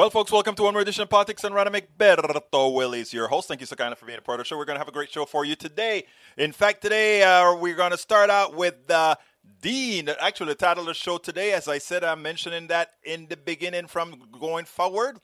Well, 0.00 0.08
folks, 0.08 0.32
welcome 0.32 0.54
to 0.54 0.62
one 0.62 0.72
more 0.72 0.80
edition 0.80 1.02
of 1.02 1.10
Politics 1.10 1.42
Done 1.42 1.52
Right. 1.52 1.98
Berto 1.98 2.74
Willis, 2.74 3.12
your 3.12 3.28
host. 3.28 3.48
Thank 3.48 3.60
you 3.60 3.66
so 3.66 3.76
kindly 3.76 3.96
for 3.96 4.06
being 4.06 4.16
a 4.16 4.22
part 4.22 4.40
of 4.40 4.46
the 4.46 4.48
show. 4.48 4.56
We're 4.56 4.64
going 4.64 4.76
to 4.76 4.80
have 4.80 4.88
a 4.88 4.92
great 4.92 5.12
show 5.12 5.26
for 5.26 5.44
you 5.44 5.54
today. 5.54 6.06
In 6.38 6.52
fact, 6.52 6.80
today 6.80 7.22
uh, 7.22 7.54
we're 7.54 7.76
going 7.76 7.90
to 7.90 7.98
start 7.98 8.30
out 8.30 8.56
with 8.56 8.90
uh, 8.90 9.16
Dean. 9.60 10.08
Actually, 10.18 10.46
the 10.46 10.54
title 10.54 10.84
of 10.84 10.86
the 10.86 10.94
show 10.94 11.18
today, 11.18 11.52
as 11.52 11.68
I 11.68 11.76
said, 11.76 12.02
I'm 12.02 12.22
mentioning 12.22 12.68
that 12.68 12.92
in 13.04 13.26
the 13.26 13.36
beginning 13.36 13.88
from 13.88 14.22
going 14.40 14.64
forward. 14.64 15.20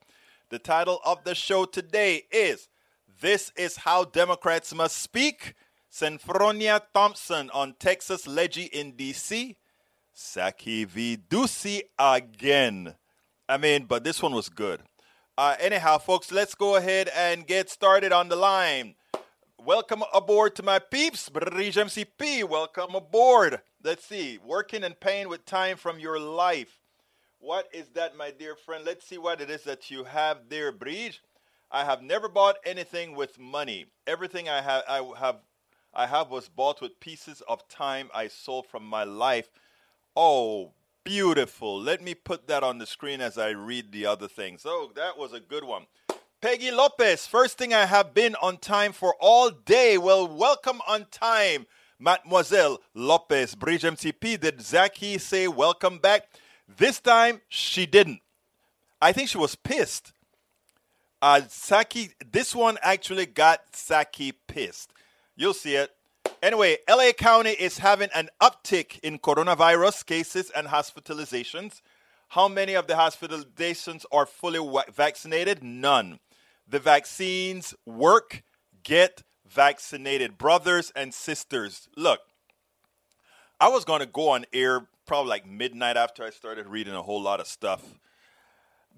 The 0.50 0.58
title 0.58 1.00
of 1.06 1.24
the 1.24 1.34
show 1.34 1.64
today 1.64 2.24
is 2.30 2.68
This 3.22 3.52
is 3.56 3.78
How 3.78 4.04
Democrats 4.04 4.74
Must 4.74 4.94
Speak. 4.94 5.54
Senfronia 5.90 6.82
Thompson 6.92 7.48
on 7.54 7.76
Texas 7.78 8.26
Leggy 8.26 8.64
in 8.64 8.92
D.C. 8.92 9.56
Psaki 10.14 10.86
v. 10.86 11.16
Doocy 11.16 11.80
again. 11.98 12.94
I 13.48 13.58
mean, 13.58 13.84
but 13.84 14.02
this 14.02 14.20
one 14.20 14.34
was 14.34 14.48
good. 14.48 14.80
Uh, 15.38 15.54
anyhow, 15.60 15.98
folks, 15.98 16.32
let's 16.32 16.54
go 16.56 16.74
ahead 16.74 17.08
and 17.14 17.46
get 17.46 17.70
started 17.70 18.10
on 18.10 18.28
the 18.28 18.34
line. 18.34 18.96
Welcome 19.64 20.02
aboard 20.12 20.56
to 20.56 20.64
my 20.64 20.80
peeps, 20.80 21.28
Bridge 21.28 21.76
MCP. 21.76 22.48
Welcome 22.48 22.96
aboard. 22.96 23.60
Let's 23.84 24.04
see, 24.04 24.38
working 24.44 24.82
and 24.82 24.98
paying 24.98 25.28
with 25.28 25.44
time 25.44 25.76
from 25.76 26.00
your 26.00 26.18
life. 26.18 26.80
What 27.38 27.68
is 27.72 27.88
that, 27.90 28.16
my 28.16 28.32
dear 28.32 28.56
friend? 28.56 28.84
Let's 28.84 29.06
see 29.06 29.18
what 29.18 29.40
it 29.40 29.48
is 29.48 29.62
that 29.62 29.92
you 29.92 30.04
have 30.04 30.48
there, 30.48 30.72
Bridge. 30.72 31.20
I 31.70 31.84
have 31.84 32.02
never 32.02 32.28
bought 32.28 32.56
anything 32.64 33.14
with 33.14 33.38
money. 33.38 33.86
Everything 34.08 34.48
I 34.48 34.60
have, 34.60 34.82
I 34.88 35.02
have, 35.18 35.36
I 35.94 36.06
have 36.06 36.30
was 36.30 36.48
bought 36.48 36.80
with 36.80 36.98
pieces 36.98 37.42
of 37.48 37.68
time 37.68 38.10
I 38.12 38.26
sold 38.26 38.66
from 38.66 38.84
my 38.84 39.04
life. 39.04 39.50
Oh, 40.16 40.72
Beautiful. 41.06 41.80
Let 41.80 42.02
me 42.02 42.14
put 42.14 42.48
that 42.48 42.64
on 42.64 42.78
the 42.78 42.86
screen 42.86 43.20
as 43.20 43.38
I 43.38 43.50
read 43.50 43.92
the 43.92 44.06
other 44.06 44.26
things. 44.26 44.62
Oh, 44.66 44.90
that 44.96 45.16
was 45.16 45.32
a 45.32 45.38
good 45.38 45.62
one. 45.62 45.86
Peggy 46.40 46.72
Lopez, 46.72 47.28
first 47.28 47.56
thing 47.56 47.72
I 47.72 47.86
have 47.86 48.12
been 48.12 48.34
on 48.42 48.56
time 48.56 48.90
for 48.90 49.14
all 49.20 49.50
day. 49.50 49.98
Well, 49.98 50.26
welcome 50.26 50.80
on 50.84 51.06
time, 51.12 51.66
Mademoiselle 52.00 52.80
Lopez. 52.92 53.54
Bridge 53.54 53.84
MCP, 53.84 54.40
did 54.40 54.58
Psaki 54.58 55.20
say 55.20 55.46
welcome 55.46 55.98
back? 55.98 56.24
This 56.66 56.98
time, 56.98 57.40
she 57.48 57.86
didn't. 57.86 58.20
I 59.00 59.12
think 59.12 59.28
she 59.28 59.38
was 59.38 59.54
pissed. 59.54 60.12
Uh, 61.22 61.42
Psaki, 61.44 62.14
this 62.32 62.52
one 62.52 62.78
actually 62.82 63.26
got 63.26 63.70
Psaki 63.70 64.32
pissed. 64.48 64.92
You'll 65.36 65.54
see 65.54 65.76
it. 65.76 65.95
Anyway, 66.42 66.78
LA 66.88 67.12
County 67.12 67.50
is 67.50 67.78
having 67.78 68.08
an 68.14 68.28
uptick 68.40 68.98
in 69.00 69.18
coronavirus 69.18 70.06
cases 70.06 70.50
and 70.54 70.68
hospitalizations. 70.68 71.80
How 72.28 72.48
many 72.48 72.74
of 72.74 72.86
the 72.86 72.94
hospitalizations 72.94 74.04
are 74.12 74.26
fully 74.26 74.60
vaccinated? 74.92 75.62
None. 75.62 76.18
The 76.68 76.78
vaccines 76.78 77.74
work. 77.84 78.42
Get 78.82 79.24
vaccinated, 79.48 80.38
brothers 80.38 80.92
and 80.94 81.12
sisters. 81.12 81.88
Look, 81.96 82.20
I 83.60 83.68
was 83.68 83.84
going 83.84 84.00
to 84.00 84.06
go 84.06 84.30
on 84.30 84.44
air 84.52 84.86
probably 85.06 85.30
like 85.30 85.46
midnight 85.46 85.96
after 85.96 86.24
I 86.24 86.30
started 86.30 86.66
reading 86.66 86.94
a 86.94 87.02
whole 87.02 87.20
lot 87.20 87.40
of 87.40 87.46
stuff 87.46 87.82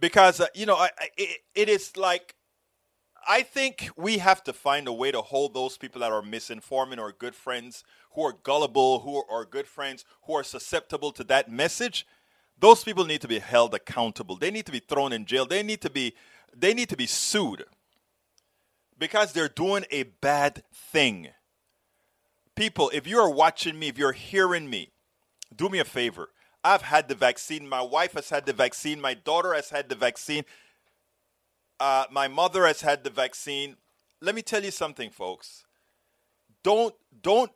because 0.00 0.40
uh, 0.40 0.46
you 0.54 0.66
know 0.66 0.76
I, 0.76 0.90
I, 0.98 1.08
it, 1.16 1.38
it 1.54 1.68
is 1.68 1.96
like 1.96 2.34
I 3.30 3.42
think 3.42 3.90
we 3.94 4.18
have 4.18 4.42
to 4.44 4.54
find 4.54 4.88
a 4.88 4.92
way 4.92 5.12
to 5.12 5.20
hold 5.20 5.52
those 5.52 5.76
people 5.76 6.00
that 6.00 6.10
are 6.10 6.22
misinforming 6.22 6.98
or 6.98 7.12
good 7.12 7.34
friends 7.34 7.84
who 8.12 8.22
are 8.22 8.32
gullible, 8.32 9.00
who 9.00 9.22
are 9.30 9.44
good 9.44 9.66
friends, 9.66 10.06
who 10.22 10.32
are 10.32 10.42
susceptible 10.42 11.12
to 11.12 11.22
that 11.24 11.50
message. 11.50 12.06
Those 12.58 12.82
people 12.82 13.04
need 13.04 13.20
to 13.20 13.28
be 13.28 13.38
held 13.38 13.74
accountable. 13.74 14.36
They 14.36 14.50
need 14.50 14.64
to 14.64 14.72
be 14.72 14.80
thrown 14.80 15.12
in 15.12 15.26
jail. 15.26 15.44
They 15.44 15.62
need 15.62 15.82
to 15.82 15.90
be 15.90 16.14
they 16.56 16.72
need 16.72 16.88
to 16.88 16.96
be 16.96 17.06
sued 17.06 17.66
because 18.98 19.32
they're 19.32 19.48
doing 19.50 19.84
a 19.90 20.04
bad 20.04 20.62
thing. 20.72 21.28
People, 22.56 22.90
if 22.94 23.06
you 23.06 23.18
are 23.18 23.30
watching 23.30 23.78
me, 23.78 23.88
if 23.88 23.98
you're 23.98 24.12
hearing 24.12 24.70
me, 24.70 24.90
do 25.54 25.68
me 25.68 25.78
a 25.78 25.84
favor. 25.84 26.30
I've 26.64 26.82
had 26.82 27.08
the 27.08 27.14
vaccine. 27.14 27.68
My 27.68 27.82
wife 27.82 28.14
has 28.14 28.30
had 28.30 28.46
the 28.46 28.54
vaccine. 28.54 29.00
My 29.00 29.14
daughter 29.14 29.52
has 29.52 29.68
had 29.68 29.90
the 29.90 29.94
vaccine. 29.94 30.44
Uh, 31.80 32.04
my 32.10 32.28
mother 32.28 32.66
has 32.66 32.80
had 32.80 33.04
the 33.04 33.10
vaccine. 33.10 33.76
Let 34.20 34.34
me 34.34 34.42
tell 34.42 34.64
you 34.64 34.70
something, 34.70 35.10
folks. 35.10 35.64
Don't 36.62 36.94
don't 37.22 37.52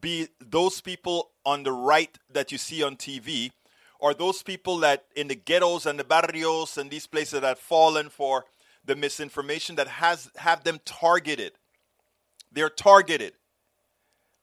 be 0.00 0.28
those 0.40 0.80
people 0.80 1.30
on 1.44 1.62
the 1.62 1.72
right 1.72 2.18
that 2.30 2.52
you 2.52 2.58
see 2.58 2.82
on 2.82 2.96
TV, 2.96 3.50
or 3.98 4.14
those 4.14 4.42
people 4.42 4.78
that 4.78 5.04
in 5.14 5.28
the 5.28 5.34
ghettos 5.34 5.86
and 5.86 5.98
the 5.98 6.04
barrios 6.04 6.78
and 6.78 6.90
these 6.90 7.06
places 7.06 7.40
that 7.40 7.46
have 7.46 7.58
fallen 7.58 8.08
for 8.08 8.44
the 8.84 8.96
misinformation 8.96 9.76
that 9.76 9.88
has 9.88 10.30
have 10.36 10.64
them 10.64 10.80
targeted. 10.84 11.52
They're 12.52 12.70
targeted. 12.70 13.34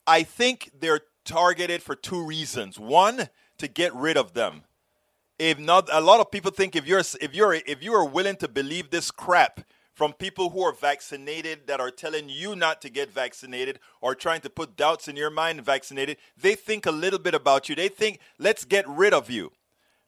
I 0.05 0.23
think 0.23 0.71
they're 0.79 1.01
targeted 1.25 1.81
for 1.81 1.95
two 1.95 2.23
reasons. 2.23 2.79
One, 2.79 3.29
to 3.57 3.67
get 3.67 3.93
rid 3.93 4.15
of 4.15 4.33
them 4.33 4.63
if 5.39 5.59
not 5.59 5.87
a 5.91 6.01
lot 6.01 6.19
of 6.19 6.31
people 6.31 6.51
think 6.51 6.75
if 6.75 6.87
you're 6.87 6.99
if 6.99 7.33
you're 7.33 7.53
if 7.53 7.83
you 7.83 7.93
are 7.93 8.05
willing 8.05 8.35
to 8.35 8.47
believe 8.47 8.89
this 8.89 9.11
crap 9.11 9.61
from 9.93 10.13
people 10.13 10.51
who 10.51 10.61
are 10.61 10.73
vaccinated 10.73 11.65
that 11.67 11.79
are 11.79 11.91
telling 11.91 12.29
you 12.29 12.55
not 12.55 12.81
to 12.81 12.89
get 12.89 13.11
vaccinated 13.11 13.79
or 14.01 14.13
trying 14.13 14.41
to 14.41 14.49
put 14.49 14.75
doubts 14.75 15.07
in 15.07 15.15
your 15.15 15.29
mind 15.29 15.63
vaccinated 15.63 16.17
they 16.35 16.55
think 16.55 16.85
a 16.85 16.91
little 16.91 17.19
bit 17.19 17.33
about 17.33 17.69
you 17.69 17.75
they 17.75 17.89
think 17.89 18.19
let's 18.39 18.65
get 18.65 18.87
rid 18.87 19.13
of 19.13 19.29
you 19.29 19.51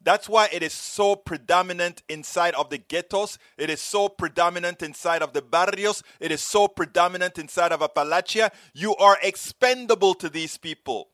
that's 0.02 0.30
why 0.30 0.48
it 0.52 0.64
is 0.64 0.74
so 0.74 1.16
predominant 1.16 2.04
inside 2.08 2.54
of 2.54 2.70
the 2.70 2.78
ghettos. 2.78 3.38
It 3.58 3.70
is 3.70 3.82
so 3.82 4.08
predominant 4.08 4.82
inside 4.82 5.22
of 5.22 5.34
the 5.34 5.42
barrios. 5.42 6.04
It 6.22 6.32
is 6.32 6.40
so 6.42 6.70
predominant 6.70 7.38
inside 7.38 7.74
of 7.74 7.82
Appalachia. 7.82 8.52
You 8.74 8.96
are 8.96 9.18
expendable 9.22 10.14
to 10.16 10.30
these 10.30 10.58
people. 10.58 11.10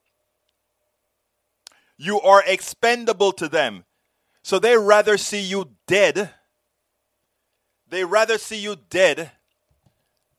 You 1.97 2.21
are 2.21 2.43
expendable 2.45 3.31
to 3.33 3.47
them. 3.47 3.85
So 4.45 4.59
they 4.59 4.77
rather 4.77 5.17
see 5.17 5.41
you 5.41 5.71
dead. 5.87 6.29
They 7.89 8.05
rather 8.05 8.37
see 8.37 8.59
you 8.59 8.75
dead 8.91 9.31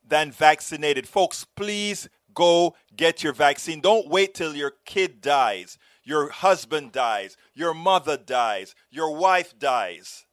than 0.06 0.30
vaccinated. 0.30 1.08
Folks, 1.08 1.44
please 1.56 2.08
go 2.32 2.76
get 2.94 3.24
your 3.24 3.32
vaccine. 3.32 3.80
Don't 3.80 4.06
wait 4.06 4.32
till 4.32 4.54
your 4.54 4.74
kid 4.84 5.20
dies, 5.20 5.76
your 6.04 6.30
husband 6.30 6.92
dies, 6.92 7.36
your 7.52 7.74
mother 7.74 8.16
dies, 8.16 8.76
your 8.92 9.12
wife 9.12 9.58
dies, 9.58 10.24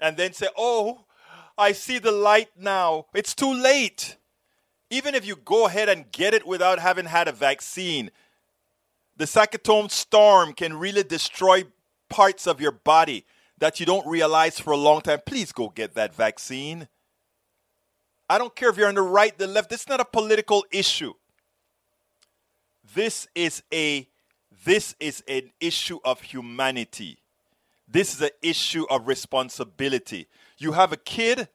and 0.00 0.16
then 0.16 0.32
say, 0.32 0.48
Oh, 0.56 1.04
I 1.58 1.72
see 1.72 1.98
the 1.98 2.12
light 2.12 2.48
now. 2.56 3.08
It's 3.12 3.34
too 3.34 3.52
late. 3.52 4.16
Even 4.88 5.14
if 5.14 5.26
you 5.26 5.36
go 5.36 5.66
ahead 5.66 5.90
and 5.90 6.10
get 6.12 6.32
it 6.32 6.46
without 6.46 6.78
having 6.78 7.04
had 7.04 7.28
a 7.28 7.32
vaccine, 7.32 8.10
the 9.18 9.26
cytokine 9.26 9.90
storm 9.90 10.54
can 10.54 10.78
really 10.78 11.02
destroy 11.02 11.64
parts 12.12 12.46
of 12.46 12.60
your 12.60 12.72
body 12.72 13.24
that 13.58 13.80
you 13.80 13.86
don't 13.86 14.06
realize 14.06 14.58
for 14.58 14.72
a 14.72 14.76
long 14.76 15.00
time, 15.00 15.20
please 15.24 15.50
go 15.50 15.68
get 15.68 15.94
that 15.94 16.14
vaccine. 16.14 16.88
I 18.28 18.38
don't 18.38 18.54
care 18.54 18.68
if 18.68 18.76
you're 18.76 18.88
on 18.88 18.94
the 18.94 19.02
right, 19.02 19.36
the 19.36 19.46
left. 19.46 19.72
Is 19.72 19.88
not 19.88 20.00
a 20.00 20.04
political 20.04 20.64
issue. 20.70 21.14
This 22.94 23.26
is 23.34 23.62
a 23.72 24.08
this 24.64 24.94
is 25.00 25.24
an 25.26 25.50
issue 25.60 25.98
of 26.04 26.20
humanity. 26.20 27.18
This 27.88 28.14
is 28.14 28.22
an 28.22 28.30
issue 28.42 28.84
of 28.88 29.06
responsibility. 29.06 30.28
You 30.58 30.72
have 30.72 30.92
a 30.92 30.96
kid, 30.96 31.48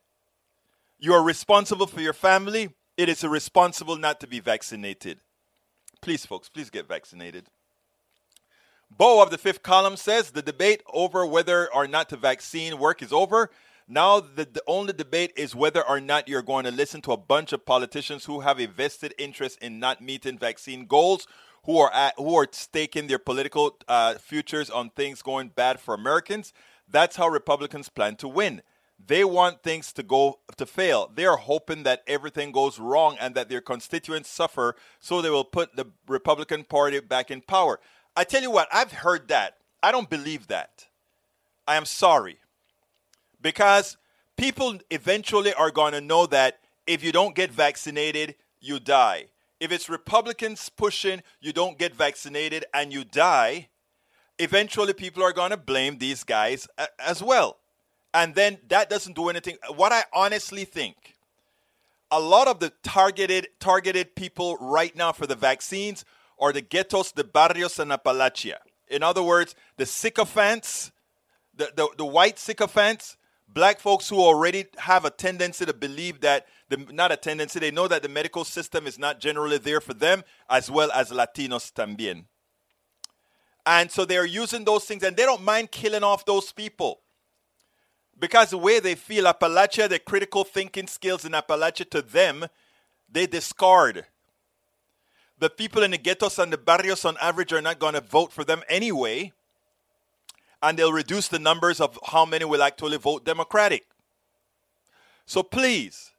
you 1.00 1.13
are 1.13 1.24
responsible 1.24 1.88
for 1.88 2.01
your 2.01 2.13
family. 2.13 2.69
It 2.97 3.09
is 3.09 3.24
irresponsible 3.24 3.95
not 3.95 4.19
to 4.22 4.28
be 4.28 4.39
vaccinated. 4.39 5.19
Please, 6.01 6.25
folks, 6.25 6.50
please 6.50 6.69
get 6.69 6.88
vaccinated. 6.88 7.45
Beau 8.90 9.22
of 9.22 9.30
the 9.30 9.38
fifth 9.38 9.64
column 9.64 9.98
says 9.98 10.31
the 10.31 10.42
debate 10.42 10.81
over 10.92 11.25
whether 11.25 11.72
or 11.74 11.88
not 11.88 12.10
the 12.10 12.18
vaccine 12.18 12.80
work 12.80 13.01
is 13.01 13.13
over. 13.13 13.51
Now 13.88 14.19
the, 14.19 14.45
the 14.45 14.63
only 14.66 14.94
debate 14.94 15.34
is 15.36 15.56
whether 15.56 15.88
or 15.88 16.00
not 16.00 16.28
you're 16.28 16.42
going 16.42 16.66
to 16.66 16.72
listen 16.72 17.01
to 17.01 17.12
a 17.12 17.18
bunch 17.18 17.54
of 17.54 17.66
politicians 17.66 18.25
who 18.25 18.42
have 18.42 18.60
a 18.60 18.66
vested 18.66 19.13
interest 19.18 19.60
in 19.62 19.80
not 19.80 20.01
meeting 20.01 20.38
vaccine 20.38 20.86
goals, 20.86 21.28
who 21.63 21.78
are 21.78 21.94
at, 21.94 22.13
who 22.18 22.36
are 22.36 22.48
staking 22.51 23.07
their 23.07 23.19
political 23.19 23.78
uh, 23.88 24.16
futures 24.16 24.69
on 24.69 24.90
things 24.90 25.22
going 25.22 25.50
bad 25.50 25.80
for 25.80 25.94
Americans. 25.94 26.54
That's 26.90 27.18
how 27.18 27.28
Republicans 27.28 27.90
plan 27.90 28.16
to 28.18 28.28
win. 28.28 28.62
They 29.06 29.24
want 29.24 29.62
things 29.62 29.94
to 29.94 30.04
go 30.04 30.40
to 30.56 30.66
fail. 30.66 31.12
They 31.13 31.25
are 31.25 31.38
hoping 31.38 31.83
that 31.83 32.04
everything 32.07 32.51
goes 32.51 32.80
wrong 32.80 33.16
and 33.19 33.36
that 33.36 33.48
their 33.48 33.62
constituents 33.62 34.30
suffer, 34.30 34.75
so 35.00 35.22
they 35.22 35.30
will 35.30 35.44
put 35.44 35.75
the 35.75 35.88
Republican 36.07 36.63
Party 36.63 37.00
back 37.00 37.30
in 37.30 37.42
power. 37.42 37.80
I 38.18 38.24
tell 38.25 38.42
you 38.42 38.52
what, 38.52 38.68
I've 38.74 38.92
heard 38.92 39.30
that. 39.30 39.58
I 39.81 39.92
don't 39.94 40.10
believe 40.10 40.48
that. 40.48 40.88
I 41.68 41.78
am 41.78 41.86
sorry. 41.86 42.40
Because 43.42 43.96
people 44.36 44.80
eventually 44.90 45.54
are 45.54 45.72
going 45.72 45.94
to 45.94 46.02
know 46.02 46.25
that 46.25 46.60
if 46.88 47.04
you 47.04 47.12
don't 47.12 47.36
get 47.36 47.52
vaccinated, 47.52 48.36
you 48.60 48.80
die. 48.80 49.28
If 49.60 49.72
it's 49.72 49.88
Republicans 49.88 50.69
pushing, 50.69 51.22
you 51.40 51.54
don't 51.54 51.78
get 51.78 51.96
vaccinated 51.96 52.66
and 52.74 52.92
you 52.92 53.04
die, 53.04 53.69
eventually 54.40 54.94
people 54.94 55.24
are 55.24 55.34
going 55.34 55.52
to 55.52 55.58
blame 55.58 56.00
these 56.00 56.24
guys 56.24 56.68
as 57.00 57.22
well. 57.24 57.58
and 58.14 58.34
then 58.36 58.58
that 58.69 58.90
doesn't 58.90 59.16
do 59.16 59.30
anything. 59.30 59.58
What 59.75 59.92
I 59.92 60.04
honestly 60.12 60.66
think, 60.66 61.16
a 62.10 62.19
lot 62.19 62.48
of 62.48 62.60
the 62.60 62.72
targeted 62.84 63.48
targeted 63.60 64.16
people 64.16 64.58
right 64.58 64.96
now 64.96 65.12
for 65.12 65.28
the 65.28 65.36
vaccines 65.36 66.06
are 66.39 66.54
the 66.54 66.62
ghettos, 66.62 67.12
the 67.12 67.24
barrios, 67.24 67.80
and 67.80 67.92
Appalachia. 67.92 68.57
In 68.88 69.04
other 69.04 69.24
words, 69.24 69.56
the 69.78 69.86
sycophants, 69.86 70.92
the, 71.56 71.72
the, 71.75 71.89
the 71.98 72.06
white 72.06 72.39
sycophants, 72.39 73.18
black 73.48 73.80
folks 73.80 74.10
who 74.10 74.19
already 74.19 74.66
have 74.78 75.06
a 75.06 75.10
tendency 75.10 75.66
to 75.66 75.74
believe 75.74 76.22
that 76.22 76.45
the, 76.69 76.78
not 76.92 77.12
a 77.12 77.18
tendency, 77.18 77.60
they 77.60 77.72
know 77.72 77.88
that 77.88 78.04
the 78.04 78.10
medical 78.10 78.44
system 78.44 78.88
is 78.88 79.00
not 79.00 79.19
generally 79.19 79.57
there 79.57 79.81
for 79.81 79.94
them, 79.94 80.24
as 80.50 80.69
well 80.69 80.92
as 80.92 81.12
Latinos 81.12 81.72
también. 81.72 82.25
And 83.66 83.92
so 83.92 84.06
they're 84.06 84.25
using 84.25 84.63
those 84.63 84.86
things, 84.86 85.04
and 85.04 85.16
they 85.16 85.24
don't 85.24 85.44
mind 85.44 85.72
killing 85.72 86.04
off 86.04 86.25
those 86.25 86.51
people. 86.51 87.01
Because 88.19 88.50
the 88.50 88.57
way 88.57 88.80
they 88.80 88.95
feel, 88.95 89.25
Appalachia, 89.25 89.88
the 89.88 90.00
critical 90.00 90.44
thinking 90.44 90.88
skills 90.88 91.25
in 91.25 91.33
Appalachia 91.33 91.90
to 91.92 92.01
them, 92.01 92.45
they 93.10 93.28
discard. 93.28 94.06
The 95.39 95.50
people 95.50 95.84
in 95.84 95.92
the 95.92 95.98
ghettos 95.98 96.39
and 96.39 96.51
the 96.51 96.57
barrios 96.57 97.06
on 97.06 97.18
average 97.22 97.54
are 97.54 97.62
not 97.62 97.80
going 97.80 97.94
to 97.94 98.01
vote 98.01 98.31
for 98.31 98.44
them 98.44 98.63
anyway. 98.68 99.31
And 100.62 100.78
they'll 100.78 100.94
reduce 100.94 101.28
the 101.28 101.39
numbers 101.39 101.80
of 101.80 102.00
how 102.07 102.25
many 102.25 102.45
will 102.45 102.63
actually 102.63 102.98
vote 102.98 103.24
Democratic. 103.24 103.86
So 105.25 105.44
please, 105.44 106.12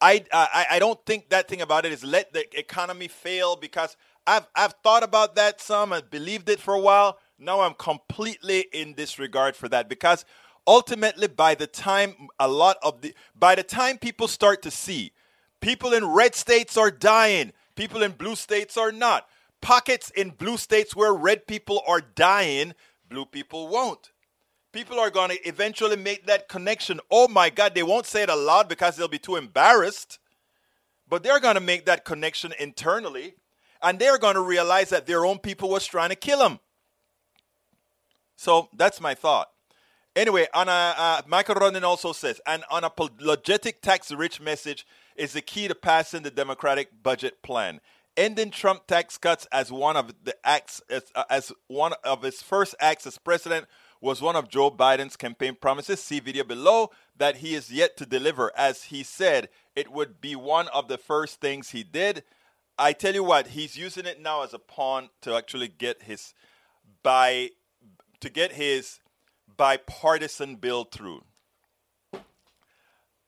I, 0.00 0.24
I, 0.32 0.66
I 0.72 0.78
don't 0.78 1.04
think 1.04 1.28
that 1.30 1.48
thing 1.48 1.60
about 1.60 1.84
it 1.84 1.92
is 1.92 2.02
let 2.02 2.32
the 2.32 2.46
economy 2.58 3.08
fail 3.08 3.56
because 3.56 3.96
I've, 4.26 4.46
I've 4.54 4.74
thought 4.82 5.02
about 5.02 5.34
that 5.36 5.60
some 5.60 5.92
and 5.92 6.08
believed 6.08 6.48
it 6.48 6.60
for 6.60 6.74
a 6.74 6.80
while. 6.80 7.18
Now 7.38 7.60
I'm 7.60 7.74
completely 7.74 8.66
in 8.72 8.94
disregard 8.94 9.56
for 9.56 9.68
that 9.68 9.88
because 9.88 10.24
ultimately 10.66 11.26
by 11.26 11.54
the 11.54 11.66
time 11.66 12.28
a 12.38 12.48
lot 12.48 12.78
of 12.82 13.02
the 13.02 13.14
by 13.34 13.54
the 13.54 13.62
time 13.62 13.98
people 13.98 14.28
start 14.28 14.62
to 14.62 14.70
see 14.70 15.12
people 15.60 15.92
in 15.92 16.04
red 16.06 16.34
states 16.34 16.76
are 16.76 16.90
dying 16.90 17.52
people 17.76 18.02
in 18.02 18.12
blue 18.12 18.36
states 18.36 18.76
are 18.76 18.92
not. 18.92 19.26
Pockets 19.60 20.10
in 20.10 20.30
blue 20.30 20.56
states 20.56 20.94
where 20.94 21.12
red 21.12 21.46
people 21.46 21.82
are 21.86 22.00
dying 22.00 22.74
blue 23.08 23.24
people 23.24 23.68
won't. 23.68 24.12
People 24.72 24.98
are 24.98 25.10
going 25.10 25.30
to 25.30 25.48
eventually 25.48 25.96
make 25.96 26.26
that 26.26 26.48
connection. 26.48 27.00
Oh 27.10 27.28
my 27.28 27.50
god 27.50 27.74
they 27.74 27.82
won't 27.82 28.06
say 28.06 28.22
it 28.22 28.30
aloud 28.30 28.68
because 28.68 28.96
they'll 28.96 29.08
be 29.08 29.18
too 29.18 29.36
embarrassed. 29.36 30.18
But 31.08 31.22
they're 31.22 31.40
going 31.40 31.54
to 31.54 31.60
make 31.60 31.86
that 31.86 32.04
connection 32.04 32.52
internally 32.58 33.34
and 33.82 33.98
they're 33.98 34.18
going 34.18 34.34
to 34.34 34.40
realize 34.40 34.88
that 34.90 35.06
their 35.06 35.24
own 35.24 35.38
people 35.38 35.68
was 35.68 35.86
trying 35.86 36.08
to 36.10 36.16
kill 36.16 36.38
them 36.38 36.58
so 38.36 38.68
that's 38.76 39.00
my 39.00 39.14
thought. 39.14 39.48
Anyway, 40.16 40.46
on 40.54 40.68
a, 40.68 40.94
uh, 40.96 41.22
Michael 41.26 41.56
Ronan 41.56 41.84
also 41.84 42.12
says, 42.12 42.40
and 42.46 42.62
on 42.70 42.84
a 42.84 42.90
logistic 42.90 43.80
tax-rich 43.80 44.40
message 44.40 44.86
is 45.16 45.32
the 45.32 45.40
key 45.40 45.68
to 45.68 45.74
passing 45.74 46.22
the 46.22 46.30
Democratic 46.30 47.02
budget 47.02 47.42
plan. 47.42 47.80
Ending 48.16 48.50
Trump 48.50 48.86
tax 48.86 49.18
cuts 49.18 49.46
as 49.50 49.72
one 49.72 49.96
of 49.96 50.12
the 50.22 50.36
acts 50.44 50.80
as, 50.88 51.04
uh, 51.14 51.24
as 51.28 51.52
one 51.66 51.92
of 52.04 52.22
his 52.22 52.42
first 52.42 52.74
acts 52.78 53.06
as 53.06 53.18
president 53.18 53.66
was 54.00 54.22
one 54.22 54.36
of 54.36 54.48
Joe 54.48 54.70
Biden's 54.70 55.16
campaign 55.16 55.56
promises. 55.60 56.00
See 56.00 56.20
video 56.20 56.44
below 56.44 56.90
that 57.16 57.36
he 57.36 57.54
is 57.54 57.72
yet 57.72 57.96
to 57.96 58.06
deliver. 58.06 58.52
As 58.56 58.84
he 58.84 59.02
said, 59.02 59.48
it 59.74 59.90
would 59.90 60.20
be 60.20 60.36
one 60.36 60.68
of 60.68 60.88
the 60.88 60.98
first 60.98 61.40
things 61.40 61.70
he 61.70 61.82
did. 61.82 62.22
I 62.78 62.92
tell 62.92 63.14
you 63.14 63.24
what, 63.24 63.48
he's 63.48 63.76
using 63.76 64.04
it 64.06 64.20
now 64.20 64.42
as 64.42 64.52
a 64.52 64.58
pawn 64.58 65.08
to 65.22 65.34
actually 65.34 65.68
get 65.68 66.02
his 66.02 66.34
by 67.02 67.50
to 68.20 68.30
get 68.30 68.52
his 68.52 69.00
bipartisan 69.56 70.56
bill 70.56 70.84
through. 70.84 71.22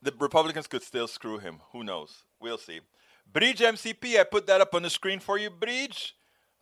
The 0.02 0.12
Republicans 0.18 0.66
could 0.66 0.82
still 0.82 1.08
screw 1.08 1.38
him. 1.38 1.60
Who 1.72 1.82
knows? 1.82 2.24
We'll 2.40 2.58
see. 2.58 2.80
Bridge 3.32 3.60
MCP, 3.60 4.18
I 4.18 4.24
put 4.24 4.46
that 4.46 4.60
up 4.60 4.74
on 4.74 4.82
the 4.82 4.90
screen 4.90 5.20
for 5.20 5.38
you, 5.38 5.50
Bridge. 5.50 6.14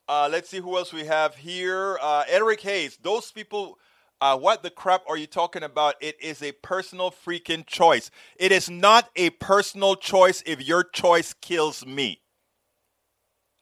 Uh, 0.09 0.29
let's 0.31 0.49
see 0.49 0.59
who 0.59 0.77
else 0.77 0.93
we 0.93 1.05
have 1.05 1.35
here. 1.35 1.99
Uh, 2.01 2.25
Eric 2.29 2.61
Hayes. 2.63 2.99
Those 3.03 3.33
people, 3.33 3.79
uh, 4.21 4.37
what 4.37 4.63
the 4.63 4.71
crap 4.71 5.03
are 5.09 5.17
you 5.17 5.27
talking 5.27 5.63
about? 5.63 5.95
It 6.01 6.17
is 6.23 6.43
a 6.43 6.53
personal 6.53 7.11
freaking 7.11 7.67
choice. 7.67 8.11
It 8.37 8.53
is 8.53 8.71
not 8.71 9.11
a 9.17 9.31
personal 9.31 9.97
choice 9.97 10.43
if 10.47 10.67
your 10.67 10.85
choice 10.85 11.35
kills 11.41 11.87
me. 11.87 12.21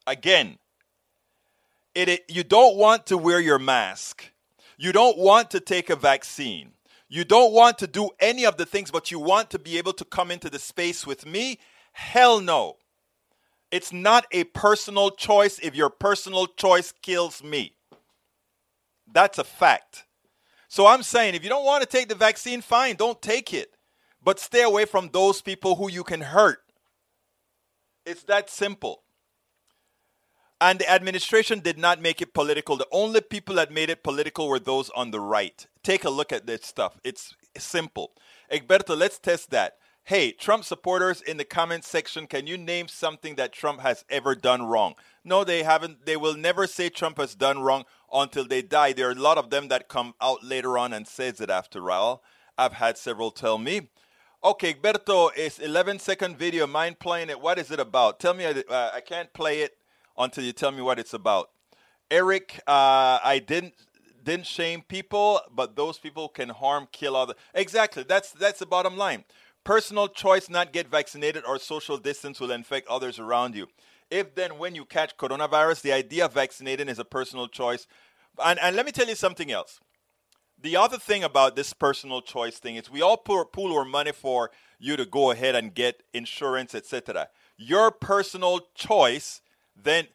Again, 0.06 0.58
it, 1.94 2.08
it 2.08 2.24
you 2.28 2.42
don't 2.42 2.76
want 2.76 3.06
to 3.06 3.18
wear 3.18 3.40
your 3.40 3.58
mask. 3.58 4.32
You 4.76 4.92
don't 4.92 5.16
want 5.16 5.50
to 5.52 5.60
take 5.60 5.90
a 5.90 5.96
vaccine. 5.96 6.72
You 7.12 7.24
don't 7.24 7.52
want 7.52 7.76
to 7.80 7.86
do 7.86 8.08
any 8.20 8.46
of 8.46 8.56
the 8.56 8.64
things, 8.64 8.90
but 8.90 9.10
you 9.10 9.18
want 9.18 9.50
to 9.50 9.58
be 9.58 9.76
able 9.76 9.92
to 9.92 10.04
come 10.06 10.30
into 10.30 10.48
the 10.48 10.58
space 10.58 11.06
with 11.06 11.26
me? 11.26 11.58
Hell 11.92 12.40
no. 12.40 12.78
It's 13.70 13.92
not 13.92 14.24
a 14.32 14.44
personal 14.44 15.10
choice 15.10 15.58
if 15.58 15.74
your 15.74 15.90
personal 15.90 16.46
choice 16.46 16.94
kills 17.02 17.44
me. 17.44 17.74
That's 19.12 19.36
a 19.36 19.44
fact. 19.44 20.06
So 20.68 20.86
I'm 20.86 21.02
saying 21.02 21.34
if 21.34 21.42
you 21.42 21.50
don't 21.50 21.66
want 21.66 21.82
to 21.82 21.86
take 21.86 22.08
the 22.08 22.14
vaccine, 22.14 22.62
fine, 22.62 22.96
don't 22.96 23.20
take 23.20 23.52
it. 23.52 23.76
But 24.24 24.40
stay 24.40 24.62
away 24.62 24.86
from 24.86 25.10
those 25.12 25.42
people 25.42 25.76
who 25.76 25.90
you 25.90 26.04
can 26.04 26.22
hurt. 26.22 26.60
It's 28.06 28.22
that 28.22 28.48
simple. 28.48 29.02
And 30.62 30.78
the 30.78 30.88
administration 30.88 31.58
did 31.58 31.76
not 31.76 32.00
make 32.00 32.22
it 32.22 32.34
political. 32.34 32.76
The 32.76 32.86
only 32.92 33.20
people 33.20 33.56
that 33.56 33.72
made 33.72 33.90
it 33.90 34.04
political 34.04 34.46
were 34.46 34.60
those 34.60 34.90
on 34.90 35.10
the 35.10 35.18
right. 35.18 35.66
Take 35.82 36.04
a 36.04 36.08
look 36.08 36.32
at 36.32 36.46
this 36.46 36.64
stuff. 36.64 37.00
It's 37.02 37.34
simple. 37.58 38.12
Egberto, 38.48 38.96
let's 38.96 39.18
test 39.18 39.50
that. 39.50 39.78
Hey, 40.04 40.30
Trump 40.30 40.62
supporters 40.62 41.20
in 41.20 41.36
the 41.36 41.44
comment 41.44 41.82
section, 41.82 42.28
can 42.28 42.46
you 42.46 42.56
name 42.56 42.86
something 42.86 43.34
that 43.34 43.52
Trump 43.52 43.80
has 43.80 44.04
ever 44.08 44.36
done 44.36 44.62
wrong? 44.62 44.94
No, 45.24 45.42
they 45.42 45.64
haven't. 45.64 46.06
They 46.06 46.16
will 46.16 46.36
never 46.36 46.68
say 46.68 46.90
Trump 46.90 47.18
has 47.18 47.34
done 47.34 47.58
wrong 47.58 47.84
until 48.12 48.46
they 48.46 48.62
die. 48.62 48.92
There 48.92 49.08
are 49.08 49.12
a 49.12 49.16
lot 49.16 49.38
of 49.38 49.50
them 49.50 49.66
that 49.66 49.88
come 49.88 50.14
out 50.20 50.44
later 50.44 50.78
on 50.78 50.92
and 50.92 51.08
says 51.08 51.40
it 51.40 51.50
after 51.50 51.90
all. 51.90 52.22
I've 52.56 52.74
had 52.74 52.96
several 52.96 53.32
tell 53.32 53.58
me. 53.58 53.88
Okay, 54.44 54.74
Egberto, 54.74 55.30
it's 55.34 55.58
11 55.58 55.98
second 55.98 56.38
video. 56.38 56.68
Mind 56.68 57.00
playing 57.00 57.30
it. 57.30 57.40
What 57.40 57.58
is 57.58 57.72
it 57.72 57.80
about? 57.80 58.20
Tell 58.20 58.34
me. 58.34 58.44
Uh, 58.44 58.90
I 58.94 59.00
can't 59.00 59.32
play 59.32 59.62
it 59.62 59.76
until 60.16 60.44
you 60.44 60.52
tell 60.52 60.72
me 60.72 60.82
what 60.82 60.98
it's 60.98 61.14
about. 61.14 61.50
Eric, 62.10 62.60
uh, 62.66 63.18
I 63.22 63.42
didn't 63.44 63.74
didn't 64.22 64.46
shame 64.46 64.82
people, 64.82 65.40
but 65.50 65.76
those 65.76 65.98
people 65.98 66.28
can 66.28 66.48
harm, 66.48 66.86
kill 66.92 67.16
other. 67.16 67.34
Exactly. 67.54 68.04
That's 68.04 68.32
that's 68.32 68.60
the 68.60 68.66
bottom 68.66 68.96
line. 68.96 69.24
Personal 69.64 70.08
choice 70.08 70.48
not 70.48 70.72
get 70.72 70.88
vaccinated 70.88 71.44
or 71.46 71.58
social 71.58 71.96
distance 71.96 72.40
will 72.40 72.50
infect 72.50 72.88
others 72.88 73.18
around 73.18 73.54
you. 73.54 73.68
If 74.10 74.34
then 74.34 74.58
when 74.58 74.74
you 74.74 74.84
catch 74.84 75.16
coronavirus, 75.16 75.82
the 75.82 75.92
idea 75.92 76.26
of 76.26 76.34
vaccinating 76.34 76.88
is 76.88 76.98
a 76.98 77.04
personal 77.04 77.48
choice. 77.48 77.86
And, 78.44 78.58
and 78.58 78.76
let 78.76 78.84
me 78.86 78.92
tell 78.92 79.06
you 79.06 79.14
something 79.14 79.50
else. 79.50 79.80
The 80.60 80.76
other 80.76 80.98
thing 80.98 81.24
about 81.24 81.56
this 81.56 81.72
personal 81.72 82.22
choice 82.22 82.58
thing 82.58 82.76
is 82.76 82.90
we 82.90 83.02
all 83.02 83.16
pool, 83.16 83.44
pool 83.44 83.76
our 83.76 83.84
money 83.84 84.12
for 84.12 84.50
you 84.78 84.96
to 84.96 85.04
go 85.04 85.30
ahead 85.30 85.54
and 85.54 85.74
get 85.74 86.02
insurance, 86.12 86.74
etc. 86.74 87.28
Your 87.56 87.90
personal 87.90 88.60
choice 88.74 89.41
then 89.76 90.06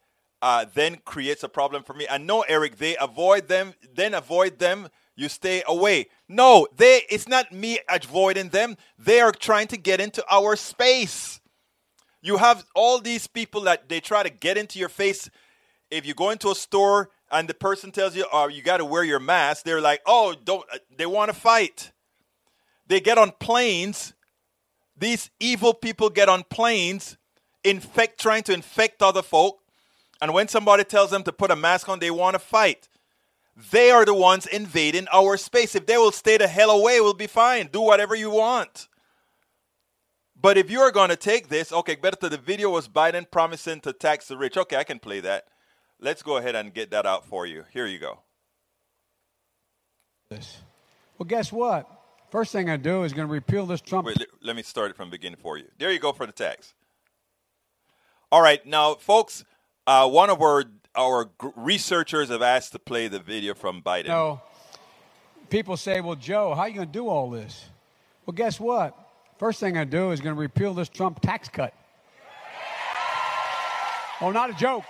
uh, 0.42 0.66
then 0.74 0.98
creates 1.04 1.44
a 1.44 1.50
problem 1.50 1.84
for 1.84 1.94
me. 1.94 2.06
And 2.08 2.28
no, 2.28 2.42
Eric, 2.42 2.78
they 2.78 2.96
avoid 2.98 3.48
them, 3.48 3.74
then 3.94 4.14
avoid 4.14 4.60
them. 4.60 4.90
You 5.16 5.30
stay 5.30 5.64
away. 5.68 6.10
No, 6.30 6.68
they. 6.76 7.02
It's 7.10 7.28
not 7.28 7.52
me 7.52 7.80
avoiding 7.90 8.50
them. 8.50 8.78
They 9.00 9.20
are 9.20 9.32
trying 9.32 9.68
to 9.70 9.78
get 9.78 10.00
into 10.00 10.24
our 10.30 10.56
space. 10.56 11.42
You 12.22 12.38
have 12.38 12.66
all 12.76 13.00
these 13.00 13.26
people 13.26 13.62
that 13.62 13.90
they 13.90 14.00
try 14.00 14.22
to 14.22 14.30
get 14.30 14.58
into 14.58 14.78
your 14.78 14.90
face. 14.90 15.28
If 15.90 16.06
you 16.06 16.14
go 16.14 16.30
into 16.30 16.52
a 16.52 16.56
store 16.56 17.10
and 17.32 17.48
the 17.48 17.56
person 17.56 17.92
tells 17.92 18.16
you, 18.16 18.28
"Oh, 18.32 18.48
you 18.48 18.62
got 18.62 18.78
to 18.78 18.86
wear 18.86 19.04
your 19.04 19.20
mask," 19.20 19.66
they're 19.66 19.82
like, 19.82 20.02
"Oh, 20.06 20.36
don't." 20.36 20.66
Uh, 20.72 20.78
they 20.96 21.08
want 21.08 21.34
to 21.34 21.40
fight. 21.40 21.92
They 22.86 23.00
get 23.00 23.18
on 23.18 23.32
planes. 23.40 24.14
These 24.96 25.32
evil 25.40 25.74
people 25.74 26.12
get 26.12 26.30
on 26.30 26.44
planes 26.44 27.17
infect, 27.70 28.20
trying 28.20 28.44
to 28.44 28.54
infect 28.54 29.02
other 29.02 29.22
folk. 29.22 29.60
And 30.22 30.34
when 30.34 30.48
somebody 30.48 30.84
tells 30.84 31.12
them 31.12 31.24
to 31.24 31.32
put 31.32 31.52
a 31.52 31.56
mask 31.56 31.90
on, 31.90 32.00
they 32.00 32.12
want 32.12 32.36
to 32.36 32.40
fight. 32.40 32.88
They 33.72 33.90
are 33.92 34.06
the 34.06 34.14
ones 34.14 34.46
invading 34.46 35.08
our 35.12 35.38
space. 35.38 35.76
If 35.76 35.86
they 35.86 35.98
will 35.98 36.12
stay 36.12 36.38
the 36.38 36.48
hell 36.48 36.70
away, 36.70 37.02
we'll 37.02 37.14
be 37.14 37.28
fine. 37.28 37.70
Do 37.72 37.82
whatever 37.82 38.16
you 38.16 38.30
want. 38.30 38.88
But 40.40 40.58
if 40.58 40.70
you're 40.70 40.92
going 40.92 41.10
to 41.10 41.16
take 41.16 41.50
this, 41.50 41.72
okay, 41.72 41.96
better 41.96 42.30
the 42.30 42.38
video 42.38 42.70
was 42.70 42.88
Biden 42.88 43.30
promising 43.30 43.82
to 43.82 43.94
tax 43.94 44.28
the 44.28 44.38
rich. 44.38 44.56
Okay, 44.58 44.76
I 44.76 44.84
can 44.84 45.00
play 45.00 45.20
that. 45.22 45.46
Let's 46.00 46.22
go 46.22 46.38
ahead 46.38 46.56
and 46.56 46.74
get 46.74 46.92
that 46.92 47.08
out 47.08 47.26
for 47.26 47.48
you. 47.48 47.64
Here 47.74 47.88
you 47.88 47.98
go. 47.98 48.20
Well, 50.30 51.26
guess 51.26 51.52
what? 51.52 51.90
First 52.30 52.52
thing 52.52 52.70
I 52.70 52.78
do 52.78 53.04
is 53.04 53.14
going 53.14 53.28
to 53.28 53.34
repeal 53.34 53.66
this 53.66 53.82
Trump. 53.82 54.06
Wait, 54.06 54.24
let 54.44 54.56
me 54.56 54.62
start 54.62 54.92
it 54.92 54.98
from 54.98 55.10
the 55.10 55.18
beginning 55.18 55.40
for 55.42 55.58
you. 55.58 55.66
There 55.80 55.92
you 55.92 56.00
go 56.00 56.12
for 56.12 56.28
the 56.28 56.34
tax. 56.34 56.76
All 58.30 58.42
right, 58.42 58.66
now, 58.66 58.96
folks, 58.96 59.46
uh, 59.86 60.08
one 60.10 60.30
of 60.30 60.42
our 60.42 60.66
our 60.96 61.30
researchers 61.56 62.30
have 62.30 62.42
asked 62.42 62.74
to 62.74 62.80
play 62.80 63.08
the 63.08 63.20
video 63.20 63.54
from 63.54 63.82
Biden. 63.82 64.08
No, 64.08 64.42
people 65.50 65.78
say, 65.78 66.02
well, 66.02 66.16
Joe, 66.16 66.54
how 66.54 66.64
are 66.64 66.68
you 66.68 66.76
going 66.76 66.88
to 66.88 66.94
do 66.94 67.08
all 67.08 67.30
this? 67.30 67.66
Well, 68.26 68.34
guess 68.34 68.60
what? 68.60 68.98
First 69.38 69.60
thing 69.60 69.78
I 69.78 69.86
do 69.86 70.12
is 70.12 70.20
going 70.20 70.36
to 70.36 70.40
repeal 70.40 70.74
this 70.74 70.90
Trump 70.90 71.22
tax 71.22 71.48
cut. 71.48 71.74
Oh, 74.20 74.32
not 74.32 74.50
a 74.50 74.54
joke. 74.54 74.84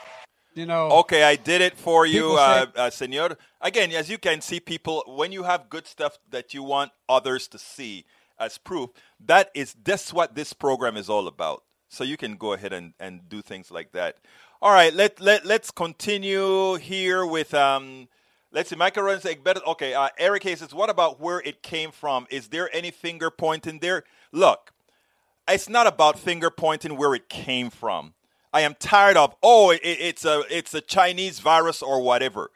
You 0.56 0.66
know. 0.66 0.90
Okay, 1.00 1.22
I 1.22 1.36
did 1.36 1.62
it 1.62 1.78
for 1.78 2.08
you, 2.08 2.32
uh, 2.32 2.66
uh, 2.76 2.90
Senor. 2.90 3.38
Again, 3.62 3.92
as 3.92 4.10
you 4.10 4.18
can 4.18 4.42
see, 4.42 4.60
people, 4.60 5.04
when 5.06 5.32
you 5.32 5.44
have 5.44 5.70
good 5.70 5.86
stuff 5.86 6.18
that 6.32 6.56
you 6.56 6.64
want 6.64 6.92
others 7.08 7.48
to 7.50 7.60
see 7.60 8.06
as 8.40 8.58
proof, 8.58 8.90
that 9.24 9.52
is 9.54 9.76
that's 9.84 10.12
what 10.12 10.34
this 10.34 10.54
program 10.54 10.98
is 10.98 11.08
all 11.08 11.28
about. 11.28 11.62
So 11.90 12.04
you 12.04 12.18
can 12.18 12.36
go 12.36 12.54
ahead 12.54 12.74
and, 12.74 12.94
and 13.00 13.30
do 13.30 13.42
things 13.42 13.72
like 13.72 13.92
that. 13.94 14.18
All 14.62 14.74
right, 14.74 14.94
let, 14.94 15.22
let, 15.22 15.46
let's 15.46 15.72
continue 15.72 16.76
here 16.76 17.26
with, 17.26 17.54
um, 17.54 18.08
let's 18.52 18.70
see, 18.70 18.76
Michael 18.76 19.04
runs 19.04 19.26
better. 19.44 19.62
Okay, 19.68 19.94
uh, 19.94 20.10
Eric 20.18 20.44
says, 20.44 20.74
what 20.74 20.90
about 20.90 21.20
where 21.20 21.40
it 21.42 21.62
came 21.62 21.92
from? 21.92 22.28
Is 22.30 22.48
there 22.48 22.70
any 22.76 22.92
finger 22.92 23.30
pointing 23.30 23.80
there? 23.80 24.04
Look, 24.32 24.74
it's 25.48 25.70
not 25.70 25.88
about 25.88 26.20
finger 26.20 26.50
pointing 26.50 26.98
where 26.98 27.14
it 27.14 27.30
came 27.30 27.70
from. 27.70 28.14
I 28.52 28.62
am 28.62 28.76
tired 28.80 29.18
of, 29.18 29.36
oh, 29.44 29.72
it, 29.72 29.82
it's, 29.84 30.26
a, 30.26 30.44
it's 30.50 30.74
a 30.74 30.82
Chinese 30.82 31.40
virus 31.40 31.82
or 31.82 32.02
whatever. 32.02 32.50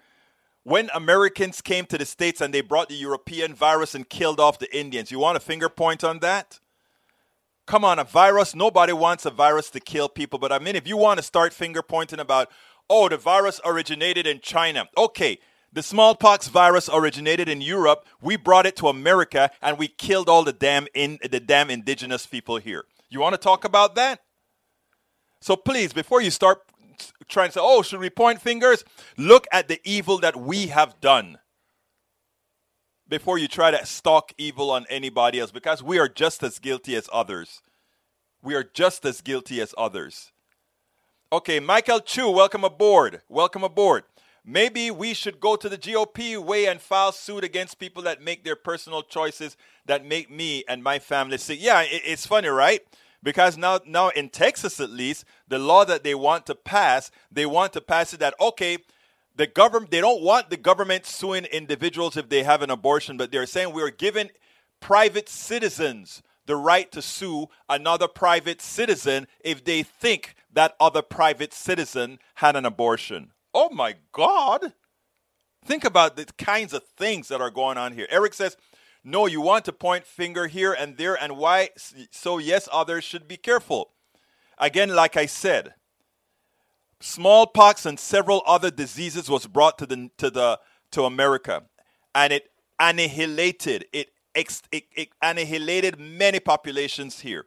When 0.64 0.90
Americans 0.94 1.62
came 1.62 1.86
to 1.88 1.98
the 1.98 2.06
States 2.06 2.42
and 2.42 2.54
they 2.54 2.62
brought 2.62 2.90
the 2.90 2.96
European 2.96 3.54
virus 3.54 3.96
and 3.96 4.08
killed 4.08 4.40
off 4.40 4.60
the 4.60 4.76
Indians, 4.76 5.12
you 5.12 5.20
want 5.20 5.38
a 5.38 5.40
finger 5.40 5.70
point 5.70 6.04
on 6.04 6.20
that? 6.20 6.60
Come 7.72 7.86
on, 7.86 8.00
a 8.00 8.04
virus, 8.04 8.54
nobody 8.54 8.92
wants 8.92 9.26
a 9.26 9.32
virus 9.32 9.70
to 9.70 9.80
kill 9.80 10.10
people. 10.10 10.38
But 10.38 10.52
I 10.52 10.60
mean, 10.60 10.76
if 10.76 10.86
you 10.86 10.98
want 10.98 11.20
to 11.20 11.24
start 11.24 11.54
finger 11.54 11.82
pointing 11.82 12.20
about, 12.20 12.52
oh, 12.90 13.08
the 13.08 13.16
virus 13.16 13.62
originated 13.64 14.28
in 14.28 14.42
China. 14.42 14.90
Okay, 14.98 15.40
the 15.72 15.82
smallpox 15.82 16.50
virus 16.50 16.90
originated 16.92 17.48
in 17.48 17.62
Europe. 17.62 18.06
We 18.22 18.36
brought 18.36 18.66
it 18.66 18.76
to 18.78 18.90
America 18.90 19.52
and 19.62 19.78
we 19.78 19.88
killed 19.88 20.28
all 20.28 20.44
the 20.44 20.52
damn 20.52 20.86
in 20.94 21.18
the 21.24 21.40
damn 21.40 21.70
indigenous 21.70 22.26
people 22.26 22.58
here. 22.58 22.84
You 23.10 23.22
want 23.22 23.36
to 23.36 23.38
talk 23.38 23.64
about 23.64 23.96
that? 23.96 24.20
So 25.40 25.56
please, 25.56 25.94
before 25.94 26.20
you 26.22 26.30
start 26.30 26.64
trying 27.30 27.48
to 27.48 27.54
say, 27.54 27.62
oh, 27.64 27.84
should 27.84 28.02
we 28.02 28.10
point 28.10 28.42
fingers? 28.42 28.84
Look 29.18 29.48
at 29.50 29.70
the 29.70 29.80
evil 29.86 30.18
that 30.18 30.36
we 30.36 30.68
have 30.68 31.00
done 31.00 31.38
before 33.12 33.38
you 33.38 33.50
try 33.50 33.70
to 33.70 33.86
stalk 33.86 34.32
evil 34.38 34.72
on 34.72 34.86
anybody 34.90 35.38
else 35.38 35.52
because 35.52 35.84
we 35.84 36.00
are 36.00 36.08
just 36.08 36.42
as 36.44 36.60
guilty 36.60 36.96
as 36.96 37.10
others. 37.12 37.62
We 38.42 38.56
are 38.56 38.64
just 38.64 39.04
as 39.04 39.20
guilty 39.20 39.60
as 39.60 39.76
others. 39.78 40.32
Okay, 41.30 41.60
Michael 41.60 42.00
Chu, 42.00 42.32
welcome 42.32 42.64
aboard. 42.64 43.22
Welcome 43.28 43.66
aboard. 43.66 44.06
Maybe 44.46 44.90
we 44.92 45.14
should 45.14 45.42
go 45.42 45.58
to 45.58 45.68
the 45.68 45.78
GOP 45.78 46.38
way 46.38 46.68
and 46.68 46.80
file 46.80 47.12
suit 47.12 47.44
against 47.44 47.80
people 47.80 48.02
that 48.04 48.22
make 48.22 48.46
their 48.46 48.56
personal 48.56 49.04
choices 49.04 49.58
that 49.86 50.06
make 50.06 50.32
me 50.32 50.64
and 50.70 50.82
my 50.82 50.98
family 50.98 51.38
sick. 51.38 51.60
Yeah, 51.62 51.84
it's 51.86 52.26
funny, 52.26 52.48
right? 52.48 52.80
Because 53.22 53.58
now, 53.58 53.82
now 53.86 54.08
in 54.10 54.30
Texas 54.30 54.80
at 54.80 54.90
least, 54.90 55.26
the 55.50 55.60
law 55.60 55.84
that 55.84 56.06
they 56.06 56.16
want 56.16 56.46
to 56.46 56.56
pass, 56.56 57.12
they 57.30 57.46
want 57.46 57.74
to 57.74 57.82
pass 57.82 58.14
it 58.14 58.22
that 58.22 58.36
okay, 58.40 58.78
the 59.36 59.48
government 59.48 59.92
they 59.92 60.02
don't 60.02 60.22
want 60.22 60.50
the 60.50 60.58
government 60.58 61.06
suing 61.06 61.46
individuals 61.46 62.18
if 62.18 62.30
they 62.30 62.44
have 62.44 62.62
an 62.62 62.70
abortion 62.70 63.18
but 63.18 63.32
they're 63.32 63.46
saying 63.46 63.74
we're 63.74 63.90
giving 63.90 64.30
private 64.80 65.30
citizens 65.30 66.22
the 66.46 66.56
right 66.56 66.92
to 66.92 67.02
sue 67.02 67.48
another 67.70 68.08
private 68.08 68.62
citizen 68.62 69.28
if 69.40 69.64
they 69.64 69.84
think 69.84 70.36
that 70.52 70.76
other 70.80 71.02
private 71.02 71.54
citizen 71.54 72.20
had 72.36 72.56
an 72.56 72.66
abortion. 72.66 73.32
Oh 73.54 73.70
my 73.70 73.96
god. 74.12 74.74
Think 75.64 75.86
about 75.86 76.16
the 76.16 76.26
kinds 76.38 76.74
of 76.74 76.84
things 76.84 77.28
that 77.28 77.42
are 77.42 77.52
going 77.52 77.78
on 77.78 77.94
here. 77.94 78.08
Eric 78.10 78.34
says 78.34 78.58
no 79.04 79.28
you 79.28 79.42
want 79.42 79.66
to 79.66 79.72
point 79.72 80.06
finger 80.06 80.48
here 80.48 80.74
and 80.74 80.98
there 80.98 81.16
and 81.16 81.38
why 81.38 81.70
so 82.12 82.38
yes 82.38 82.68
others 82.72 83.04
should 83.04 83.28
be 83.28 83.38
careful. 83.38 83.92
Again 84.58 84.90
like 84.90 85.16
i 85.18 85.26
said 85.26 85.74
smallpox 87.02 87.86
and 87.86 88.00
several 88.00 88.44
other 88.46 88.72
diseases 88.72 89.30
was 89.30 89.48
brought 89.48 89.78
to 89.80 89.86
the 89.86 90.10
to 90.18 90.30
the 90.30 90.60
to 90.92 91.04
America, 91.04 91.64
and 92.16 92.34
it 92.34 92.52
annihilated 92.80 93.86
it, 93.94 94.12
it, 94.36 94.62
it 94.72 95.10
annihilated 95.22 96.00
many 96.00 96.40
populations 96.40 97.20
here. 97.20 97.46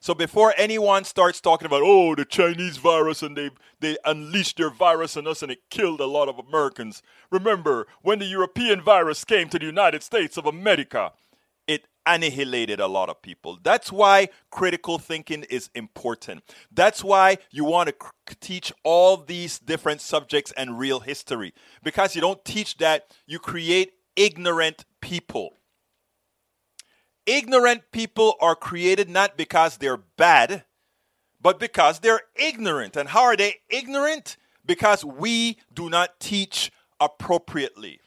So 0.00 0.12
before 0.12 0.52
anyone 0.58 1.04
starts 1.04 1.40
talking 1.40 1.64
about 1.64 1.80
oh 1.82 2.14
the 2.14 2.26
Chinese 2.26 2.76
virus 2.76 3.22
and 3.22 3.36
they 3.36 3.50
they 3.80 3.96
unleashed 4.04 4.58
their 4.58 4.68
virus 4.70 5.16
on 5.16 5.26
us 5.26 5.42
and 5.42 5.50
it 5.50 5.60
killed 5.70 6.00
a 6.00 6.06
lot 6.06 6.28
of 6.28 6.38
Americans, 6.38 7.02
remember 7.30 7.86
when 8.02 8.18
the 8.18 8.26
European 8.26 8.82
virus 8.82 9.24
came 9.24 9.48
to 9.48 9.58
the 9.58 9.64
United 9.64 10.02
States 10.02 10.36
of 10.36 10.44
America, 10.44 11.12
annihilated 12.06 12.80
a 12.80 12.86
lot 12.86 13.08
of 13.08 13.22
people. 13.22 13.58
That's 13.62 13.90
why 13.90 14.28
critical 14.50 14.98
thinking 14.98 15.44
is 15.44 15.70
important. 15.74 16.42
That's 16.72 17.02
why 17.02 17.38
you 17.50 17.64
want 17.64 17.88
to 17.88 18.36
teach 18.40 18.72
all 18.82 19.16
these 19.16 19.58
different 19.58 20.00
subjects 20.00 20.52
and 20.56 20.78
real 20.78 21.00
history. 21.00 21.52
Because 21.82 22.14
you 22.14 22.20
don't 22.20 22.44
teach 22.44 22.78
that, 22.78 23.06
you 23.26 23.38
create 23.38 23.92
ignorant 24.16 24.84
people. 25.00 25.54
Ignorant 27.26 27.82
people 27.90 28.34
are 28.40 28.54
created 28.54 29.08
not 29.08 29.36
because 29.36 29.78
they're 29.78 29.96
bad, 29.96 30.64
but 31.40 31.58
because 31.58 32.00
they're 32.00 32.22
ignorant. 32.36 32.96
And 32.96 33.08
how 33.08 33.22
are 33.22 33.36
they 33.36 33.56
ignorant? 33.70 34.36
Because 34.66 35.04
we 35.04 35.58
do 35.72 35.88
not 35.88 36.20
teach 36.20 36.70
appropriately. 37.00 38.00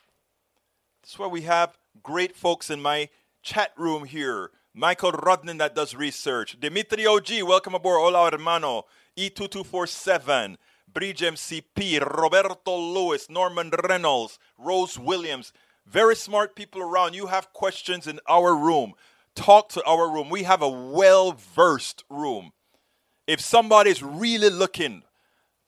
That's 1.02 1.18
why 1.18 1.28
we 1.28 1.42
have 1.42 1.78
great 2.04 2.36
folks 2.36 2.70
in 2.70 2.82
my 2.82 3.10
chat 3.48 3.72
room 3.78 4.04
here. 4.04 4.52
Michael 4.74 5.14
Rodnin 5.14 5.58
that 5.60 5.74
does 5.74 5.96
research. 5.96 6.60
Dimitri 6.60 7.08
OG, 7.08 7.44
welcome 7.44 7.76
aboard. 7.76 8.02
Hola, 8.02 8.30
hermano. 8.30 8.84
E2247. 9.18 10.58
Bridge 10.94 11.22
MCP. 11.22 12.02
Roberto 12.02 12.78
Lewis. 12.78 13.30
Norman 13.30 13.72
Reynolds. 13.88 14.38
Rose 14.58 15.00
Williams. 15.00 15.54
Very 15.86 16.16
smart 16.16 16.58
people 16.58 16.82
around. 16.82 17.16
You 17.16 17.28
have 17.28 17.54
questions 17.54 18.06
in 18.06 18.20
our 18.28 18.54
room. 18.54 18.94
Talk 19.34 19.70
to 19.70 19.84
our 19.86 20.12
room. 20.12 20.30
We 20.30 20.44
have 20.44 20.62
a 20.62 20.70
well 20.70 21.32
versed 21.32 22.04
room. 22.10 22.52
If 23.28 23.40
somebody's 23.40 24.04
really 24.04 24.50
looking 24.50 25.04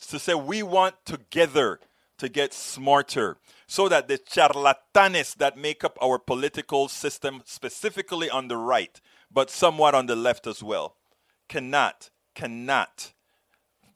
to 0.10 0.20
say, 0.20 0.34
we 0.34 0.64
want 0.64 0.96
together 1.06 1.80
to 2.20 2.30
get 2.30 2.54
smarter, 2.54 3.38
so 3.68 3.90
that 3.90 4.08
the 4.08 4.18
charlatanes 4.18 5.36
that 5.36 5.58
make 5.58 5.84
up 5.84 5.98
our 6.02 6.20
political 6.20 6.88
system, 6.88 7.42
specifically 7.46 8.30
on 8.30 8.48
the 8.48 8.58
right, 8.58 9.02
but 9.32 9.50
somewhat 9.50 9.96
on 9.96 10.06
the 10.06 10.16
left 10.16 10.48
as 10.48 10.64
well, 10.64 10.96
cannot, 11.48 12.10
cannot 12.36 13.14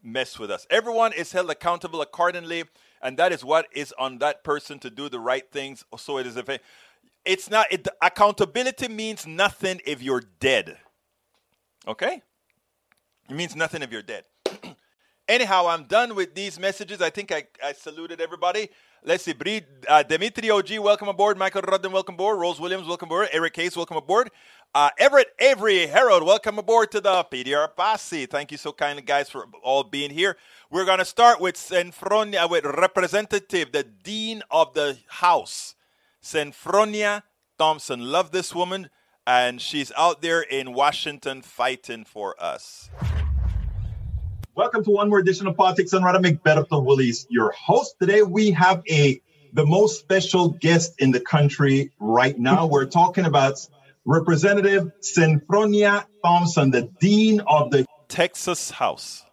mess 0.04 0.38
with 0.38 0.52
us. 0.52 0.68
Everyone 0.70 1.14
is 1.14 1.32
held 1.32 1.50
accountable 1.50 2.02
accordingly, 2.02 2.66
and 3.02 3.18
that 3.18 3.32
is 3.32 3.44
what 3.44 3.68
is 3.74 3.94
on 3.98 4.18
that 4.20 4.44
person 4.44 4.80
to 4.80 4.90
do 4.90 5.10
the 5.10 5.20
right 5.20 5.50
things. 5.52 5.86
So 5.98 6.18
it 6.18 6.28
is 6.28 6.36
if 6.38 6.50
it, 6.50 6.62
it's 7.26 7.50
not 7.50 7.68
it, 7.72 7.88
accountability 8.02 8.90
means 8.90 9.26
nothing 9.26 9.82
if 9.86 10.02
you're 10.02 10.24
dead. 10.40 10.78
Okay? 11.88 12.22
It 13.30 13.36
means 13.36 13.56
nothing 13.56 13.82
if 13.82 13.92
you're 13.92 14.02
dead. 14.02 14.26
Anyhow, 15.28 15.68
I'm 15.68 15.86
done 15.86 16.16
with 16.16 16.36
these 16.36 16.60
messages. 16.60 17.02
I 17.02 17.10
think 17.10 17.32
I, 17.32 17.46
I 17.64 17.72
saluted 17.72 18.20
everybody. 18.20 18.70
Let's 19.06 19.24
see. 19.24 19.32
Bri, 19.32 19.62
uh, 19.88 20.04
Dimitri 20.04 20.50
OG, 20.50 20.80
welcome 20.80 21.08
aboard. 21.08 21.38
Michael 21.38 21.62
Rudden, 21.62 21.94
welcome 21.94 22.16
aboard. 22.16 22.40
Rose 22.40 22.60
Williams, 22.60 22.88
welcome 22.88 23.08
aboard. 23.08 23.30
Eric 23.32 23.54
Case, 23.54 23.78
welcome 23.78 23.96
aboard. 23.96 24.32
Uh, 24.76 24.90
Everett 24.98 25.28
Avery 25.40 25.88
Harold, 25.88 26.24
welcome 26.24 26.60
aboard 26.60 26.92
to 26.92 27.00
the 27.00 27.24
PDR 27.32 27.74
Posse. 27.74 28.26
Thank 28.26 28.52
you 28.52 28.58
so 28.58 28.74
kindly, 28.74 29.02
guys, 29.02 29.30
for 29.30 29.46
all 29.62 29.86
being 29.86 30.12
here. 30.12 30.36
We're 30.70 30.86
going 30.86 31.00
to 31.00 31.06
start 31.06 31.40
with 31.40 31.56
Senfronia, 31.56 32.50
with 32.50 32.66
Representative, 32.66 33.72
the 33.72 33.84
Dean 33.84 34.44
of 34.52 34.74
the 34.74 34.98
House, 35.08 35.76
Senfronia 36.22 37.24
Thompson. 37.58 38.12
Love 38.12 38.32
this 38.32 38.54
woman, 38.54 38.90
and 39.26 39.62
she's 39.62 39.94
out 39.96 40.22
there 40.22 40.42
in 40.42 40.74
Washington 40.74 41.42
fighting 41.42 42.04
for 42.04 42.36
us. 42.44 42.90
Welcome 44.56 44.84
to 44.84 44.92
one 44.92 45.10
more 45.10 45.18
edition 45.18 45.48
of 45.48 45.58
Politics 45.58 45.96
on 45.96 46.04
Rada 46.04 46.20
McBetterton 46.20 46.86
Willis, 46.86 47.26
your 47.28 47.52
host. 47.54 47.96
Today 48.00 48.22
we 48.22 48.52
have 48.52 48.84
a 48.88 49.20
the 49.52 49.66
most 49.66 50.00
special 50.00 50.50
guest 50.50 50.94
in 51.00 51.10
the 51.10 51.20
country 51.20 51.92
right 52.00 52.38
now. 52.38 52.68
We're 52.72 52.86
talking 52.86 53.26
about 53.26 53.68
Representative 54.06 54.92
Senfronia 55.02 56.06
Thompson, 56.24 56.70
the 56.70 56.84
Dean 57.00 57.40
of 57.40 57.72
the 57.72 57.88
Texas 58.10 58.70
House. 58.70 59.26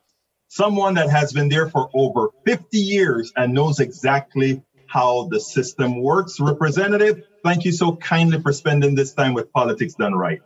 Someone 0.48 0.94
that 0.94 1.10
has 1.10 1.34
been 1.34 1.50
there 1.50 1.68
for 1.68 1.90
over 1.92 2.30
50 2.46 2.78
years 2.78 3.30
and 3.36 3.52
knows 3.52 3.78
exactly 3.78 4.62
how 4.86 5.28
the 5.30 5.38
system 5.38 6.00
works. 6.00 6.40
Representative, 6.40 7.24
thank 7.44 7.66
you 7.66 7.72
so 7.72 7.94
kindly 7.94 8.40
for 8.40 8.54
spending 8.54 8.94
this 8.94 9.12
time 9.12 9.34
with 9.34 9.52
Politics 9.52 9.92
Done 9.92 10.14
Right. 10.14 10.40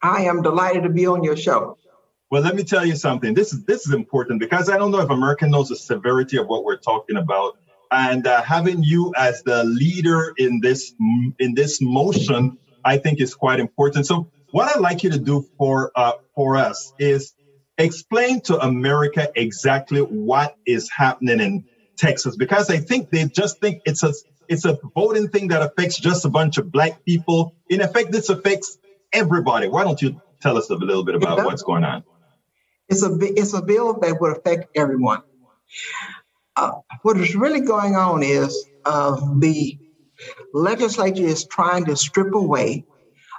I 0.00 0.26
am 0.26 0.42
delighted 0.42 0.84
to 0.84 0.90
be 0.90 1.08
on 1.08 1.24
your 1.24 1.36
show. 1.36 1.76
Well, 2.32 2.40
let 2.40 2.56
me 2.56 2.64
tell 2.64 2.86
you 2.86 2.96
something. 2.96 3.34
This 3.34 3.52
is 3.52 3.62
this 3.66 3.86
is 3.86 3.92
important 3.92 4.40
because 4.40 4.70
I 4.70 4.78
don't 4.78 4.90
know 4.90 5.00
if 5.00 5.10
America 5.10 5.46
knows 5.46 5.68
the 5.68 5.76
severity 5.76 6.38
of 6.38 6.46
what 6.46 6.64
we're 6.64 6.78
talking 6.78 7.18
about 7.18 7.58
and 7.90 8.26
uh, 8.26 8.40
having 8.40 8.82
you 8.82 9.12
as 9.18 9.42
the 9.42 9.64
leader 9.64 10.32
in 10.38 10.60
this 10.62 10.94
in 11.38 11.52
this 11.54 11.82
motion, 11.82 12.56
I 12.86 12.96
think 12.96 13.20
is 13.20 13.34
quite 13.34 13.60
important. 13.60 14.06
So, 14.06 14.30
what 14.50 14.74
I'd 14.74 14.80
like 14.80 15.02
you 15.02 15.10
to 15.10 15.18
do 15.18 15.46
for 15.58 15.92
uh, 15.94 16.12
for 16.34 16.56
us 16.56 16.94
is 16.98 17.34
explain 17.76 18.40
to 18.44 18.58
America 18.58 19.30
exactly 19.36 20.00
what 20.00 20.56
is 20.64 20.88
happening 20.88 21.38
in 21.38 21.64
Texas, 21.98 22.34
because 22.34 22.70
I 22.70 22.78
think 22.78 23.10
they 23.10 23.26
just 23.26 23.60
think 23.60 23.82
it's 23.84 24.02
a 24.04 24.14
it's 24.48 24.64
a 24.64 24.78
voting 24.94 25.28
thing 25.28 25.48
that 25.48 25.60
affects 25.60 25.98
just 25.98 26.24
a 26.24 26.30
bunch 26.30 26.56
of 26.56 26.72
black 26.72 27.04
people. 27.04 27.54
In 27.68 27.82
effect, 27.82 28.10
this 28.10 28.30
affects 28.30 28.78
everybody. 29.12 29.68
Why 29.68 29.84
don't 29.84 30.00
you 30.00 30.18
tell 30.40 30.56
us 30.56 30.70
a 30.70 30.76
little 30.76 31.04
bit 31.04 31.14
about 31.14 31.44
what's 31.44 31.62
going 31.62 31.84
on? 31.84 32.04
It's 32.92 33.02
a 33.02 33.16
it's 33.20 33.54
a 33.54 33.62
bill 33.62 33.94
that 34.00 34.20
would 34.20 34.36
affect 34.36 34.76
everyone. 34.76 35.22
Uh, 36.54 36.72
what 37.00 37.16
is 37.18 37.34
really 37.34 37.62
going 37.62 37.96
on 37.96 38.22
is 38.22 38.66
uh, 38.84 39.18
the 39.38 39.78
legislature 40.52 41.24
is 41.24 41.46
trying 41.46 41.86
to 41.86 41.96
strip 41.96 42.34
away 42.34 42.84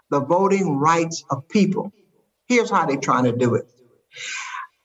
the 0.10 0.22
voting 0.22 0.78
rights 0.78 1.24
of 1.30 1.48
people. 1.50 1.94
Here's 2.48 2.72
how 2.72 2.88
they're 2.88 2.98
trying 2.98 3.26
to 3.26 3.36
do 3.46 3.54
it. 3.54 3.68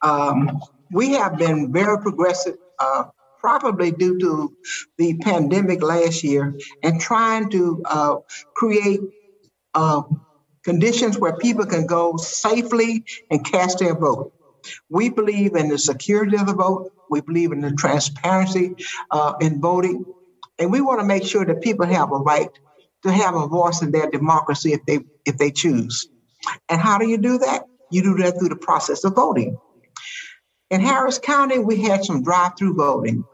Um, 0.02 0.60
we 0.90 1.14
have 1.14 1.38
been 1.38 1.72
very 1.72 1.98
progressive, 2.02 2.58
uh, 2.78 3.04
probably 3.40 3.90
due 3.90 4.18
to 4.18 4.54
the 4.98 5.16
pandemic 5.18 5.82
last 5.82 6.22
year, 6.22 6.54
and 6.82 7.00
trying 7.00 7.48
to 7.50 7.82
uh, 7.86 8.16
create 8.54 9.00
uh, 9.74 10.02
conditions 10.62 11.18
where 11.18 11.36
people 11.36 11.64
can 11.64 11.86
go 11.86 12.18
safely 12.18 13.04
and 13.30 13.42
cast 13.44 13.78
their 13.78 13.94
vote. 13.94 14.34
We 14.88 15.08
believe 15.08 15.54
in 15.54 15.68
the 15.68 15.78
security 15.78 16.36
of 16.36 16.46
the 16.46 16.54
vote. 16.54 16.92
We 17.10 17.20
believe 17.20 17.52
in 17.52 17.60
the 17.60 17.72
transparency 17.72 18.76
uh, 19.10 19.34
in 19.40 19.60
voting. 19.60 20.04
And 20.58 20.72
we 20.72 20.80
want 20.80 21.00
to 21.00 21.06
make 21.06 21.24
sure 21.24 21.44
that 21.44 21.62
people 21.62 21.86
have 21.86 22.10
a 22.12 22.16
right 22.16 22.50
to 23.02 23.12
have 23.12 23.34
a 23.34 23.46
voice 23.46 23.82
in 23.82 23.92
their 23.92 24.10
democracy 24.10 24.72
if 24.72 24.84
they 24.86 25.00
if 25.24 25.38
they 25.38 25.50
choose. 25.50 26.08
And 26.68 26.80
how 26.80 26.98
do 26.98 27.08
you 27.08 27.18
do 27.18 27.38
that? 27.38 27.64
You 27.90 28.02
do 28.02 28.14
that 28.22 28.38
through 28.38 28.50
the 28.50 28.56
process 28.56 29.04
of 29.04 29.14
voting. 29.14 29.56
In 30.70 30.80
Harris 30.80 31.18
County, 31.18 31.58
we 31.58 31.80
had 31.80 32.04
some 32.04 32.22
drive-through 32.22 32.74
voting, 32.74 33.24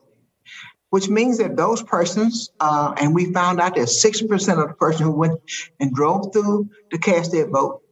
which 0.90 1.09
means 1.09 1.38
that 1.38 1.57
those 1.57 1.83
persons, 1.83 2.50
uh, 2.61 2.95
and 2.97 3.12
we 3.12 3.33
found 3.33 3.61
out 3.61 3.75
that 3.75 3.88
60% 3.88 4.62
of 4.62 4.69
the 4.69 4.75
person 4.75 5.04
who 5.04 5.11
went 5.11 5.40
and 5.81 5.93
drove 5.93 6.33
through 6.33 6.71
to 6.90 6.99
cast 6.99 7.33
their 7.33 7.49
vote, 7.49 7.83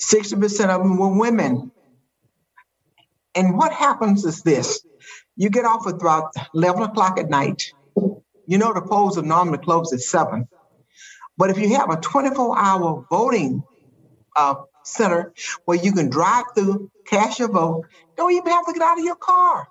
60% 0.00 0.68
of 0.68 0.82
them 0.82 0.98
were 0.98 1.18
women 1.18 1.70
and 3.36 3.56
what 3.56 3.72
happens 3.72 4.24
is 4.24 4.42
this 4.42 4.84
you 5.36 5.50
get 5.50 5.66
off 5.66 5.86
at 5.86 5.94
about 5.94 6.32
11 6.54 6.82
o'clock 6.82 7.18
at 7.20 7.28
night. 7.28 7.72
You 8.46 8.58
know, 8.58 8.72
the 8.72 8.80
polls 8.80 9.18
are 9.18 9.22
normally 9.22 9.58
closed 9.58 9.92
at 9.92 10.00
7. 10.00 10.48
But 11.36 11.50
if 11.50 11.58
you 11.58 11.74
have 11.74 11.90
a 11.90 11.96
24 11.96 12.58
hour 12.58 13.06
voting 13.10 13.62
uh, 14.34 14.54
center 14.84 15.34
where 15.66 15.76
you 15.76 15.92
can 15.92 16.08
drive 16.08 16.44
through, 16.54 16.90
cast 17.06 17.38
your 17.38 17.50
vote, 17.50 17.84
don't 18.16 18.32
even 18.32 18.50
have 18.50 18.64
to 18.66 18.72
get 18.72 18.82
out 18.82 18.98
of 18.98 19.04
your 19.04 19.16
car. 19.16 19.68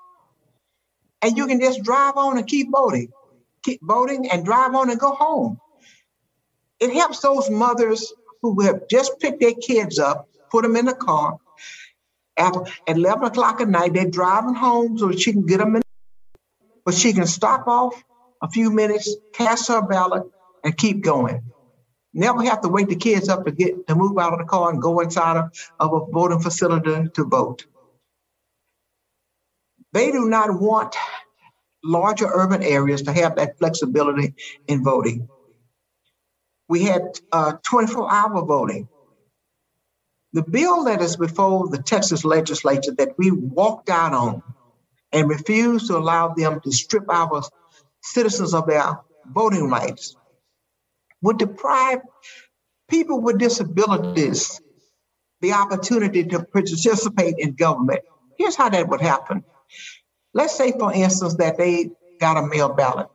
And 1.24 1.36
you 1.36 1.48
can 1.48 1.60
just 1.60 1.81
drive 1.81 2.17
on 2.17 2.38
and 2.38 2.45
keep 2.45 2.67
voting, 2.72 3.12
keep 3.63 3.79
voting 3.81 4.29
and 4.29 4.45
drive 4.45 4.75
on 4.75 4.91
and 4.91 5.00
go 5.00 5.15
home. 5.15 5.60
It 6.79 6.93
helps 6.93 7.22
those 7.22 7.50
mothers 7.50 8.13
who 8.43 8.62
have 8.62 8.88
just 8.88 9.19
picked 9.19 9.39
their 9.39 9.53
kids 9.53 9.98
up, 9.98 10.29
put 10.51 10.62
them 10.62 10.75
in 10.75 10.86
the 10.86 10.93
car, 10.93 11.39
at 12.38 12.56
11 12.88 13.24
o'clock 13.25 13.62
at 13.62 13.70
night, 13.70 13.94
they're 13.94 14.10
driving 14.10 14.56
home 14.56 14.98
so 14.98 15.12
she 15.12 15.32
can 15.32 15.46
get 15.46 15.60
them 15.60 15.75
in. 15.75 15.82
But 16.84 16.94
she 16.94 17.13
can 17.13 17.25
stop 17.25 17.68
off 17.68 18.04
a 18.42 18.50
few 18.50 18.72
minutes, 18.72 19.15
cast 19.34 19.68
her 19.70 19.82
ballot, 19.82 20.24
and 20.63 20.75
keep 20.75 21.01
going. 21.01 21.42
Never 22.13 22.44
have 22.44 22.62
to 22.62 22.70
wake 22.70 22.88
the 22.88 22.96
kids 22.96 23.27
up 23.27 23.46
to 23.46 23.51
get 23.51 23.88
to 23.88 23.96
move 23.96 24.18
out 24.18 24.34
of 24.34 24.39
the 24.39 24.46
car 24.46 24.70
and 24.70 24.82
go 24.82 25.00
inside 25.00 25.38
of, 25.38 25.51
of 25.80 25.93
a 25.93 26.12
voting 26.12 26.39
facility 26.39 27.10
to 27.13 27.24
vote. 27.26 27.65
They 29.91 30.12
do 30.12 30.26
not 30.26 30.60
want 30.60 30.95
larger 31.84 32.26
urban 32.26 32.63
areas 32.63 33.04
to 33.04 33.13
have 33.13 33.36
that 33.36 33.58
flexibility 33.60 34.34
in 34.67 34.84
voting. 34.84 35.28
We 36.67 36.84
had 36.84 37.19
uh, 37.32 37.54
24 37.69 38.12
hour 38.12 38.45
voting. 38.45 38.88
The 40.36 40.43
bill 40.43 40.84
that 40.84 41.02
is 41.02 41.15
before 41.15 41.69
the 41.69 41.82
Texas 41.82 42.26
legislature 42.26 42.91
that 42.98 43.17
we 43.17 43.32
walked 43.32 43.89
out 43.89 44.12
on 44.12 44.43
and 45.13 45.30
refused 45.30 45.88
to 45.88 45.98
allow 45.98 46.34
them 46.34 46.60
to 46.60 46.74
strip 46.74 47.10
our 47.10 47.41
citizens 48.02 48.54
of 48.54 48.67
their 48.67 49.00
voting 49.34 49.69
rights 49.69 50.17
would 51.21 51.38
deprive 51.38 52.02
people 52.89 53.21
with 53.21 53.38
disabilities 53.38 54.60
the 55.39 55.54
opportunity 55.54 56.26
to 56.26 56.43
participate 56.43 57.36
in 57.38 57.54
government. 57.54 58.02
Here's 58.38 58.58
how 58.58 58.67
that 58.67 58.89
would 58.89 59.00
happen. 59.00 59.45
Let's 60.34 60.58
say, 60.58 60.74
for 60.74 60.93
instance, 60.93 61.36
that 61.36 61.58
they 61.58 61.91
got 62.19 62.36
a 62.36 62.45
mail 62.45 62.74
ballot. 62.74 63.08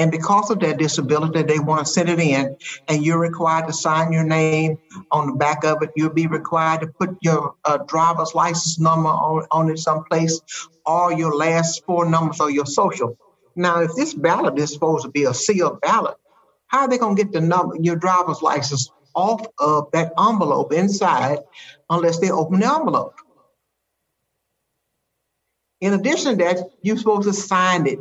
And 0.00 0.10
because 0.10 0.50
of 0.50 0.60
that 0.60 0.78
disability, 0.78 1.42
they 1.42 1.58
want 1.58 1.86
to 1.86 1.92
send 1.92 2.08
it 2.08 2.18
in, 2.18 2.56
and 2.88 3.04
you're 3.04 3.18
required 3.18 3.66
to 3.66 3.74
sign 3.74 4.12
your 4.12 4.24
name 4.24 4.78
on 5.12 5.26
the 5.26 5.32
back 5.34 5.62
of 5.62 5.82
it. 5.82 5.90
You'll 5.94 6.08
be 6.08 6.26
required 6.26 6.80
to 6.80 6.86
put 6.86 7.18
your 7.20 7.54
uh, 7.66 7.76
driver's 7.86 8.34
license 8.34 8.78
number 8.78 9.10
on, 9.10 9.46
on 9.50 9.68
it 9.68 9.78
someplace, 9.78 10.40
or 10.86 11.12
your 11.12 11.36
last 11.36 11.84
four 11.84 12.08
numbers 12.08 12.40
or 12.40 12.50
your 12.50 12.64
social. 12.64 13.14
Now, 13.54 13.82
if 13.82 13.94
this 13.94 14.14
ballot 14.14 14.58
is 14.58 14.72
supposed 14.72 15.04
to 15.04 15.10
be 15.10 15.24
a 15.24 15.34
sealed 15.34 15.82
ballot, 15.82 16.16
how 16.68 16.80
are 16.80 16.88
they 16.88 16.96
going 16.96 17.16
to 17.16 17.22
get 17.22 17.32
the 17.32 17.42
number, 17.42 17.76
your 17.78 17.96
driver's 17.96 18.40
license 18.40 18.90
off 19.14 19.44
of 19.58 19.90
that 19.92 20.14
envelope 20.18 20.72
inside 20.72 21.40
unless 21.90 22.20
they 22.20 22.30
open 22.30 22.60
the 22.60 22.74
envelope? 22.74 23.16
In 25.82 25.92
addition 25.92 26.38
to 26.38 26.44
that, 26.44 26.70
you're 26.80 26.96
supposed 26.96 27.28
to 27.28 27.34
sign 27.34 27.86
it 27.86 27.98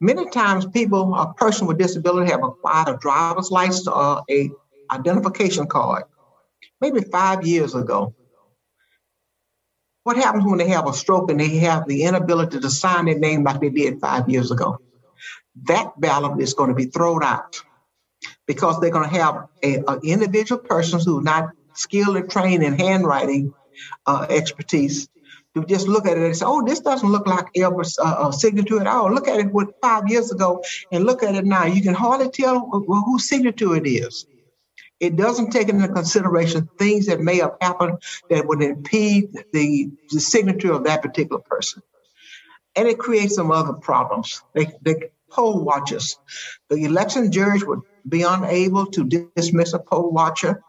Many 0.00 0.30
times 0.30 0.66
people, 0.66 1.14
a 1.14 1.34
person 1.34 1.66
with 1.66 1.78
disability 1.78 2.30
have 2.30 2.42
acquired 2.42 2.88
a 2.88 2.96
driver's 2.96 3.50
license 3.50 3.86
or 3.86 4.22
a 4.30 4.50
identification 4.90 5.66
card, 5.66 6.04
maybe 6.80 7.00
five 7.02 7.46
years 7.46 7.74
ago. 7.74 8.14
What 10.04 10.16
happens 10.16 10.44
when 10.46 10.58
they 10.58 10.68
have 10.68 10.88
a 10.88 10.94
stroke 10.94 11.30
and 11.30 11.38
they 11.38 11.58
have 11.58 11.86
the 11.86 12.04
inability 12.04 12.60
to 12.60 12.70
sign 12.70 13.04
their 13.04 13.18
name 13.18 13.44
like 13.44 13.60
they 13.60 13.68
did 13.68 14.00
five 14.00 14.30
years 14.30 14.50
ago? 14.50 14.78
That 15.64 16.00
ballot 16.00 16.40
is 16.40 16.54
going 16.54 16.70
to 16.70 16.74
be 16.74 16.86
thrown 16.86 17.22
out 17.22 17.62
because 18.46 18.80
they're 18.80 18.90
going 18.90 19.08
to 19.08 19.16
have 19.16 19.48
an 19.62 20.00
individual 20.02 20.62
person 20.62 21.00
who's 21.00 21.22
not 21.22 21.50
skilled 21.74 22.16
or 22.16 22.26
trained 22.26 22.62
in 22.62 22.78
handwriting 22.78 23.52
uh, 24.06 24.26
expertise 24.30 25.08
to 25.54 25.64
just 25.64 25.88
look 25.88 26.06
at 26.06 26.16
it 26.16 26.22
and 26.22 26.36
say, 26.36 26.44
oh, 26.46 26.64
this 26.64 26.80
doesn't 26.80 27.08
look 27.08 27.26
like 27.26 27.46
Elbert's 27.56 27.98
uh, 27.98 28.04
uh, 28.04 28.30
signature 28.30 28.80
at 28.80 28.86
all. 28.86 29.12
Look 29.12 29.28
at 29.28 29.40
it 29.40 29.52
with 29.52 29.70
five 29.82 30.08
years 30.08 30.30
ago 30.30 30.62
and 30.92 31.04
look 31.04 31.22
at 31.22 31.34
it 31.34 31.44
now. 31.44 31.64
You 31.64 31.82
can 31.82 31.94
hardly 31.94 32.30
tell 32.30 32.60
whose 32.60 33.28
signature 33.28 33.74
it 33.76 33.86
is. 33.86 34.26
It 35.00 35.16
doesn't 35.16 35.50
take 35.50 35.68
into 35.68 35.88
consideration 35.88 36.68
things 36.78 37.06
that 37.06 37.20
may 37.20 37.38
have 37.38 37.56
happened 37.60 38.02
that 38.28 38.46
would 38.46 38.62
impede 38.62 39.30
the, 39.52 39.90
the 40.10 40.20
signature 40.20 40.72
of 40.72 40.84
that 40.84 41.02
particular 41.02 41.40
person. 41.40 41.82
And 42.76 42.86
it 42.86 42.98
creates 42.98 43.34
some 43.34 43.50
other 43.50 43.72
problems. 43.72 44.42
They, 44.54 44.70
they 44.82 45.10
poll 45.30 45.64
watchers. 45.64 46.18
The 46.68 46.84
election 46.84 47.32
judge 47.32 47.64
would 47.64 47.80
be 48.06 48.22
unable 48.22 48.86
to 48.86 49.30
dismiss 49.34 49.72
a 49.72 49.78
poll 49.78 50.10
watcher, 50.10 50.62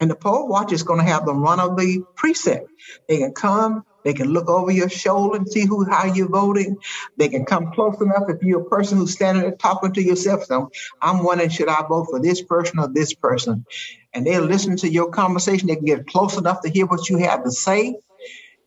and 0.00 0.10
the 0.10 0.16
poll 0.16 0.48
watcher 0.48 0.74
is 0.74 0.82
going 0.82 1.00
to 1.00 1.10
have 1.10 1.24
the 1.24 1.34
run 1.34 1.60
of 1.60 1.76
the 1.76 2.04
precinct. 2.14 2.68
They 3.08 3.18
can 3.18 3.32
come, 3.32 3.84
they 4.06 4.14
can 4.14 4.28
look 4.28 4.48
over 4.48 4.70
your 4.70 4.88
shoulder 4.88 5.36
and 5.36 5.50
see 5.50 5.66
who 5.66 5.84
how 5.84 6.06
you're 6.06 6.28
voting. 6.28 6.76
They 7.16 7.28
can 7.28 7.44
come 7.44 7.72
close 7.72 8.00
enough 8.00 8.22
if 8.28 8.40
you're 8.40 8.60
a 8.60 8.70
person 8.70 8.98
who's 8.98 9.14
standing 9.14 9.42
there 9.42 9.56
talking 9.56 9.92
to 9.94 10.00
yourself. 10.00 10.44
So 10.44 10.70
I'm 11.02 11.24
wondering, 11.24 11.50
should 11.50 11.68
I 11.68 11.84
vote 11.88 12.06
for 12.08 12.20
this 12.20 12.40
person 12.40 12.78
or 12.78 12.86
this 12.86 13.14
person? 13.14 13.66
And 14.14 14.24
they'll 14.24 14.44
listen 14.44 14.76
to 14.76 14.88
your 14.88 15.10
conversation. 15.10 15.66
They 15.66 15.74
can 15.74 15.86
get 15.86 16.06
close 16.06 16.36
enough 16.36 16.60
to 16.60 16.70
hear 16.70 16.86
what 16.86 17.10
you 17.10 17.16
have 17.18 17.42
to 17.42 17.50
say. 17.50 17.96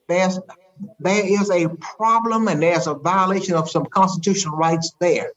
There's 0.09 0.37
there 0.99 1.25
is 1.25 1.49
a 1.49 1.69
problem 1.69 2.49
and 2.49 2.61
there's 2.61 2.87
a 2.87 2.93
violation 2.93 3.55
of 3.55 3.69
some 3.69 3.85
constitutional 3.85 4.57
rights 4.57 4.93
there. 4.99 5.31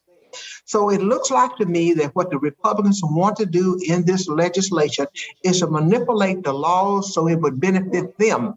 So 0.73 0.89
it 0.89 1.03
looks 1.03 1.29
like 1.29 1.55
to 1.57 1.67
me 1.67 1.93
that 1.93 2.15
what 2.15 2.31
the 2.31 2.39
Republicans 2.39 2.99
want 3.03 3.35
to 3.35 3.45
do 3.45 3.79
in 3.87 4.05
this 4.05 4.27
legislation 4.27 5.05
is 5.43 5.59
to 5.59 5.67
manipulate 5.67 6.41
the 6.41 6.51
laws 6.51 7.13
so 7.13 7.27
it 7.27 7.39
would 7.39 7.59
benefit 7.59 8.17
them 8.17 8.55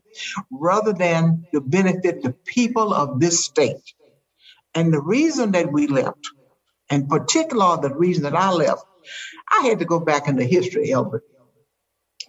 rather 0.51 0.95
than 0.95 1.47
to 1.53 1.61
benefit 1.61 2.23
the 2.23 2.33
people 2.47 2.95
of 2.95 3.21
this 3.21 3.45
state. 3.45 3.93
And 4.75 4.95
the 4.95 5.01
reason 5.03 5.53
that 5.53 5.71
we 5.71 5.89
left, 5.89 6.25
and 6.89 7.07
particular 7.07 7.77
the 7.77 7.95
reason 7.95 8.23
that 8.23 8.35
I 8.35 8.51
left, 8.51 8.87
I 9.53 9.67
had 9.67 9.81
to 9.81 9.85
go 9.85 10.01
back 10.01 10.27
into 10.27 10.45
history, 10.45 10.93
Elbert. 10.93 11.25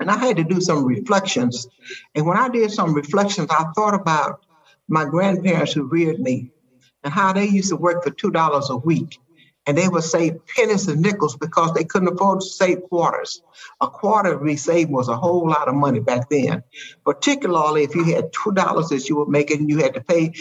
And 0.01 0.11
I 0.11 0.17
had 0.17 0.35
to 0.35 0.43
do 0.43 0.59
some 0.59 0.83
reflections. 0.83 1.65
And 2.13 2.25
when 2.25 2.35
I 2.35 2.49
did 2.49 2.71
some 2.71 2.93
reflections, 2.93 3.47
I 3.49 3.63
thought 3.73 3.95
about 3.95 4.45
my 4.89 5.05
grandparents 5.05 5.71
who 5.71 5.83
reared 5.83 6.19
me 6.19 6.51
and 7.05 7.13
how 7.13 7.31
they 7.31 7.45
used 7.45 7.69
to 7.69 7.77
work 7.77 8.03
for 8.03 8.11
$2 8.11 8.69
a 8.69 8.75
week. 8.75 9.17
And 9.67 9.77
they 9.77 9.87
would 9.87 10.03
save 10.03 10.47
pennies 10.47 10.87
and 10.87 11.01
nickels 11.01 11.35
because 11.35 11.73
they 11.73 11.83
couldn't 11.83 12.07
afford 12.07 12.39
to 12.39 12.47
save 12.47 12.83
quarters. 12.83 13.41
A 13.81 13.87
quarter 13.87 14.37
we 14.37 14.55
saved 14.55 14.89
was 14.89 15.09
a 15.09 15.17
whole 15.17 15.47
lot 15.47 15.67
of 15.67 15.75
money 15.75 15.99
back 15.99 16.29
then, 16.29 16.63
particularly 17.03 17.83
if 17.83 17.93
you 17.93 18.05
had 18.05 18.31
$2 18.31 18.89
that 18.89 19.09
you 19.09 19.17
were 19.17 19.25
making, 19.25 19.69
you 19.69 19.79
had 19.79 19.95
to 19.95 20.01
pay 20.01 20.33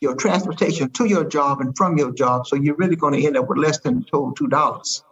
your 0.00 0.14
transportation 0.14 0.90
to 0.90 1.06
your 1.06 1.24
job 1.24 1.60
and 1.60 1.76
from 1.76 1.96
your 1.96 2.12
job. 2.12 2.46
So 2.46 2.56
you're 2.56 2.76
really 2.76 2.96
going 2.96 3.14
to 3.14 3.26
end 3.26 3.36
up 3.36 3.48
with 3.48 3.58
less 3.58 3.80
than 3.80 4.04
total 4.04 4.34
$2. 4.34 5.02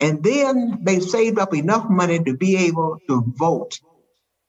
And 0.00 0.22
then 0.22 0.80
they 0.82 1.00
saved 1.00 1.38
up 1.38 1.54
enough 1.54 1.88
money 1.88 2.22
to 2.22 2.36
be 2.36 2.56
able 2.66 2.98
to 3.08 3.22
vote. 3.36 3.80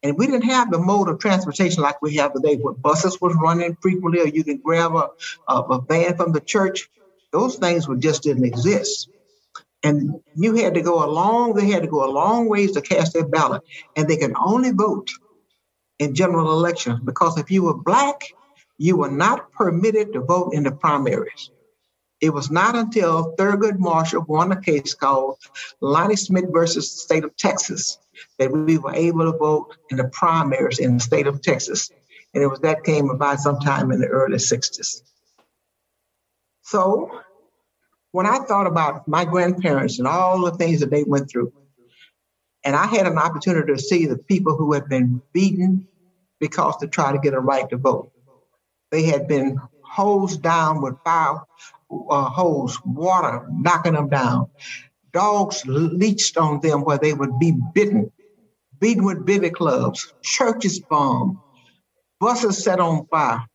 And 0.04 0.18
we 0.18 0.28
didn't 0.28 0.50
have 0.50 0.70
the 0.70 0.80
mode 0.80 1.10
of 1.10 1.20
transportation 1.20 1.82
like 1.82 2.02
we 2.02 2.16
have 2.18 2.34
today, 2.34 2.58
where 2.58 2.74
buses 2.74 3.20
was 3.20 3.36
running 3.36 3.78
frequently, 3.82 4.22
or 4.22 4.28
you 4.28 4.44
can 4.44 4.58
grab 4.58 4.94
a, 4.94 5.10
a, 5.48 5.60
a 5.62 5.82
van 5.82 6.18
from 6.18 6.34
the 6.34 6.42
church. 6.42 6.90
Those 7.32 7.56
things 7.58 7.88
would 7.88 8.02
just 8.02 8.24
didn't 8.24 8.46
exist. 8.46 9.10
And 9.84 10.20
you 10.36 10.56
had 10.56 10.74
to 10.74 10.82
go 10.82 11.04
a 11.04 11.10
long, 11.10 11.54
they 11.54 11.70
had 11.70 11.84
to 11.84 11.90
go 11.90 12.04
a 12.04 12.12
long 12.12 12.50
ways 12.50 12.72
to 12.74 12.82
cast 12.82 13.14
their 13.14 13.28
ballot. 13.28 13.62
And 13.96 14.08
they 14.08 14.18
could 14.18 14.34
only 14.36 14.72
vote 14.72 15.12
in 16.00 16.16
general 16.16 16.52
elections 16.52 17.00
because 17.04 17.38
if 17.38 17.52
you 17.52 17.64
were 17.64 17.74
black, 17.74 18.22
you 18.78 18.98
were 18.98 19.12
not 19.12 19.52
permitted 19.52 20.14
to 20.14 20.22
vote 20.22 20.54
in 20.54 20.64
the 20.64 20.72
primaries. 20.72 21.52
It 22.20 22.32
was 22.32 22.50
not 22.50 22.76
until 22.76 23.36
Thurgood 23.36 23.78
Marshall 23.78 24.26
won 24.28 24.52
a 24.52 24.60
case 24.60 24.96
called 24.96 25.38
Lonnie 25.82 26.16
Smith 26.16 26.46
versus 26.52 26.92
the 26.92 27.00
state 27.00 27.24
of 27.24 27.36
Texas 27.38 28.00
that 28.40 28.52
we 28.52 28.80
were 28.80 28.94
able 28.94 29.32
to 29.32 29.38
vote 29.38 29.78
in 29.92 29.98
the 29.98 30.06
primaries 30.06 30.80
in 30.80 30.98
the 30.98 31.04
state 31.04 31.28
of 31.28 31.42
Texas. 31.42 31.92
And 32.34 32.44
it 32.44 32.48
was 32.48 32.60
that 32.62 32.84
came 32.84 33.10
about 33.10 33.40
sometime 33.40 33.92
in 33.92 34.00
the 34.00 34.08
early 34.08 34.38
60s. 34.38 35.04
So 36.68 37.10
when 38.12 38.26
I 38.26 38.40
thought 38.40 38.68
about 38.68 39.08
my 39.08 39.24
grandparents 39.24 40.00
and 40.00 40.08
all 40.08 40.42
the 40.42 40.52
things 40.52 40.82
that 40.82 40.92
they 40.92 41.06
went 41.06 41.30
through, 41.30 41.54
and 42.66 42.76
I 42.76 42.88
had 42.88 43.08
an 43.08 43.18
opportunity 43.18 43.72
to 43.74 43.80
see 43.80 44.06
the 44.06 44.18
people 44.18 44.58
who 44.58 44.74
had 44.74 44.90
been 44.90 45.22
beaten 45.32 45.88
because 46.42 46.76
to 46.78 46.88
try 46.88 47.14
to 47.14 47.20
get 47.20 47.34
a 47.34 47.40
right 47.40 47.70
to 47.70 47.78
vote. 47.78 48.12
They 48.92 49.04
had 49.04 49.30
been 49.30 49.58
hosed 49.82 50.42
down 50.42 50.82
with 50.82 50.96
fire 51.06 51.38
uh, 51.90 52.26
hose, 52.26 52.78
water 52.84 53.48
knocking 53.50 53.94
them 53.94 54.10
down. 54.10 54.50
Dogs 55.14 55.64
leached 55.66 56.36
on 56.36 56.60
them 56.60 56.82
where 56.82 56.98
they 56.98 57.14
would 57.14 57.40
be 57.40 57.54
bitten, 57.74 58.12
beaten 58.78 59.06
with 59.06 59.26
billy 59.26 59.52
clubs, 59.52 60.14
churches 60.22 60.82
bombed, 60.82 61.38
buses 62.20 62.62
set 62.62 62.82
on 62.82 63.08
fire. 63.08 63.46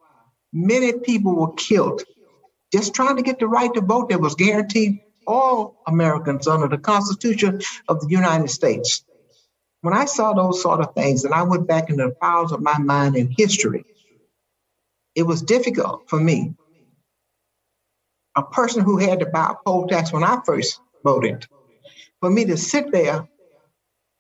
Many 0.55 0.94
people 1.01 1.35
were 1.37 1.53
killed 1.53 2.03
just 2.73 2.95
trying 2.95 3.17
to 3.17 3.23
get 3.23 3.39
the 3.39 3.47
right 3.47 3.73
to 3.75 3.81
vote 3.81 4.09
that 4.09 4.21
was 4.21 4.35
guaranteed 4.35 5.01
all 5.27 5.83
Americans 5.87 6.49
under 6.49 6.69
the 6.69 6.79
Constitution 6.79 7.61
of 7.89 8.01
the 8.01 8.09
United 8.09 8.49
States. 8.49 9.05
When 9.83 9.95
I 9.95 10.05
saw 10.05 10.33
those 10.33 10.63
sort 10.63 10.81
of 10.81 10.95
things 10.95 11.25
and 11.25 11.35
I 11.35 11.43
went 11.43 11.67
back 11.67 11.91
into 11.91 12.05
the 12.05 12.17
files 12.21 12.53
of 12.53 12.63
my 12.63 12.79
mind 12.79 13.17
in 13.17 13.35
history, 13.37 13.85
it 15.15 15.25
was 15.25 15.43
difficult 15.43 16.09
for 16.09 16.19
me 16.19 16.55
a 18.35 18.43
person 18.43 18.83
who 18.83 18.97
had 18.97 19.21
to 19.21 19.27
buy 19.27 19.51
a 19.51 19.55
poll 19.67 19.87
tax 19.87 20.13
when 20.13 20.25
I 20.25 20.41
first 20.47 20.81
voted, 21.05 21.47
for 22.21 22.31
me 22.31 22.47
to 22.47 22.57
sit 22.57 22.91
there 22.91 23.29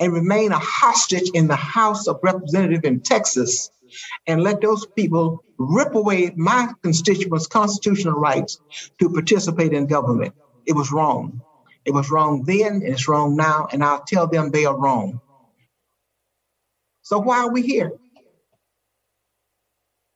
and 0.00 0.12
remain 0.12 0.52
a 0.52 0.58
hostage 0.58 1.30
in 1.34 1.48
the 1.48 1.56
House 1.56 2.06
of 2.08 2.20
Representatives 2.22 2.84
in 2.84 3.00
Texas 3.00 3.70
and 4.26 4.42
let 4.42 4.60
those 4.60 4.86
people 4.86 5.44
rip 5.58 5.94
away 5.94 6.32
my 6.36 6.72
constituents' 6.82 7.46
constitutional 7.46 8.18
rights 8.18 8.58
to 8.98 9.10
participate 9.10 9.72
in 9.72 9.86
government. 9.86 10.34
It 10.66 10.74
was 10.74 10.90
wrong. 10.92 11.40
It 11.84 11.92
was 11.92 12.10
wrong 12.10 12.44
then, 12.44 12.74
and 12.74 12.84
it's 12.84 13.08
wrong 13.08 13.36
now, 13.36 13.68
and 13.70 13.82
I'll 13.82 14.04
tell 14.04 14.26
them 14.26 14.50
they 14.50 14.64
are 14.64 14.78
wrong. 14.78 15.20
So 17.02 17.18
why 17.18 17.38
are 17.38 17.50
we 17.50 17.62
here? 17.62 17.92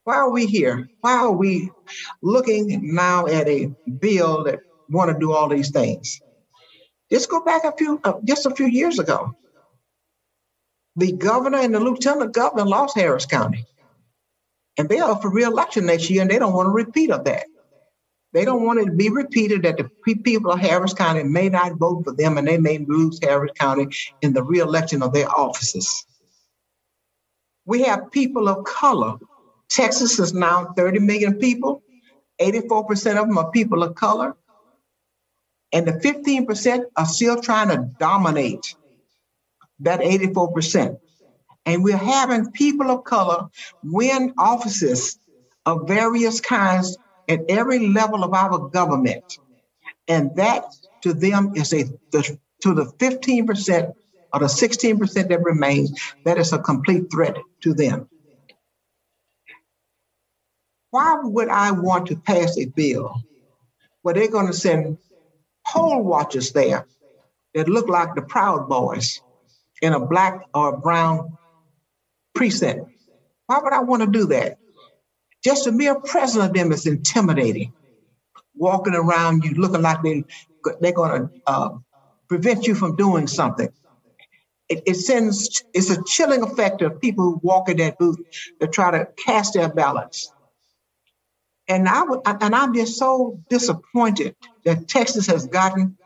Why 0.05 0.15
are 0.15 0.31
we 0.31 0.47
here? 0.47 0.89
Why 1.01 1.15
are 1.15 1.33
we 1.33 1.71
looking 2.23 2.95
now 2.95 3.27
at 3.27 3.49
a 3.49 3.75
bill 4.01 4.45
that 4.45 4.61
want 4.89 5.11
to 5.11 5.19
do 5.19 5.33
all 5.33 5.49
these 5.49 5.71
things? 5.71 6.21
Just 7.11 7.29
go 7.29 7.41
back 7.43 7.65
a 7.65 7.73
few, 7.77 8.01
uh, 8.05 8.15
just 8.25 8.47
a 8.47 8.55
few 8.55 8.67
years 8.67 9.01
ago. 9.01 9.35
The 10.97 11.13
governor 11.13 11.59
and 11.59 11.75
the 11.75 11.81
lieutenant 11.81 12.33
governor 12.33 12.65
lost 12.65 12.97
Harris 12.97 13.27
County, 13.27 13.67
and 14.79 14.89
they 14.89 14.99
are 14.99 15.21
for 15.21 15.31
reelection 15.31 15.87
next 15.87 16.09
year, 16.11 16.23
and 16.23 16.31
they 16.31 16.39
don't 16.39 16.55
want 16.55 16.69
a 16.69 16.73
repeat 16.73 17.11
of 17.11 17.25
that. 17.25 17.47
They 18.33 18.45
don't 18.45 18.65
want 18.65 18.81
it 18.81 18.87
to 18.87 18.93
be 18.93 19.09
repeated 19.09 19.63
that 19.63 19.77
the 19.77 19.91
people 20.05 20.53
of 20.53 20.61
Harris 20.61 20.93
County 20.93 21.23
may 21.23 21.49
not 21.49 21.77
vote 21.77 22.05
for 22.05 22.13
them, 22.13 22.39
and 22.39 22.47
they 22.47 22.59
may 22.59 22.79
lose 22.79 23.21
Harris 23.23 23.53
County 23.59 23.89
in 24.23 24.33
the 24.33 24.43
reelection 24.43 25.03
of 25.03 25.13
their 25.13 25.29
offices. 25.31 26.05
We 27.65 27.83
have 27.83 28.11
people 28.11 28.49
of 28.49 28.65
color 28.65 29.17
Texas 29.69 30.19
is 30.19 30.33
now 30.33 30.73
30 30.77 31.01
million 31.01 31.35
people. 31.35 31.83
84% 32.41 33.21
of 33.21 33.29
them 33.29 33.39
are 33.39 33.51
people 33.51 33.83
of 33.83 33.95
color. 33.95 34.37
And 35.73 35.87
the 35.87 35.93
15% 35.93 36.85
are 36.97 37.07
still 37.07 37.41
trying 37.41 37.69
to 37.69 37.91
dominate 37.99 38.75
that 39.81 40.01
84%. 40.01 40.99
And 41.65 41.83
we're 41.83 41.97
having 41.97 42.53
people 42.53 42.91
of 42.91 43.05
color 43.05 43.49
win 43.83 44.35
offices 44.39 45.19
of 45.65 45.89
various 45.89 46.41
kinds 46.41 46.97
at 47.29 47.41
every 47.49 47.89
level 47.89 48.23
of 48.23 48.33
our 48.33 48.69
government. 48.69 49.39
And 50.07 50.37
that 50.37 50.65
to 51.03 51.13
them 51.13 51.53
is 51.57 51.73
a 51.73 51.85
the, 52.13 52.39
to 52.63 52.75
the 52.75 52.85
15% 52.85 53.93
or 54.33 54.41
the 54.41 54.47
16% 54.47 55.29
that 55.29 55.43
remains, 55.43 56.15
that 56.25 56.39
is 56.39 56.53
a 56.53 56.59
complete 56.59 57.11
threat 57.11 57.37
to 57.63 57.75
them 57.75 58.09
why 60.97 61.19
would 61.23 61.51
I 61.51 61.73
want 61.73 62.07
to 62.07 62.17
pass 62.17 62.57
a 62.57 62.65
bill 62.65 63.23
where 64.01 64.15
they're 64.15 64.31
going 64.31 64.47
to 64.47 64.55
send 64.55 64.97
poll 65.67 66.03
watchers 66.03 66.53
there 66.53 66.87
that 67.53 67.69
look 67.69 67.91
like 67.91 68.15
the 68.15 68.23
Proud 68.23 68.67
Boys 68.67 69.21
in 69.83 69.93
a 69.93 70.01
black 70.01 70.41
or 70.55 70.77
brown 70.77 71.37
precinct? 72.35 72.91
Why 73.47 73.61
would 73.63 73.73
I 73.73 73.81
want 73.81 74.03
to 74.03 74.11
do 74.11 74.27
that? 74.29 74.59
Just 75.45 75.65
the 75.65 75.73
mere 75.73 76.01
presence 76.01 76.45
of 76.45 76.53
them 76.53 76.73
is 76.73 76.87
intimidating. 76.87 77.73
Walking 78.57 78.95
around 78.95 79.45
you 79.45 79.53
looking 79.55 79.83
like 79.83 80.03
they, 80.03 80.25
they're 80.81 80.93
going 80.93 81.29
to 81.29 81.31
uh, 81.47 81.71
prevent 82.29 82.67
you 82.67 82.75
from 82.75 82.97
doing 82.97 83.27
something. 83.27 83.69
It, 84.69 84.83
it, 84.87 84.95
sends, 84.95 85.63
it's 85.73 85.91
a 85.91 86.03
chilling 86.05 86.43
effect 86.43 86.83
of 86.83 87.01
people 87.01 87.25
who 87.25 87.41
walk 87.43 87.69
in 87.69 87.77
that 87.77 87.99
booth 87.99 88.19
to 88.61 88.67
try 88.67 88.91
to 88.91 89.07
cast 89.25 89.55
their 89.55 89.69
ballots. 89.69 90.33
And 91.69 91.89
I 91.89 92.03
would, 92.03 92.21
and 92.25 92.55
I'm 92.55 92.75
just 92.75 92.97
so 92.97 93.41
disappointed 93.49 94.35
that 94.65 94.89
Texas 94.89 95.27
has 95.27 95.47
gotten 95.47 95.97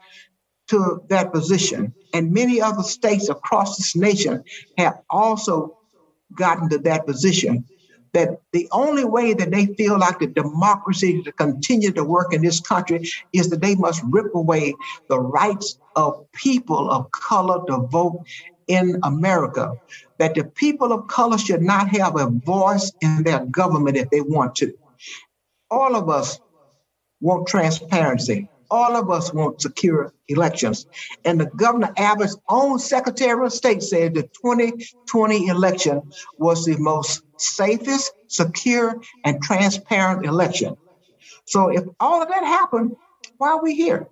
to 0.68 1.02
that 1.08 1.32
position, 1.32 1.94
and 2.12 2.32
many 2.32 2.60
other 2.60 2.82
states 2.82 3.28
across 3.28 3.76
this 3.76 3.96
nation 3.96 4.44
have 4.78 5.00
also 5.10 5.78
gotten 6.34 6.68
to 6.70 6.78
that 6.78 7.06
position. 7.06 7.64
That 8.12 8.40
the 8.52 8.68
only 8.72 9.04
way 9.04 9.34
that 9.34 9.52
they 9.52 9.66
feel 9.66 9.96
like 9.96 10.18
the 10.18 10.26
democracy 10.26 11.22
to 11.22 11.30
continue 11.30 11.92
to 11.92 12.02
work 12.02 12.34
in 12.34 12.42
this 12.42 12.58
country 12.58 13.08
is 13.32 13.50
that 13.50 13.60
they 13.60 13.76
must 13.76 14.02
rip 14.04 14.34
away 14.34 14.74
the 15.08 15.20
rights 15.20 15.78
of 15.94 16.26
people 16.32 16.90
of 16.90 17.08
color 17.12 17.64
to 17.66 17.86
vote 17.86 18.24
in 18.66 18.98
America. 19.04 19.74
That 20.18 20.34
the 20.34 20.44
people 20.44 20.92
of 20.92 21.06
color 21.06 21.38
should 21.38 21.62
not 21.62 21.88
have 21.90 22.16
a 22.16 22.26
voice 22.26 22.90
in 23.00 23.22
their 23.22 23.44
government 23.46 23.96
if 23.96 24.10
they 24.10 24.20
want 24.20 24.56
to 24.56 24.74
all 25.70 25.94
of 25.94 26.08
us 26.08 26.40
want 27.20 27.46
transparency. 27.46 28.48
All 28.70 28.96
of 28.96 29.10
us 29.10 29.32
want 29.32 29.60
secure 29.60 30.12
elections. 30.28 30.86
And 31.24 31.40
the 31.40 31.46
Governor 31.46 31.92
Abbott's 31.96 32.36
own 32.48 32.78
Secretary 32.78 33.44
of 33.44 33.52
State 33.52 33.82
said 33.82 34.14
the 34.14 34.22
2020 34.22 35.46
election 35.46 36.02
was 36.38 36.64
the 36.64 36.76
most 36.78 37.22
safest, 37.36 38.12
secure, 38.28 39.00
and 39.24 39.42
transparent 39.42 40.24
election. 40.24 40.76
So 41.46 41.68
if 41.68 41.84
all 41.98 42.22
of 42.22 42.28
that 42.28 42.44
happened, 42.44 42.96
why 43.38 43.48
are 43.48 43.62
we 43.62 43.74
here? 43.74 44.08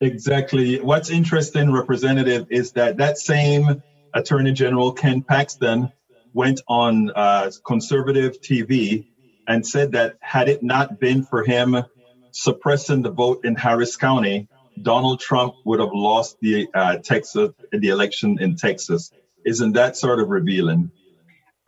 Exactly. 0.00 0.80
What's 0.80 1.10
interesting, 1.10 1.72
Representative, 1.72 2.48
is 2.50 2.72
that 2.72 2.96
that 2.96 3.18
same 3.18 3.82
Attorney 4.12 4.52
General 4.52 4.92
Ken 4.92 5.22
Paxton 5.22 5.92
went 6.34 6.60
on 6.66 7.10
uh, 7.14 7.50
conservative 7.64 8.40
TV 8.40 9.06
and 9.46 9.66
said 9.66 9.92
that 9.92 10.16
had 10.20 10.48
it 10.48 10.62
not 10.62 10.98
been 10.98 11.22
for 11.22 11.44
him 11.44 11.76
suppressing 12.32 13.02
the 13.02 13.10
vote 13.10 13.44
in 13.44 13.54
Harris 13.54 13.96
County, 13.96 14.48
Donald 14.80 15.20
Trump 15.20 15.54
would 15.64 15.80
have 15.80 15.92
lost 15.92 16.36
the 16.40 16.68
uh, 16.74 16.96
Texas 16.96 17.50
the 17.70 17.88
election 17.88 18.38
in 18.40 18.56
Texas. 18.56 19.12
Isn't 19.44 19.72
that 19.72 19.96
sort 19.96 20.20
of 20.20 20.28
revealing? 20.28 20.90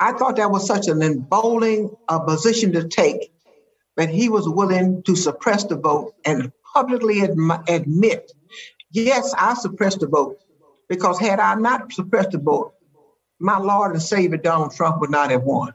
I 0.00 0.12
thought 0.12 0.37
that 0.37 0.50
was 0.50 0.66
such 0.66 0.88
an 0.88 1.03
emboldening 1.03 1.94
uh, 2.09 2.20
position 2.20 2.72
to 2.72 2.88
take 2.88 3.33
that 3.96 4.11
he 4.11 4.29
was 4.29 4.48
willing 4.48 5.03
to 5.05 5.14
suppress 5.14 5.64
the 5.64 5.77
vote 5.77 6.14
and 6.24 6.50
publicly 6.74 7.20
adm- 7.20 7.68
admit, 7.68 8.33
yes, 8.90 9.33
I 9.38 9.55
suppressed 9.55 10.00
the 10.00 10.09
vote 10.09 10.38
because 10.88 11.18
had 11.20 11.40
I 11.40 11.55
not 11.55 11.92
suppressed 11.92 12.33
the 12.33 12.38
vote, 12.38 12.74
my 13.38 13.59
Lord 13.59 13.92
and 13.92 14.03
Savior 14.03 14.38
Donald 14.38 14.74
Trump 14.74 15.00
would 15.00 15.11
not 15.11 15.31
have 15.31 15.42
won. 15.42 15.74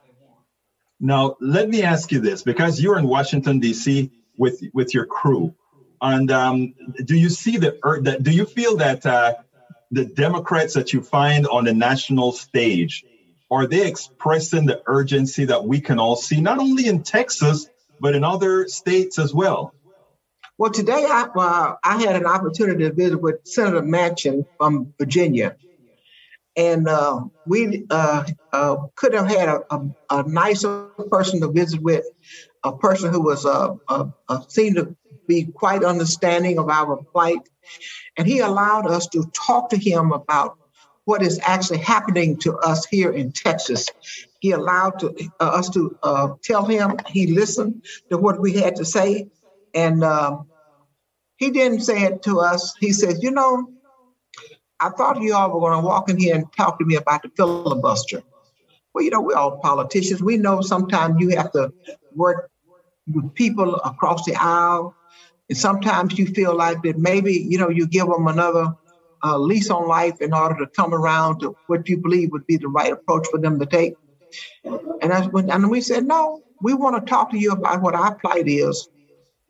Now, 0.98 1.36
let 1.40 1.68
me 1.68 1.82
ask 1.82 2.12
you 2.12 2.20
this 2.20 2.42
because 2.42 2.80
you're 2.80 2.98
in 2.98 3.08
Washington, 3.08 3.58
D.C. 3.58 4.10
with, 4.40 4.60
with 4.74 4.92
your 4.94 5.04
crew. 5.04 5.54
And 6.02 6.30
um, 6.32 6.74
do 7.04 7.14
you 7.14 7.28
see 7.28 7.58
the, 7.58 7.78
that? 8.02 8.22
Do 8.22 8.30
you 8.30 8.46
feel 8.46 8.78
that 8.78 9.04
uh, 9.04 9.34
the 9.90 10.06
Democrats 10.06 10.74
that 10.74 10.92
you 10.92 11.02
find 11.02 11.46
on 11.46 11.64
the 11.64 11.74
national 11.74 12.32
stage 12.32 13.04
are 13.50 13.66
they 13.66 13.86
expressing 13.86 14.66
the 14.66 14.80
urgency 14.86 15.44
that 15.46 15.64
we 15.64 15.80
can 15.80 15.98
all 15.98 16.16
see, 16.16 16.40
not 16.40 16.58
only 16.58 16.86
in 16.86 17.02
Texas 17.02 17.68
but 18.00 18.14
in 18.14 18.24
other 18.24 18.66
states 18.68 19.18
as 19.18 19.34
well? 19.34 19.74
Well, 20.56 20.70
today 20.70 21.04
I 21.08 21.28
uh, 21.34 21.74
I 21.82 22.00
had 22.02 22.16
an 22.16 22.26
opportunity 22.26 22.84
to 22.84 22.92
visit 22.92 23.20
with 23.20 23.40
Senator 23.44 23.82
Manchin 23.82 24.46
from 24.56 24.94
Virginia, 24.98 25.56
and 26.56 26.86
uh, 26.88 27.22
we 27.46 27.86
uh, 27.90 28.24
uh 28.52 28.76
could 28.94 29.14
have 29.14 29.26
had 29.26 29.48
a, 29.48 29.62
a, 29.70 29.90
a, 30.10 30.28
nicer 30.28 30.86
person 31.10 31.40
to 31.40 31.48
visit 31.50 31.80
with, 31.80 32.04
a 32.64 32.76
person 32.76 33.12
who 33.12 33.22
was 33.22 33.46
uh, 33.46 33.74
seemed 34.48 34.76
to 34.76 34.96
be 35.26 35.44
quite 35.44 35.84
understanding 35.84 36.58
of 36.58 36.68
our 36.68 36.96
plight, 37.12 37.48
and 38.16 38.26
he 38.26 38.40
allowed 38.40 38.86
us 38.86 39.06
to 39.08 39.24
talk 39.32 39.70
to 39.70 39.76
him 39.76 40.12
about 40.12 40.58
what 41.04 41.22
is 41.22 41.40
actually 41.42 41.78
happening 41.78 42.36
to 42.38 42.56
us 42.58 42.84
here 42.84 43.10
in 43.10 43.32
Texas. 43.32 43.86
He 44.40 44.52
allowed 44.52 44.98
to, 45.00 45.14
uh, 45.40 45.44
us 45.44 45.70
to 45.70 45.98
uh, 46.02 46.28
tell 46.42 46.64
him. 46.64 46.98
He 47.08 47.28
listened 47.28 47.84
to 48.10 48.18
what 48.18 48.40
we 48.40 48.52
had 48.52 48.76
to 48.76 48.84
say, 48.84 49.28
and 49.74 50.04
he 51.36 51.50
didn't 51.50 51.80
say 51.80 52.02
it 52.02 52.22
to 52.22 52.40
us. 52.40 52.74
He 52.78 52.92
said, 52.92 53.16
"You 53.20 53.30
know, 53.30 53.70
I 54.78 54.90
thought 54.90 55.22
you 55.22 55.34
all 55.34 55.50
were 55.50 55.60
going 55.60 55.80
to 55.80 55.86
walk 55.86 56.10
in 56.10 56.18
here 56.18 56.34
and 56.34 56.52
talk 56.52 56.78
to 56.78 56.84
me 56.84 56.96
about 56.96 57.22
the 57.22 57.30
filibuster." 57.36 58.22
Well, 58.92 59.04
you 59.04 59.10
know, 59.10 59.20
we're 59.20 59.36
all 59.36 59.58
politicians. 59.58 60.22
We 60.22 60.36
know 60.36 60.60
sometimes 60.62 61.20
you 61.20 61.36
have 61.36 61.52
to 61.52 61.72
work 62.14 62.49
with 63.12 63.34
people 63.34 63.76
across 63.76 64.24
the 64.24 64.34
aisle, 64.36 64.94
and 65.48 65.58
sometimes 65.58 66.18
you 66.18 66.26
feel 66.26 66.56
like 66.56 66.82
that 66.82 66.98
maybe 66.98 67.34
you 67.34 67.58
know 67.58 67.68
you 67.68 67.86
give 67.86 68.06
them 68.06 68.26
another 68.26 68.74
uh, 69.22 69.38
lease 69.38 69.70
on 69.70 69.86
life 69.86 70.20
in 70.20 70.32
order 70.32 70.56
to 70.58 70.66
come 70.66 70.94
around 70.94 71.40
to 71.40 71.56
what 71.66 71.88
you 71.88 71.98
believe 71.98 72.30
would 72.32 72.46
be 72.46 72.56
the 72.56 72.68
right 72.68 72.92
approach 72.92 73.26
for 73.30 73.38
them 73.38 73.58
to 73.58 73.66
take. 73.66 73.94
And 74.64 75.32
when, 75.32 75.50
and 75.50 75.70
we 75.70 75.80
said, 75.80 76.06
no, 76.06 76.42
we 76.62 76.74
want 76.74 76.96
to 76.96 77.10
talk 77.10 77.30
to 77.30 77.38
you 77.38 77.52
about 77.52 77.82
what 77.82 77.94
our 77.94 78.14
plight 78.14 78.48
is 78.48 78.88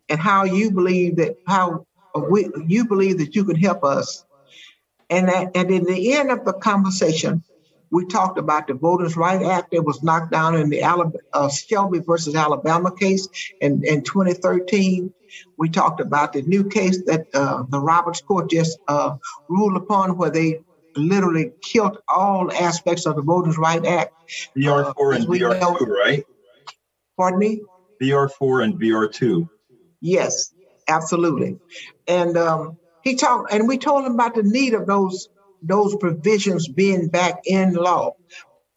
and 0.09 0.19
how 0.19 0.45
you 0.45 0.71
believe 0.71 1.17
that 1.17 1.37
how 1.47 1.87
we, 2.29 2.49
you 2.67 2.87
believe 2.87 3.19
that 3.19 3.35
you 3.35 3.45
can 3.45 3.57
help 3.57 3.85
us. 3.85 4.25
And 5.09 5.29
that, 5.29 5.53
and 5.55 5.71
in 5.71 5.85
the 5.85 6.15
end 6.15 6.31
of 6.31 6.45
the 6.45 6.53
conversation, 6.53 7.43
we 7.91 8.07
talked 8.07 8.39
about 8.39 8.69
the 8.69 8.75
Voters' 8.75 9.17
Right 9.17 9.43
Act 9.43 9.73
that 9.73 9.83
was 9.83 10.03
knocked 10.03 10.31
down 10.31 10.55
in 10.57 10.71
the 10.71 10.83
Alabama, 10.83 11.19
uh, 11.33 11.49
Shelby 11.49 11.99
versus 11.99 12.37
Alabama 12.37 12.95
case 12.95 13.29
in, 13.61 13.85
in 13.85 14.03
2013. 14.03 15.13
We 15.57 15.69
talked 15.69 16.01
about 16.01 16.33
the 16.33 16.43
new 16.43 16.69
case 16.69 17.03
that 17.07 17.27
uh, 17.35 17.65
the 17.69 17.81
Roberts 17.81 18.21
Court 18.21 18.51
just 18.51 18.79
uh, 18.87 19.17
ruled 19.49 19.77
upon, 19.77 20.17
where 20.17 20.31
they 20.31 20.61
literally 20.97 21.53
killed 21.61 21.99
all 22.09 22.53
aspects 22.53 23.07
of 23.07 23.17
the 23.17 23.23
Voters' 23.23 23.59
Right 23.59 23.85
Act. 23.85 24.13
VR4 24.57 24.95
uh, 24.97 25.11
and 25.11 25.27
VR2, 25.27 25.87
right? 25.89 26.25
Pardon 27.17 27.39
me? 27.39 27.63
VR4 28.01 28.65
and 28.65 28.81
VR2. 28.81 29.49
Yes, 30.01 30.53
absolutely. 30.89 31.59
And 32.07 32.37
um, 32.37 32.79
he 33.03 33.17
talked, 33.17 33.53
and 33.53 33.67
we 33.69 33.79
told 33.79 34.05
him 34.05 34.15
about 34.15 34.35
the 34.35 34.43
need 34.43 34.75
of 34.75 34.87
those 34.87 35.29
those 35.63 35.97
provisions 35.97 36.69
being 36.69 37.09
back 37.09 37.41
in 37.45 37.75
law. 37.75 38.15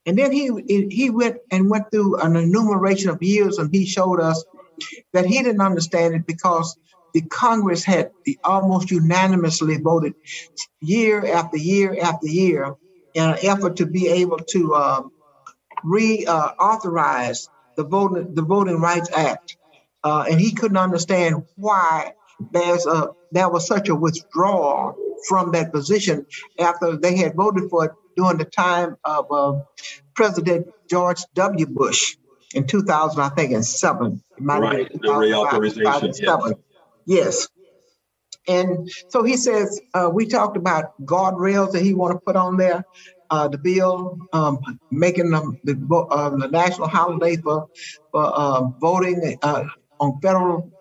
And 0.06 0.17
then 0.17 0.32
he 0.32 0.50
he 0.89 1.10
went 1.10 1.38
and 1.50 1.69
went 1.69 1.91
through 1.91 2.19
an 2.19 2.36
enumeration 2.36 3.10
of 3.10 3.24
years, 3.24 3.58
and 3.58 3.74
he 3.74 3.86
showed 3.86 4.19
us 4.19 4.43
that 5.13 5.26
he 5.26 5.41
didn't 5.41 5.62
understand 5.62 6.13
it 6.13 6.28
because 6.28 6.78
the 7.13 7.22
Congress 7.22 7.86
had 7.86 8.12
almost 8.43 8.91
unanimously 8.91 9.78
voted 9.78 10.13
year 10.82 11.26
after 11.26 11.58
year 11.58 11.98
after 12.02 12.28
year 12.28 12.76
in 13.13 13.30
an 13.30 13.38
effort 13.43 13.78
to 13.78 13.86
be 13.86 14.08
able 14.08 14.39
to 14.39 14.74
uh, 14.74 15.04
reauthorize 15.86 17.48
uh, 17.48 17.52
the 17.78 17.84
voting 17.84 18.34
the 18.34 18.41
Voting 18.41 18.82
Rights 18.82 19.10
Act, 19.15 19.58
uh, 20.04 20.26
and 20.30 20.39
he 20.39 20.52
couldn't 20.52 20.78
understand 20.78 21.43
why 21.56 22.13
there's 22.52 22.86
a 22.86 23.12
there 23.32 23.50
was 23.50 23.67
such 23.67 23.89
a 23.89 23.96
withdrawal 23.96 24.98
from 25.28 25.52
that 25.52 25.72
position 25.72 26.26
after 26.60 26.98
they 26.98 27.16
had 27.18 27.36
voted 27.36 27.70
for 27.70 27.86
it 27.86 27.92
during 28.16 28.38
the 28.38 28.46
time 28.46 28.96
of 29.04 29.32
uh, 29.32 29.60
President 30.14 30.68
George 30.90 31.22
W. 31.36 31.66
Bush 31.66 32.18
in 32.54 32.68
2000, 32.68 33.22
I 33.22 33.30
think, 33.30 33.52
in 33.52 33.64
seven. 33.64 34.22
right, 34.40 34.92
the 34.92 35.08
reauthorization. 35.08 36.56
Yes. 37.06 37.48
yes. 37.48 37.48
And 38.48 38.92
so 39.08 39.24
he 39.24 39.38
says, 39.38 39.80
uh, 39.94 40.10
we 40.14 40.26
talked 40.28 40.58
about 40.58 41.00
guardrails 41.06 41.72
that 41.72 41.82
he 41.82 41.94
want 41.94 42.14
to 42.14 42.20
put 42.20 42.36
on 42.36 42.58
there. 42.58 42.84
Uh, 43.30 43.48
the 43.48 43.58
bill 43.58 44.20
um, 44.32 44.60
making 44.92 45.32
them 45.32 45.58
the, 45.64 45.74
uh, 46.12 46.30
the 46.30 46.48
national 46.50 46.88
holiday 46.88 47.36
for, 47.38 47.68
for 48.12 48.26
uh, 48.26 48.62
voting 48.80 49.40
uh, 49.42 49.64
on 50.00 50.20
federal 50.22 50.72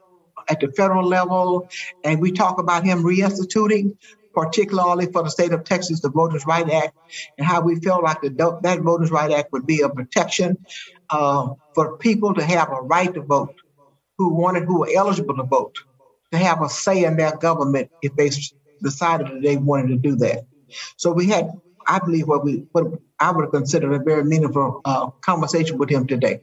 at 0.49 0.61
the 0.61 0.71
federal 0.73 1.07
level, 1.07 1.69
and 2.05 2.21
we 2.21 2.33
talk 2.33 2.59
about 2.59 2.85
him 2.85 3.03
reinstituting 3.03 3.97
particularly 4.35 5.07
for 5.07 5.23
the 5.23 5.31
state 5.31 5.53
of 5.53 5.65
Texas, 5.65 6.01
the 6.01 6.11
Voters' 6.11 6.47
Right 6.47 6.69
Act, 6.69 6.97
and 7.39 7.47
how 7.47 7.61
we 7.61 7.77
felt 7.81 8.03
like 8.03 8.21
the, 8.23 8.59
that 8.63 8.81
Voters' 8.81 9.11
Right 9.11 9.31
Act 9.31 9.53
would 9.53 9.67
be 9.67 9.81
a 9.81 9.89
protection 9.89 10.57
uh, 11.11 11.49
for 11.75 11.99
people 11.99 12.35
to 12.35 12.45
have 12.45 12.69
a 12.71 12.83
right 12.83 13.13
to 13.13 13.23
vote, 13.23 13.55
who 14.19 14.35
wanted, 14.35 14.65
who 14.65 14.81
were 14.81 14.91
eligible 14.95 15.37
to 15.37 15.43
vote, 15.45 15.77
to 16.33 16.39
have 16.39 16.63
a 16.63 16.69
say 16.69 17.05
in 17.05 17.17
their 17.17 17.37
government 17.37 17.91
if 18.01 18.15
they 18.17 18.31
decided 18.83 19.27
that 19.29 19.43
they 19.43 19.57
wanted 19.57 19.89
to 19.89 19.97
do 19.97 20.17
that. 20.17 20.47
So 20.97 21.13
we 21.13 21.29
had, 21.29 21.51
I 21.87 21.99
believe, 21.99 22.27
what 22.27 22.45
we, 22.45 22.65
what 22.73 22.87
I 23.21 23.31
would 23.31 23.51
consider 23.51 23.93
a 23.93 24.03
very 24.03 24.25
meaningful 24.25 24.81
uh, 24.85 25.11
conversation 25.21 25.79
with 25.79 25.91
him 25.91 26.07
today. 26.07 26.41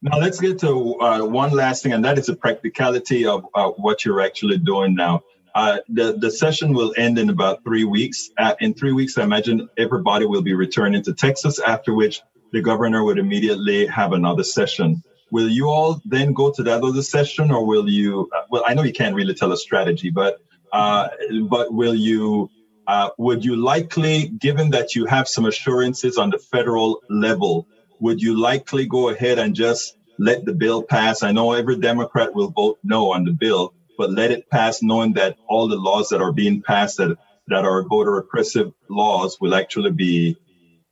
Now 0.00 0.18
let's 0.18 0.38
get 0.38 0.60
to 0.60 1.00
uh, 1.00 1.24
one 1.24 1.50
last 1.50 1.82
thing, 1.82 1.92
and 1.92 2.04
that 2.04 2.18
is 2.18 2.26
the 2.26 2.36
practicality 2.36 3.26
of 3.26 3.46
uh, 3.54 3.70
what 3.70 4.04
you're 4.04 4.20
actually 4.20 4.58
doing 4.58 4.94
now. 4.94 5.22
Uh, 5.58 5.78
the, 5.88 6.16
the 6.24 6.30
session 6.30 6.72
will 6.72 6.94
end 6.96 7.18
in 7.18 7.30
about 7.30 7.64
three 7.64 7.82
weeks. 7.82 8.30
Uh, 8.38 8.54
in 8.60 8.72
three 8.74 8.92
weeks, 8.92 9.18
I 9.18 9.24
imagine 9.24 9.68
everybody 9.76 10.24
will 10.24 10.40
be 10.50 10.54
returning 10.54 11.02
to 11.02 11.12
Texas, 11.12 11.58
after 11.58 11.92
which 11.92 12.20
the 12.52 12.62
governor 12.62 13.02
would 13.02 13.18
immediately 13.18 13.84
have 13.86 14.12
another 14.12 14.44
session. 14.44 15.02
Will 15.32 15.48
you 15.48 15.68
all 15.68 16.00
then 16.04 16.32
go 16.32 16.52
to 16.52 16.62
that 16.62 16.84
other 16.84 17.02
session, 17.02 17.50
or 17.50 17.66
will 17.66 17.88
you? 17.88 18.30
Uh, 18.32 18.42
well, 18.50 18.62
I 18.68 18.74
know 18.74 18.84
you 18.84 18.92
can't 18.92 19.16
really 19.16 19.34
tell 19.34 19.50
a 19.50 19.56
strategy, 19.56 20.10
but 20.10 20.38
uh, 20.72 21.08
but 21.48 21.72
will 21.72 21.96
you? 22.08 22.50
Uh, 22.86 23.10
would 23.18 23.44
you 23.44 23.56
likely, 23.56 24.28
given 24.28 24.70
that 24.70 24.94
you 24.94 25.06
have 25.06 25.26
some 25.26 25.44
assurances 25.44 26.18
on 26.18 26.30
the 26.30 26.38
federal 26.38 27.02
level, 27.10 27.66
would 27.98 28.22
you 28.22 28.40
likely 28.40 28.86
go 28.86 29.08
ahead 29.08 29.40
and 29.40 29.56
just 29.56 29.96
let 30.20 30.44
the 30.44 30.54
bill 30.54 30.84
pass? 30.84 31.24
I 31.24 31.32
know 31.32 31.52
every 31.52 31.78
Democrat 31.78 32.32
will 32.32 32.50
vote 32.50 32.78
no 32.84 33.12
on 33.12 33.24
the 33.24 33.32
bill, 33.32 33.74
but 33.98 34.12
let 34.12 34.30
it 34.30 34.48
pass 34.48 34.80
knowing 34.80 35.12
that 35.14 35.36
all 35.48 35.68
the 35.68 35.76
laws 35.76 36.08
that 36.08 36.22
are 36.22 36.32
being 36.32 36.62
passed 36.62 36.96
that, 36.96 37.18
that 37.48 37.64
are 37.64 37.82
voter 37.82 38.16
oppressive 38.16 38.72
laws 38.88 39.38
will 39.40 39.54
actually 39.54 39.90
be 39.90 40.36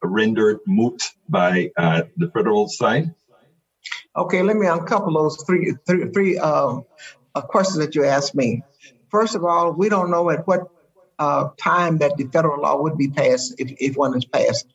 rendered 0.02 0.58
moot 0.66 1.02
by 1.28 1.70
uh, 1.76 2.02
the 2.16 2.30
federal 2.30 2.68
side? 2.68 3.14
Okay, 4.16 4.42
let 4.42 4.56
me 4.56 4.66
uncouple 4.66 5.14
those 5.14 5.42
three, 5.46 5.74
three, 5.86 6.10
three 6.10 6.38
um, 6.38 6.84
uh, 7.34 7.40
questions 7.42 7.78
that 7.78 7.94
you 7.94 8.04
asked 8.04 8.34
me. 8.34 8.62
First 9.10 9.34
of 9.34 9.44
all, 9.44 9.72
we 9.72 9.88
don't 9.88 10.10
know 10.10 10.30
at 10.30 10.46
what 10.46 10.68
uh, 11.18 11.48
time 11.58 11.98
that 11.98 12.16
the 12.16 12.24
federal 12.24 12.60
law 12.60 12.80
would 12.82 12.98
be 12.98 13.08
passed 13.08 13.54
if, 13.58 13.72
if 13.78 13.96
one 13.96 14.16
is 14.16 14.24
passed. 14.24 14.66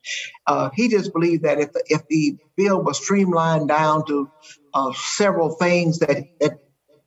Uh, 0.47 0.69
he 0.73 0.89
just 0.89 1.13
believed 1.13 1.43
that 1.43 1.59
if 1.59 1.71
the, 1.73 1.83
if 1.87 2.07
the 2.07 2.37
bill 2.55 2.81
was 2.81 2.97
streamlined 2.97 3.67
down 3.67 4.05
to 4.07 4.29
uh, 4.73 4.91
several 4.93 5.51
things 5.51 5.99
that, 5.99 6.25
that 6.39 6.59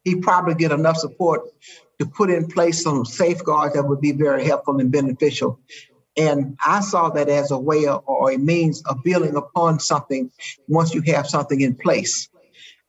he 0.05 0.17
probably 0.17 0.55
get 0.55 0.73
enough 0.73 0.97
support 0.97 1.43
to 1.99 2.07
put 2.07 2.31
in 2.31 2.47
place 2.47 2.83
some 2.83 3.05
safeguards 3.05 3.75
that 3.75 3.87
would 3.87 4.01
be 4.01 4.13
very 4.13 4.45
helpful 4.45 4.79
and 4.79 4.93
beneficial. 4.93 5.59
And 6.17 6.57
I 6.65 6.81
saw 6.81 7.11
that 7.11 7.29
as 7.29 7.51
a 7.51 7.59
way 7.59 7.87
of, 7.87 8.03
or 8.07 8.31
a 8.31 8.39
means 8.39 8.83
of 8.83 9.03
building 9.03 9.37
upon 9.37 9.81
something 9.81 10.31
once 10.69 10.95
you 10.95 11.03
have 11.03 11.27
something 11.27 11.61
in 11.61 11.75
place. 11.75 12.29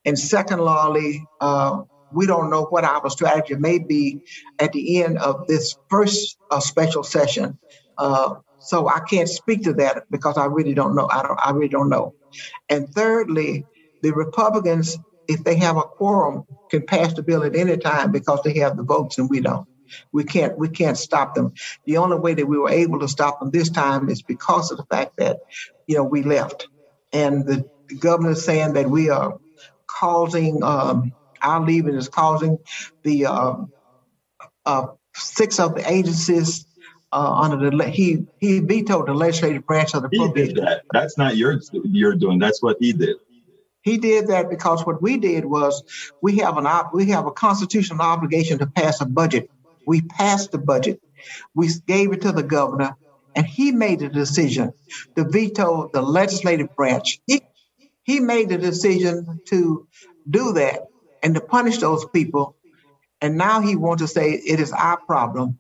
And 0.06 0.18
secondly, 0.20 1.26
uh, 1.42 1.82
we 2.12 2.28
don't 2.28 2.50
know 2.50 2.66
what 2.66 2.84
our 2.84 3.10
strategy 3.10 3.56
may 3.56 3.80
be 3.80 4.22
at 4.60 4.72
the 4.74 5.04
end 5.04 5.18
of 5.18 5.48
this 5.48 5.76
first 5.90 6.38
uh, 6.52 6.60
special 6.60 7.04
session. 7.04 7.58
Uh, 7.98 8.36
so 8.60 8.88
I 8.88 9.00
can't 9.00 9.30
speak 9.30 9.64
to 9.64 9.74
that 9.74 10.04
because 10.12 10.38
I 10.38 10.46
really 10.46 10.74
don't 10.74 10.96
know. 10.96 11.08
I 11.12 11.24
don't. 11.24 11.40
I 11.44 11.52
really 11.52 11.70
don't 11.70 11.90
know. 11.90 12.14
And 12.70 12.90
thirdly, 12.94 13.66
the 14.02 14.12
Republicans 14.12 14.98
if 15.28 15.44
they 15.44 15.56
have 15.58 15.78
a 15.78 15.84
quorum, 15.84 16.46
can 16.70 16.86
pass 16.86 17.14
the 17.14 17.24
bill 17.24 17.44
at 17.44 17.56
any 17.56 17.78
time 17.78 18.12
because 18.12 18.42
they 18.44 18.60
have 18.60 18.78
the 18.78 18.84
votes 18.84 19.18
and 19.18 19.30
we 19.30 19.40
don't. 19.40 19.68
We 20.12 20.24
can't 20.24 20.58
we 20.58 20.70
can't 20.70 20.98
stop 20.98 21.36
them. 21.36 21.54
The 21.86 21.98
only 21.98 22.18
way 22.18 22.34
that 22.34 22.46
we 22.46 22.58
were 22.58 22.72
able 22.72 23.00
to 23.00 23.08
stop 23.08 23.40
them 23.40 23.52
this 23.52 23.70
time 23.70 24.10
is 24.10 24.22
because 24.22 24.72
of 24.72 24.78
the 24.78 24.86
fact 24.86 25.18
that 25.18 25.38
you 25.88 25.96
know 25.96 26.04
we 26.04 26.24
left, 26.24 26.68
and 27.14 27.46
the, 27.46 27.70
the 27.88 27.96
governor 27.96 28.32
is 28.32 28.44
saying 28.44 28.74
that 28.74 28.90
we 28.90 29.10
are 29.10 29.38
causing 29.88 30.64
um, 30.64 31.14
our 31.42 31.62
leaving 31.62 31.96
is 31.96 32.10
causing 32.10 32.58
the 33.04 33.28
uh, 33.28 33.56
uh, 34.66 34.88
six 35.16 35.60
of 35.60 35.76
the 35.76 35.90
agencies 35.90 36.66
uh, 37.12 37.34
under 37.34 37.70
the 37.70 37.90
he 37.90 38.26
he 38.40 38.60
vetoed 38.60 39.08
the 39.08 39.14
legislative 39.14 39.66
branch 39.66 39.94
of 39.94 40.02
the 40.02 40.10
he 40.12 40.32
did 40.34 40.56
that. 40.58 40.84
That's 40.92 41.18
not 41.18 41.38
your 41.38 41.62
you're 41.72 42.16
doing. 42.16 42.40
That's 42.40 42.62
what 42.62 42.78
he 42.80 42.94
did. 42.94 43.18
He 43.86 44.00
did 44.00 44.28
that 44.28 44.50
because 44.50 44.84
what 44.84 45.00
we 45.00 45.18
did 45.18 45.46
was 45.46 46.12
we 46.20 46.38
have 46.40 46.58
an 46.58 46.68
we 46.92 47.12
have 47.12 47.28
a 47.28 47.32
constitutional 47.32 48.02
obligation 48.02 48.58
to 48.58 48.66
pass 48.66 49.00
a 49.00 49.06
budget. 49.06 49.52
We 49.86 50.02
passed 50.02 50.52
the 50.52 50.58
budget. 50.58 51.00
We 51.54 51.70
gave 51.86 52.12
it 52.12 52.22
to 52.22 52.32
the 52.32 52.42
governor, 52.42 52.98
and 53.36 53.46
he 53.46 53.72
made 53.72 54.00
the 54.00 54.10
decision 54.10 54.74
to 55.16 55.24
veto 55.24 55.92
the 55.94 56.02
legislative 56.02 56.76
branch. 56.76 57.20
He 57.28 57.44
he 58.04 58.20
made 58.20 58.50
the 58.50 58.58
decision 58.58 59.40
to 59.50 59.88
do 60.28 60.54
that 60.54 60.88
and 61.22 61.36
to 61.36 61.42
punish 61.42 61.78
those 61.78 62.06
people. 62.06 62.56
And 63.22 63.38
now 63.38 63.62
he 63.62 63.76
wants 63.76 64.02
to 64.02 64.08
say 64.08 64.32
it 64.32 64.60
is 64.60 64.72
our 64.72 64.98
problem, 64.98 65.60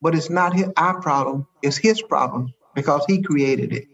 but 0.00 0.16
it's 0.16 0.30
not 0.30 0.52
his, 0.52 0.66
our 0.76 1.00
problem. 1.00 1.46
It's 1.62 1.76
his 1.76 2.02
problem 2.02 2.54
because 2.74 3.04
he 3.06 3.22
created 3.22 3.72
it. 3.72 3.86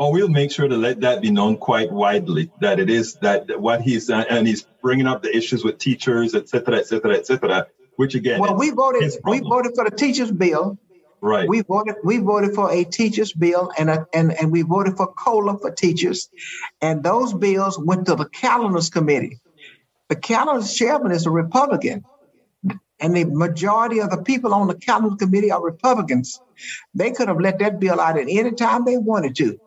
Oh, 0.00 0.10
we'll 0.12 0.28
make 0.28 0.50
sure 0.50 0.66
to 0.66 0.78
let 0.78 1.02
that 1.02 1.20
be 1.20 1.30
known 1.30 1.58
quite 1.58 1.92
widely 1.92 2.50
that 2.62 2.80
it 2.80 2.88
is 2.88 3.16
that, 3.16 3.48
that 3.48 3.60
what 3.60 3.82
he's 3.82 4.08
uh, 4.08 4.24
and 4.30 4.46
he's 4.46 4.62
bringing 4.80 5.06
up 5.06 5.22
the 5.22 5.36
issues 5.36 5.62
with 5.62 5.76
teachers, 5.76 6.34
et 6.34 6.48
cetera, 6.48 6.78
et 6.78 6.86
cetera, 6.86 7.14
et 7.14 7.26
cetera. 7.26 7.66
Which 7.96 8.14
again, 8.14 8.40
well, 8.40 8.56
we 8.56 8.70
voted 8.70 9.12
we 9.24 9.40
voted 9.40 9.74
for 9.74 9.84
the 9.84 9.94
teachers 9.94 10.32
bill. 10.32 10.78
Right. 11.20 11.46
We 11.46 11.60
voted 11.60 11.96
we 12.02 12.16
voted 12.16 12.54
for 12.54 12.72
a 12.72 12.82
teachers 12.84 13.34
bill 13.34 13.70
and 13.76 13.90
a, 13.90 14.06
and 14.14 14.32
and 14.32 14.50
we 14.50 14.62
voted 14.62 14.96
for 14.96 15.12
cola 15.12 15.58
for 15.58 15.70
teachers, 15.70 16.30
and 16.80 17.02
those 17.02 17.34
bills 17.34 17.78
went 17.78 18.06
to 18.06 18.14
the 18.14 18.26
calendars 18.30 18.88
committee. 18.88 19.38
The 20.08 20.16
calendars 20.16 20.72
chairman 20.72 21.12
is 21.12 21.26
a 21.26 21.30
Republican, 21.30 22.06
and 22.98 23.14
the 23.14 23.24
majority 23.24 23.98
of 23.98 24.08
the 24.08 24.22
people 24.22 24.54
on 24.54 24.66
the 24.66 24.76
calendar 24.76 25.16
committee 25.16 25.50
are 25.50 25.62
Republicans. 25.62 26.40
They 26.94 27.10
could 27.10 27.28
have 27.28 27.38
let 27.38 27.58
that 27.58 27.78
bill 27.78 28.00
out 28.00 28.18
at 28.18 28.28
any 28.30 28.52
time 28.52 28.86
they 28.86 28.96
wanted 28.96 29.36
to 29.36 29.60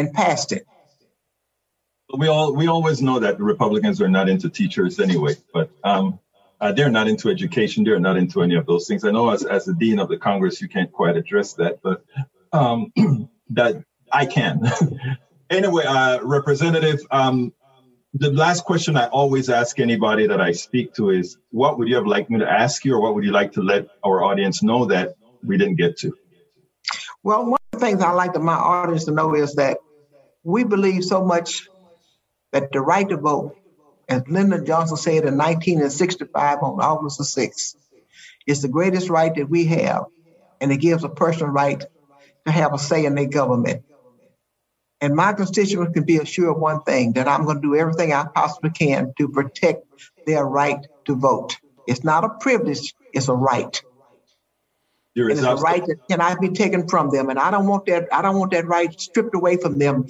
and 0.00 0.12
passed 0.12 0.52
it. 0.52 0.66
We 2.16 2.26
all 2.26 2.54
we 2.54 2.66
always 2.66 3.00
know 3.00 3.20
that 3.20 3.38
the 3.38 3.44
Republicans 3.44 4.00
are 4.00 4.08
not 4.08 4.28
into 4.28 4.48
teachers 4.48 4.98
anyway, 4.98 5.36
but 5.54 5.70
um, 5.84 6.18
uh, 6.60 6.72
they're 6.72 6.90
not 6.90 7.06
into 7.06 7.28
education. 7.28 7.84
They're 7.84 8.00
not 8.00 8.16
into 8.16 8.42
any 8.42 8.56
of 8.56 8.66
those 8.66 8.88
things. 8.88 9.04
I 9.04 9.12
know 9.12 9.30
as 9.30 9.44
as 9.44 9.66
the 9.66 9.74
dean 9.74 10.00
of 10.00 10.08
the 10.08 10.16
Congress, 10.16 10.60
you 10.60 10.68
can't 10.68 10.90
quite 10.90 11.16
address 11.16 11.52
that, 11.54 11.80
but 11.82 12.04
um, 12.52 12.92
that 13.50 13.84
I 14.10 14.26
can. 14.26 14.62
anyway, 15.50 15.84
uh, 15.86 16.18
Representative, 16.22 16.98
um, 17.12 17.52
the 18.14 18.32
last 18.32 18.64
question 18.64 18.96
I 18.96 19.06
always 19.06 19.48
ask 19.48 19.78
anybody 19.78 20.26
that 20.26 20.40
I 20.40 20.50
speak 20.50 20.94
to 20.94 21.10
is, 21.10 21.38
what 21.50 21.78
would 21.78 21.86
you 21.86 21.94
have 21.94 22.06
liked 22.06 22.28
me 22.28 22.40
to 22.40 22.50
ask 22.50 22.84
you, 22.84 22.94
or 22.94 23.00
what 23.00 23.14
would 23.14 23.24
you 23.24 23.30
like 23.30 23.52
to 23.52 23.62
let 23.62 23.86
our 24.04 24.24
audience 24.24 24.64
know 24.64 24.86
that 24.86 25.14
we 25.44 25.56
didn't 25.56 25.76
get 25.76 25.98
to? 25.98 26.12
Well, 27.22 27.44
one 27.44 27.60
of 27.72 27.78
the 27.78 27.86
things 27.86 28.02
I 28.02 28.10
like 28.10 28.34
my 28.34 28.54
audience 28.54 29.04
to 29.04 29.12
know 29.12 29.34
is 29.36 29.54
that 29.54 29.78
we 30.44 30.64
believe 30.64 31.04
so 31.04 31.24
much 31.24 31.68
that 32.52 32.72
the 32.72 32.80
right 32.80 33.08
to 33.08 33.16
vote, 33.16 33.56
as 34.08 34.22
Lyndon 34.28 34.64
Johnson 34.66 34.96
said 34.96 35.24
in 35.24 35.36
1965 35.36 36.58
on 36.62 36.80
August 36.80 37.18
the 37.18 37.24
6th, 37.24 37.76
is 38.46 38.62
the 38.62 38.68
greatest 38.68 39.08
right 39.08 39.34
that 39.34 39.48
we 39.48 39.66
have, 39.66 40.04
and 40.60 40.72
it 40.72 40.78
gives 40.78 41.04
a 41.04 41.08
person 41.08 41.48
right 41.48 41.84
to 42.46 42.52
have 42.52 42.72
a 42.74 42.78
say 42.78 43.04
in 43.04 43.14
their 43.14 43.26
government. 43.28 43.82
And 45.00 45.14
my 45.14 45.32
constituents 45.32 45.94
can 45.94 46.04
be 46.04 46.18
assured 46.18 46.56
of 46.56 46.60
one 46.60 46.82
thing 46.82 47.12
that 47.14 47.28
I'm 47.28 47.44
going 47.44 47.56
to 47.56 47.68
do 47.68 47.76
everything 47.76 48.12
I 48.12 48.26
possibly 48.34 48.70
can 48.70 49.12
to 49.18 49.28
protect 49.28 49.84
their 50.26 50.44
right 50.44 50.84
to 51.06 51.14
vote. 51.14 51.56
It's 51.86 52.04
not 52.04 52.24
a 52.24 52.30
privilege, 52.40 52.94
it's 53.12 53.28
a 53.28 53.34
right. 53.34 53.80
Is 55.28 55.42
a 55.42 55.56
right 55.56 55.84
that 55.84 56.08
cannot 56.08 56.40
be 56.40 56.50
taken 56.50 56.88
from 56.88 57.10
them, 57.10 57.28
and 57.28 57.38
I 57.38 57.50
don't 57.50 57.66
want 57.66 57.86
that. 57.86 58.08
I 58.12 58.22
don't 58.22 58.38
want 58.38 58.52
that 58.52 58.66
right 58.66 58.98
stripped 59.00 59.34
away 59.34 59.56
from 59.56 59.78
them. 59.78 60.06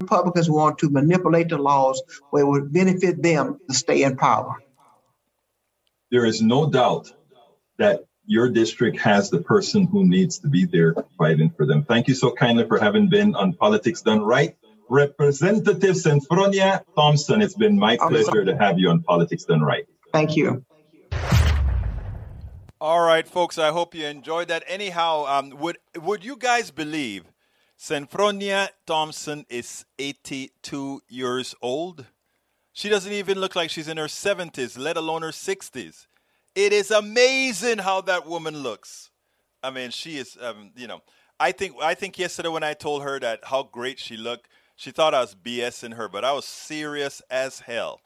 Republicans 0.00 0.50
want 0.50 0.78
to 0.78 0.90
manipulate 0.90 1.48
the 1.48 1.58
laws 1.58 2.02
where 2.30 2.42
it 2.42 2.46
would 2.46 2.72
benefit 2.72 3.22
them 3.22 3.58
to 3.68 3.74
stay 3.74 4.02
in 4.02 4.16
power. 4.16 4.62
There 6.10 6.26
is 6.26 6.42
no 6.42 6.68
doubt 6.68 7.12
that 7.78 8.04
your 8.26 8.48
district 8.48 8.98
has 9.00 9.30
the 9.30 9.40
person 9.40 9.86
who 9.86 10.06
needs 10.06 10.38
to 10.40 10.48
be 10.48 10.64
there 10.64 10.94
fighting 11.18 11.50
for 11.50 11.66
them. 11.66 11.84
Thank 11.84 12.08
you 12.08 12.14
so 12.14 12.30
kindly 12.32 12.66
for 12.66 12.78
having 12.78 13.08
been 13.08 13.34
on 13.34 13.54
Politics 13.54 14.02
Done 14.02 14.22
Right. 14.22 14.56
Representative 14.88 15.96
Senfronia 15.96 16.82
Thompson, 16.94 17.42
it's 17.42 17.54
been 17.54 17.78
my 17.78 17.96
pleasure 17.96 18.44
to 18.44 18.56
have 18.56 18.78
you 18.78 18.90
on 18.90 19.02
Politics 19.02 19.44
Done 19.44 19.62
Right. 19.62 19.86
Thank 20.12 20.36
you. 20.36 20.64
All 22.84 23.00
right, 23.00 23.26
folks. 23.26 23.56
I 23.56 23.70
hope 23.70 23.94
you 23.94 24.04
enjoyed 24.04 24.48
that. 24.48 24.62
Anyhow, 24.66 25.24
um, 25.24 25.58
would 25.58 25.78
would 25.96 26.22
you 26.22 26.36
guys 26.36 26.70
believe 26.70 27.24
Senfronia 27.78 28.68
Thompson 28.86 29.46
is 29.48 29.86
82 29.98 31.00
years 31.08 31.54
old? 31.62 32.04
She 32.74 32.90
doesn't 32.90 33.10
even 33.10 33.38
look 33.38 33.56
like 33.56 33.70
she's 33.70 33.88
in 33.88 33.96
her 33.96 34.04
70s, 34.04 34.76
let 34.76 34.98
alone 34.98 35.22
her 35.22 35.30
60s. 35.30 36.06
It 36.54 36.74
is 36.74 36.90
amazing 36.90 37.78
how 37.78 38.02
that 38.02 38.26
woman 38.26 38.58
looks. 38.58 39.08
I 39.62 39.70
mean, 39.70 39.88
she 39.88 40.18
is. 40.18 40.36
Um, 40.38 40.72
you 40.76 40.86
know, 40.86 41.00
I 41.40 41.52
think 41.52 41.76
I 41.80 41.94
think 41.94 42.18
yesterday 42.18 42.50
when 42.50 42.64
I 42.64 42.74
told 42.74 43.02
her 43.02 43.18
that 43.18 43.44
how 43.44 43.62
great 43.62 43.98
she 43.98 44.18
looked, 44.18 44.46
she 44.76 44.90
thought 44.90 45.14
I 45.14 45.20
was 45.20 45.34
BSing 45.34 45.94
her, 45.94 46.10
but 46.10 46.22
I 46.22 46.32
was 46.32 46.44
serious 46.44 47.22
as 47.30 47.60
hell. 47.60 48.02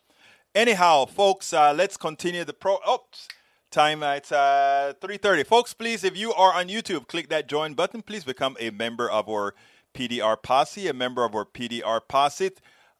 Anyhow, 0.55 1.07
folks, 1.07 1.53
uh, 1.53 1.75
let's 1.77 1.97
continue 1.97 2.45
the 2.45 2.53
pro. 2.53 2.79
Oops. 2.89 3.27
Time 3.71 4.03
at 4.03 4.33
uh, 4.33 4.95
3.30. 5.01 5.47
Folks, 5.47 5.75
please, 5.75 6.03
if 6.03 6.17
you 6.17 6.33
are 6.33 6.55
on 6.55 6.69
YouTube, 6.69 7.07
click 7.07 7.29
that 7.29 7.49
join 7.49 7.75
button. 7.75 8.01
Please 8.01 8.25
become 8.25 8.57
a 8.59 8.71
member 8.71 9.11
of 9.11 9.29
our 9.29 9.55
PDR 9.95 10.43
Posse, 10.43 10.89
a 10.89 10.95
member 10.95 11.23
of 11.23 11.35
our 11.35 11.45
PDR 11.45 12.01
Posse. 12.09 12.53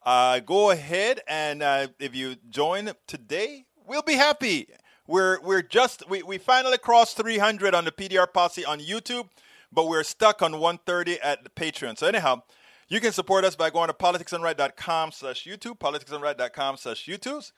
Uh, 0.03 0.41
go 0.41 0.71
ahead 0.71 1.21
and 1.27 1.63
uh, 1.63 1.87
if 1.99 2.15
you 2.15 2.37
join 2.51 2.91
today, 3.07 3.65
we'll 3.87 4.03
be 4.03 4.15
happy. 4.15 4.69
We're, 5.07 5.41
we're 5.41 5.63
just, 5.63 6.09
we, 6.11 6.23
we 6.23 6.37
finally 6.37 6.77
crossed 6.77 7.17
300 7.17 7.75
on 7.75 7.87
the 7.87 7.93
PDR 7.93 8.31
Posse 8.31 8.65
on 8.65 8.79
YouTube, 8.79 9.29
but 9.73 9.89
we're 9.89 10.03
stuck 10.03 10.43
on 10.43 10.53
130 10.53 11.19
at 11.23 11.45
the 11.45 11.51
Patreon. 11.51 11.97
So 11.97 12.07
anyhow, 12.07 12.43
you 12.89 13.01
can 13.01 13.13
support 13.13 13.45
us 13.45 13.57
by 13.57 13.71
going 13.71 13.89
to 13.89 13.95
politicsdoneright.com 13.95 15.13
slash 15.13 15.47
YouTube, 15.47 15.79
politicsdoneright.com 15.79 16.77
slash 16.77 17.07
YouTube 17.07 17.51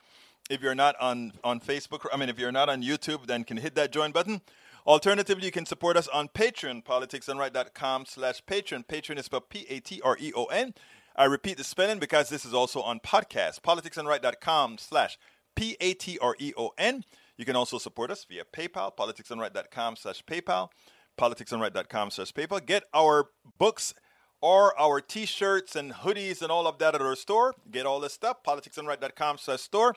if 0.50 0.60
you're 0.60 0.74
not 0.74 0.96
on, 1.00 1.32
on 1.42 1.60
Facebook, 1.60 2.04
I 2.12 2.16
mean, 2.16 2.28
if 2.28 2.38
you're 2.38 2.52
not 2.52 2.68
on 2.68 2.82
YouTube, 2.82 3.26
then 3.26 3.44
can 3.44 3.56
hit 3.56 3.74
that 3.76 3.92
join 3.92 4.10
button. 4.10 4.42
Alternatively, 4.86 5.44
you 5.44 5.52
can 5.52 5.64
support 5.64 5.96
us 5.96 6.08
on 6.08 6.28
Patreon, 6.28 6.84
politicsdoneright.com 6.84 8.06
slash 8.06 8.44
Patreon. 8.44 8.84
Patreon 8.86 9.18
is 9.18 9.26
spelled 9.26 9.48
P-A-T-R-E-O-N. 9.48 10.74
I 11.16 11.24
repeat 11.24 11.58
the 11.58 11.64
spelling 11.64 11.98
because 11.98 12.28
this 12.28 12.44
is 12.44 12.52
also 12.52 12.80
on 12.82 12.98
podcast, 13.00 13.60
politicsdoneright.com 13.60 14.78
slash 14.78 15.18
P-A-T-R-E-O-N. 15.54 17.04
You 17.36 17.44
can 17.44 17.56
also 17.56 17.78
support 17.78 18.10
us 18.10 18.24
via 18.28 18.44
PayPal, 18.44 18.94
politicsdoneright.com 18.96 19.96
slash 19.96 20.24
PayPal, 20.24 20.70
politicsdoneright.com 21.18 22.10
slash 22.10 22.32
PayPal. 22.32 22.64
Get 22.64 22.84
our 22.92 23.30
books 23.58 23.94
or 24.40 24.78
our 24.80 25.00
t-shirts 25.00 25.76
and 25.76 25.92
hoodies 25.92 26.42
and 26.42 26.50
all 26.50 26.66
of 26.66 26.78
that 26.78 26.94
at 26.94 27.02
our 27.02 27.16
store. 27.16 27.54
Get 27.70 27.86
all 27.86 28.00
this 28.00 28.14
stuff, 28.14 28.42
politicsdoneright.com 28.42 29.38
slash 29.38 29.60
store. 29.60 29.94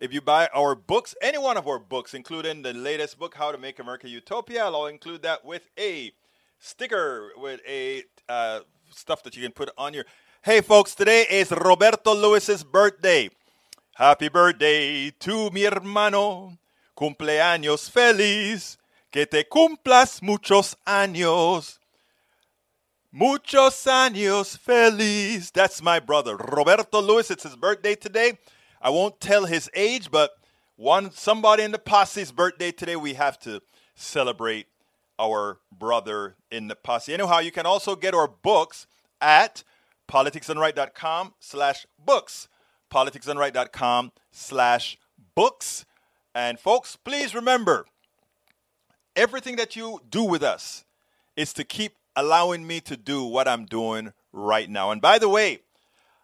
If 0.00 0.14
you 0.14 0.22
buy 0.22 0.48
our 0.54 0.74
books, 0.74 1.14
any 1.20 1.36
one 1.36 1.58
of 1.58 1.68
our 1.68 1.78
books, 1.78 2.14
including 2.14 2.62
the 2.62 2.72
latest 2.72 3.18
book, 3.18 3.34
How 3.34 3.52
to 3.52 3.58
Make 3.58 3.78
America 3.78 4.08
Utopia, 4.08 4.64
I'll 4.64 4.86
include 4.86 5.20
that 5.24 5.44
with 5.44 5.68
a 5.78 6.10
sticker 6.58 7.32
with 7.36 7.60
a 7.68 8.04
uh, 8.26 8.60
stuff 8.90 9.22
that 9.24 9.36
you 9.36 9.42
can 9.42 9.52
put 9.52 9.68
on 9.76 9.92
your. 9.92 10.06
Hey, 10.40 10.62
folks, 10.62 10.94
today 10.94 11.26
is 11.30 11.50
Roberto 11.50 12.14
Lewis's 12.14 12.64
birthday. 12.64 13.28
Happy 13.94 14.30
birthday 14.30 15.10
to 15.20 15.50
mi 15.50 15.64
hermano. 15.64 16.56
Cumpleaños 16.96 17.90
feliz. 17.90 18.78
Que 19.12 19.26
te 19.26 19.44
cumplas 19.44 20.22
muchos 20.22 20.76
años. 20.86 21.78
Muchos 23.12 23.84
años 23.84 24.56
feliz. 24.56 25.50
That's 25.50 25.82
my 25.82 26.00
brother, 26.00 26.38
Roberto 26.38 27.02
Lewis. 27.02 27.30
It's 27.30 27.42
his 27.42 27.54
birthday 27.54 27.96
today. 27.96 28.38
I 28.80 28.90
won't 28.90 29.20
tell 29.20 29.44
his 29.44 29.70
age, 29.74 30.10
but 30.10 30.32
one 30.76 31.10
somebody 31.10 31.62
in 31.62 31.72
the 31.72 31.78
posse's 31.78 32.32
birthday 32.32 32.72
today. 32.72 32.96
We 32.96 33.14
have 33.14 33.38
to 33.40 33.60
celebrate 33.94 34.66
our 35.18 35.58
brother 35.70 36.36
in 36.50 36.68
the 36.68 36.74
posse. 36.74 37.12
Anyhow, 37.12 37.40
you 37.40 37.52
can 37.52 37.66
also 37.66 37.94
get 37.94 38.14
our 38.14 38.26
books 38.26 38.86
at 39.20 39.62
politicsdoneright.com 40.08 41.34
slash 41.38 41.86
books. 41.98 42.48
politicsdoneright.com 42.90 44.12
slash 44.32 44.96
books. 45.34 45.84
And 46.34 46.58
folks, 46.58 46.96
please 46.96 47.34
remember, 47.34 47.86
everything 49.14 49.56
that 49.56 49.76
you 49.76 50.00
do 50.08 50.24
with 50.24 50.42
us 50.42 50.84
is 51.36 51.52
to 51.52 51.64
keep 51.64 51.96
allowing 52.16 52.66
me 52.66 52.80
to 52.80 52.96
do 52.96 53.24
what 53.24 53.46
I'm 53.46 53.66
doing 53.66 54.12
right 54.32 54.68
now. 54.70 54.90
And 54.90 55.00
by 55.00 55.18
the 55.18 55.28
way, 55.28 55.60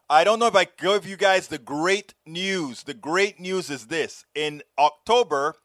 I 0.09 0.23
don't 0.23 0.39
know 0.39 0.47
if 0.47 0.55
I 0.55 0.67
give 0.67 1.05
you 1.05 1.17
guys 1.17 1.49
the 1.49 1.59
great 1.59 2.15
news. 2.25 2.85
The 2.85 2.95
great 2.95 3.41
news 3.41 3.71
is 3.71 3.89
this. 3.89 4.25
In 4.37 4.63
October, 4.79 5.57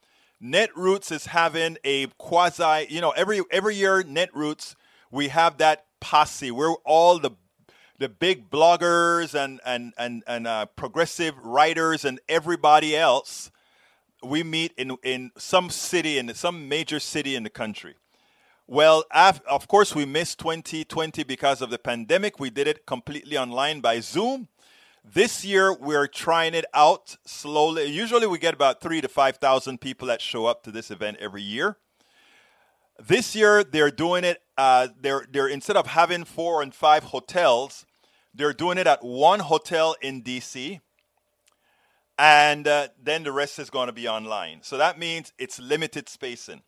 Netroots 0.44 1.12
is 1.12 1.28
having 1.28 1.78
a 1.84 2.08
quasi, 2.18 2.88
you 2.90 3.02
know, 3.02 3.12
every 3.12 3.42
every 3.52 3.76
year 3.76 4.02
Netroots 4.02 4.76
we 5.12 5.28
have 5.28 5.58
that 5.58 5.86
posse. 6.00 6.50
We're 6.50 6.74
all 6.86 7.20
the 7.20 7.32
the 8.00 8.10
big 8.10 8.50
bloggers 8.50 9.36
and 9.36 9.62
and 9.64 9.94
and 9.96 10.24
and 10.26 10.48
uh, 10.48 10.66
progressive 10.76 11.38
writers 11.44 12.04
and 12.04 12.20
everybody 12.28 12.98
else. 12.98 13.52
We 14.24 14.42
meet 14.42 14.74
in 14.76 14.98
in 15.04 15.30
some 15.38 15.70
city 15.70 16.18
in 16.18 16.34
some 16.34 16.68
major 16.68 17.00
city 17.00 17.36
in 17.36 17.44
the 17.44 17.52
country. 17.52 17.94
Well, 18.72 19.04
of 19.12 19.68
course, 19.68 19.94
we 19.94 20.06
missed 20.06 20.40
2020 20.40 21.26
because 21.26 21.62
of 21.62 21.72
the 21.72 21.78
pandemic. 21.78 22.40
We 22.40 22.50
did 22.50 22.70
it 22.70 22.86
completely 22.86 23.38
online 23.38 23.82
by 23.82 24.00
Zoom. 24.00 24.48
This 25.04 25.44
year, 25.44 25.74
we're 25.74 26.08
trying 26.08 26.54
it 26.54 26.64
out 26.74 27.18
slowly. 27.26 27.88
Usually, 27.88 28.28
we 28.28 28.40
get 28.40 28.54
about 28.54 28.80
three 28.80 29.02
to 29.02 29.10
5,000 29.10 29.82
people 29.82 30.08
that 30.08 30.22
show 30.22 30.46
up 30.46 30.64
to 30.64 30.72
this 30.72 30.90
event 30.90 31.18
every 31.20 31.42
year. 31.42 31.80
This 32.98 33.36
year, 33.36 33.66
they're 33.66 33.92
doing 33.92 34.24
it, 34.24 34.42
uh, 34.58 34.88
they're, 34.98 35.28
they're, 35.30 35.50
instead 35.50 35.76
of 35.76 35.88
having 35.88 36.24
four 36.24 36.62
and 36.62 36.74
five 36.74 37.04
hotels, 37.04 37.86
they're 38.34 38.54
doing 38.54 38.78
it 38.78 38.88
at 38.88 39.04
one 39.04 39.42
hotel 39.42 39.98
in 40.02 40.24
DC. 40.24 40.80
And 42.18 42.66
uh, 42.70 42.88
then 43.04 43.24
the 43.24 43.34
rest 43.34 43.60
is 43.60 43.70
going 43.70 43.88
to 43.88 43.94
be 43.94 44.08
online. 44.08 44.60
So 44.64 44.78
that 44.78 44.98
means 44.98 45.34
it's 45.38 45.60
limited 45.60 46.08
spacing. 46.08 46.62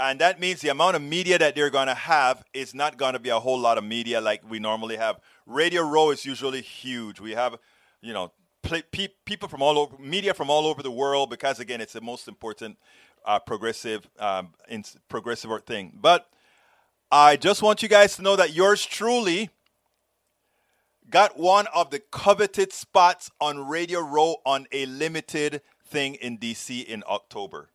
And 0.00 0.18
that 0.22 0.40
means 0.40 0.62
the 0.62 0.70
amount 0.70 0.96
of 0.96 1.02
media 1.02 1.38
that 1.38 1.54
they're 1.54 1.68
going 1.68 1.88
to 1.88 1.94
have 1.94 2.42
is 2.54 2.74
not 2.74 2.96
going 2.96 3.12
to 3.12 3.18
be 3.18 3.28
a 3.28 3.38
whole 3.38 3.58
lot 3.58 3.76
of 3.76 3.84
media 3.84 4.18
like 4.18 4.40
we 4.48 4.58
normally 4.58 4.96
have. 4.96 5.20
Radio 5.44 5.82
Row 5.82 6.10
is 6.10 6.24
usually 6.24 6.62
huge. 6.62 7.20
We 7.20 7.32
have, 7.32 7.58
you 8.00 8.14
know, 8.14 8.32
pe- 8.62 9.08
people 9.26 9.46
from 9.46 9.60
all 9.60 9.78
over, 9.78 9.98
media 9.98 10.32
from 10.32 10.48
all 10.48 10.66
over 10.66 10.82
the 10.82 10.90
world 10.90 11.28
because 11.28 11.60
again, 11.60 11.82
it's 11.82 11.92
the 11.92 12.00
most 12.00 12.28
important 12.28 12.78
uh, 13.26 13.38
progressive, 13.40 14.08
um, 14.18 14.54
progressive 15.10 15.50
thing. 15.64 15.92
But 16.00 16.26
I 17.12 17.36
just 17.36 17.60
want 17.60 17.82
you 17.82 17.88
guys 17.90 18.16
to 18.16 18.22
know 18.22 18.36
that 18.36 18.54
yours 18.54 18.86
truly 18.86 19.50
got 21.10 21.38
one 21.38 21.66
of 21.74 21.90
the 21.90 21.98
coveted 21.98 22.72
spots 22.72 23.30
on 23.38 23.68
Radio 23.68 24.00
Row 24.00 24.36
on 24.46 24.66
a 24.72 24.86
limited 24.86 25.60
thing 25.84 26.14
in 26.14 26.38
DC 26.38 26.82
in 26.86 27.04
October. 27.06 27.68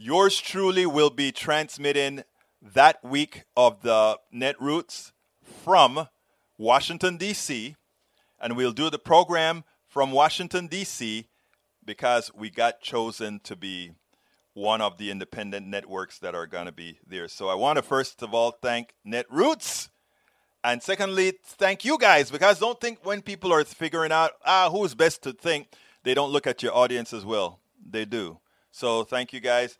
Yours 0.00 0.40
truly 0.40 0.86
will 0.86 1.10
be 1.10 1.32
transmitting 1.32 2.22
that 2.62 3.02
week 3.02 3.42
of 3.56 3.82
the 3.82 4.16
Netroots 4.32 5.10
from 5.42 6.06
Washington, 6.56 7.16
D.C., 7.16 7.74
and 8.40 8.56
we'll 8.56 8.70
do 8.70 8.90
the 8.90 8.98
program 9.00 9.64
from 9.88 10.12
Washington, 10.12 10.68
D.C., 10.68 11.26
because 11.84 12.30
we 12.32 12.48
got 12.48 12.80
chosen 12.80 13.40
to 13.40 13.56
be 13.56 13.90
one 14.54 14.80
of 14.80 14.98
the 14.98 15.10
independent 15.10 15.66
networks 15.66 16.20
that 16.20 16.32
are 16.32 16.46
going 16.46 16.66
to 16.66 16.72
be 16.72 17.00
there. 17.04 17.26
So 17.26 17.48
I 17.48 17.56
want 17.56 17.76
to 17.76 17.82
first 17.82 18.22
of 18.22 18.32
all 18.32 18.52
thank 18.52 18.94
Netroots. 19.04 19.88
And 20.62 20.80
secondly, 20.80 21.32
thank 21.44 21.84
you 21.84 21.98
guys 21.98 22.30
because 22.30 22.60
don't 22.60 22.80
think 22.80 23.04
when 23.04 23.20
people 23.20 23.52
are 23.52 23.64
figuring 23.64 24.12
out 24.12 24.32
ah 24.44 24.68
who's 24.70 24.94
best 24.94 25.22
to 25.22 25.32
think, 25.32 25.68
they 26.04 26.14
don't 26.14 26.30
look 26.30 26.46
at 26.46 26.62
your 26.62 26.76
audience 26.76 27.12
as 27.12 27.24
well. 27.24 27.58
They 27.84 28.04
do. 28.04 28.38
So 28.70 29.02
thank 29.02 29.32
you 29.32 29.40
guys. 29.40 29.78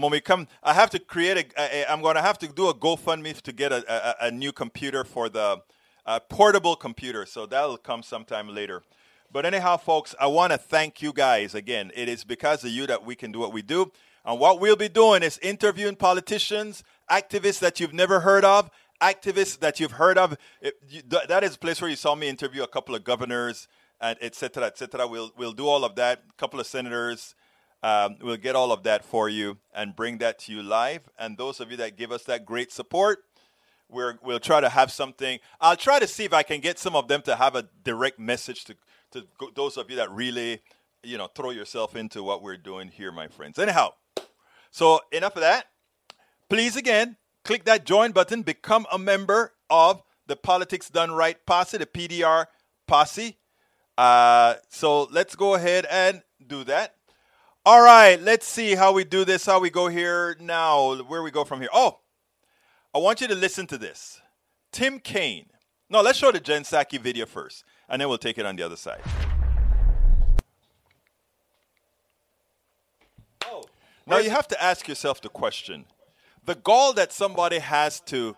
When 0.00 0.12
we 0.12 0.20
come, 0.20 0.46
I 0.62 0.74
have 0.74 0.90
to 0.90 0.98
create 0.98 1.54
a. 1.56 1.90
I'm 1.90 2.02
going 2.02 2.16
to 2.16 2.22
have 2.22 2.38
to 2.40 2.48
do 2.48 2.68
a 2.68 2.74
GoFundMe 2.74 3.40
to 3.40 3.52
get 3.52 3.72
a, 3.72 3.84
a, 4.22 4.26
a 4.26 4.30
new 4.30 4.52
computer 4.52 5.04
for 5.04 5.30
the 5.30 5.62
uh, 6.04 6.20
portable 6.20 6.76
computer. 6.76 7.24
So 7.24 7.46
that'll 7.46 7.78
come 7.78 8.02
sometime 8.02 8.54
later. 8.54 8.82
But 9.32 9.46
anyhow, 9.46 9.78
folks, 9.78 10.14
I 10.20 10.26
want 10.26 10.52
to 10.52 10.58
thank 10.58 11.00
you 11.00 11.12
guys 11.12 11.54
again. 11.54 11.92
It 11.94 12.08
is 12.08 12.24
because 12.24 12.62
of 12.62 12.70
you 12.70 12.86
that 12.86 13.04
we 13.04 13.16
can 13.16 13.32
do 13.32 13.38
what 13.38 13.52
we 13.52 13.62
do. 13.62 13.90
And 14.24 14.38
what 14.38 14.60
we'll 14.60 14.76
be 14.76 14.88
doing 14.88 15.22
is 15.22 15.38
interviewing 15.38 15.96
politicians, 15.96 16.84
activists 17.10 17.60
that 17.60 17.80
you've 17.80 17.94
never 17.94 18.20
heard 18.20 18.44
of, 18.44 18.70
activists 19.00 19.58
that 19.60 19.80
you've 19.80 19.92
heard 19.92 20.18
of. 20.18 20.36
It, 20.60 20.74
you, 20.88 21.02
th- 21.02 21.28
that 21.28 21.42
is 21.42 21.54
a 21.54 21.58
place 21.58 21.80
where 21.80 21.88
you 21.88 21.96
saw 21.96 22.14
me 22.14 22.28
interview 22.28 22.62
a 22.62 22.68
couple 22.68 22.94
of 22.94 23.02
governors, 23.04 23.66
and 24.00 24.18
et 24.20 24.34
cetera, 24.34 24.66
et 24.66 24.76
cetera. 24.76 25.06
We'll, 25.06 25.32
we'll 25.38 25.52
do 25.52 25.66
all 25.66 25.84
of 25.84 25.94
that, 25.94 26.22
a 26.28 26.32
couple 26.34 26.60
of 26.60 26.66
senators, 26.66 27.34
um, 27.82 28.16
we'll 28.20 28.36
get 28.36 28.56
all 28.56 28.72
of 28.72 28.82
that 28.84 29.04
for 29.04 29.28
you 29.28 29.58
and 29.74 29.94
bring 29.94 30.18
that 30.18 30.38
to 30.40 30.52
you 30.52 30.62
live. 30.62 31.02
And 31.18 31.36
those 31.36 31.60
of 31.60 31.70
you 31.70 31.76
that 31.78 31.96
give 31.96 32.10
us 32.10 32.24
that 32.24 32.44
great 32.44 32.72
support, 32.72 33.24
we 33.88 34.04
will 34.22 34.40
try 34.40 34.60
to 34.60 34.68
have 34.68 34.90
something. 34.90 35.38
I'll 35.60 35.76
try 35.76 35.98
to 35.98 36.06
see 36.06 36.24
if 36.24 36.32
I 36.32 36.42
can 36.42 36.60
get 36.60 36.78
some 36.78 36.96
of 36.96 37.08
them 37.08 37.22
to 37.22 37.36
have 37.36 37.54
a 37.54 37.68
direct 37.84 38.18
message 38.18 38.64
to, 38.64 38.76
to 39.12 39.26
those 39.54 39.76
of 39.76 39.90
you 39.90 39.96
that 39.96 40.10
really, 40.10 40.62
you 41.02 41.16
know, 41.18 41.28
throw 41.28 41.50
yourself 41.50 41.94
into 41.94 42.22
what 42.22 42.42
we're 42.42 42.56
doing 42.56 42.88
here, 42.88 43.12
my 43.12 43.28
friends. 43.28 43.58
Anyhow, 43.58 43.92
so 44.70 45.00
enough 45.12 45.36
of 45.36 45.42
that. 45.42 45.66
Please, 46.48 46.76
again, 46.76 47.16
click 47.44 47.64
that 47.64 47.84
join 47.84 48.12
button, 48.12 48.42
become 48.42 48.86
a 48.92 48.98
member 48.98 49.52
of 49.70 50.02
the 50.26 50.36
Politics 50.36 50.90
Done 50.90 51.12
Right 51.12 51.36
Posse, 51.46 51.78
the 51.78 51.86
PDR 51.86 52.46
Posse. 52.86 53.36
Uh, 53.96 54.54
so 54.68 55.04
let's 55.04 55.34
go 55.34 55.54
ahead 55.54 55.86
and 55.90 56.22
do 56.44 56.64
that. 56.64 56.96
All 57.66 57.82
right, 57.82 58.20
let's 58.22 58.46
see 58.46 58.76
how 58.76 58.92
we 58.92 59.02
do 59.02 59.24
this, 59.24 59.44
how 59.44 59.58
we 59.58 59.70
go 59.70 59.88
here 59.88 60.36
now, 60.38 61.02
where 61.02 61.20
we 61.20 61.32
go 61.32 61.42
from 61.42 61.58
here. 61.58 61.68
Oh, 61.74 61.98
I 62.94 62.98
want 62.98 63.20
you 63.20 63.26
to 63.26 63.34
listen 63.34 63.66
to 63.66 63.76
this. 63.76 64.20
Tim 64.70 65.00
Kaine. 65.00 65.46
No, 65.90 66.00
let's 66.00 66.16
show 66.16 66.30
the 66.30 66.38
Jen 66.38 66.62
Psaki 66.62 67.00
video 67.00 67.26
first, 67.26 67.64
and 67.88 68.00
then 68.00 68.08
we'll 68.08 68.18
take 68.18 68.38
it 68.38 68.46
on 68.46 68.54
the 68.54 68.62
other 68.62 68.76
side. 68.76 69.00
Oh, 73.46 73.64
now 74.06 74.18
you 74.18 74.30
have 74.30 74.46
to 74.46 74.62
ask 74.62 74.86
yourself 74.86 75.20
the 75.20 75.28
question 75.28 75.86
the 76.44 76.54
goal 76.54 76.92
that 76.92 77.12
somebody 77.12 77.58
has 77.58 77.98
to 78.02 78.36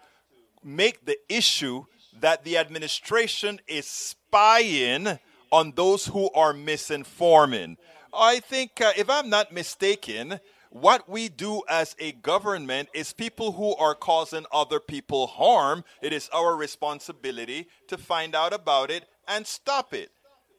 make 0.64 1.04
the 1.04 1.18
issue 1.28 1.84
that 2.18 2.44
the 2.44 2.56
administration 2.56 3.60
is 3.68 3.86
spying 3.86 5.18
on 5.52 5.74
those 5.76 6.06
who 6.06 6.30
are 6.30 6.54
misinforming. 6.54 7.76
I 8.12 8.40
think, 8.40 8.80
uh, 8.80 8.92
if 8.96 9.10
I'm 9.10 9.28
not 9.28 9.52
mistaken, 9.52 10.40
what 10.70 11.08
we 11.08 11.28
do 11.28 11.62
as 11.68 11.96
a 11.98 12.12
government 12.12 12.88
is 12.92 13.12
people 13.12 13.52
who 13.52 13.74
are 13.76 13.94
causing 13.94 14.46
other 14.52 14.80
people 14.80 15.26
harm. 15.26 15.84
It 16.02 16.12
is 16.12 16.28
our 16.32 16.56
responsibility 16.56 17.68
to 17.88 17.96
find 17.96 18.34
out 18.34 18.52
about 18.52 18.90
it 18.90 19.06
and 19.26 19.46
stop 19.46 19.94
it. 19.94 20.10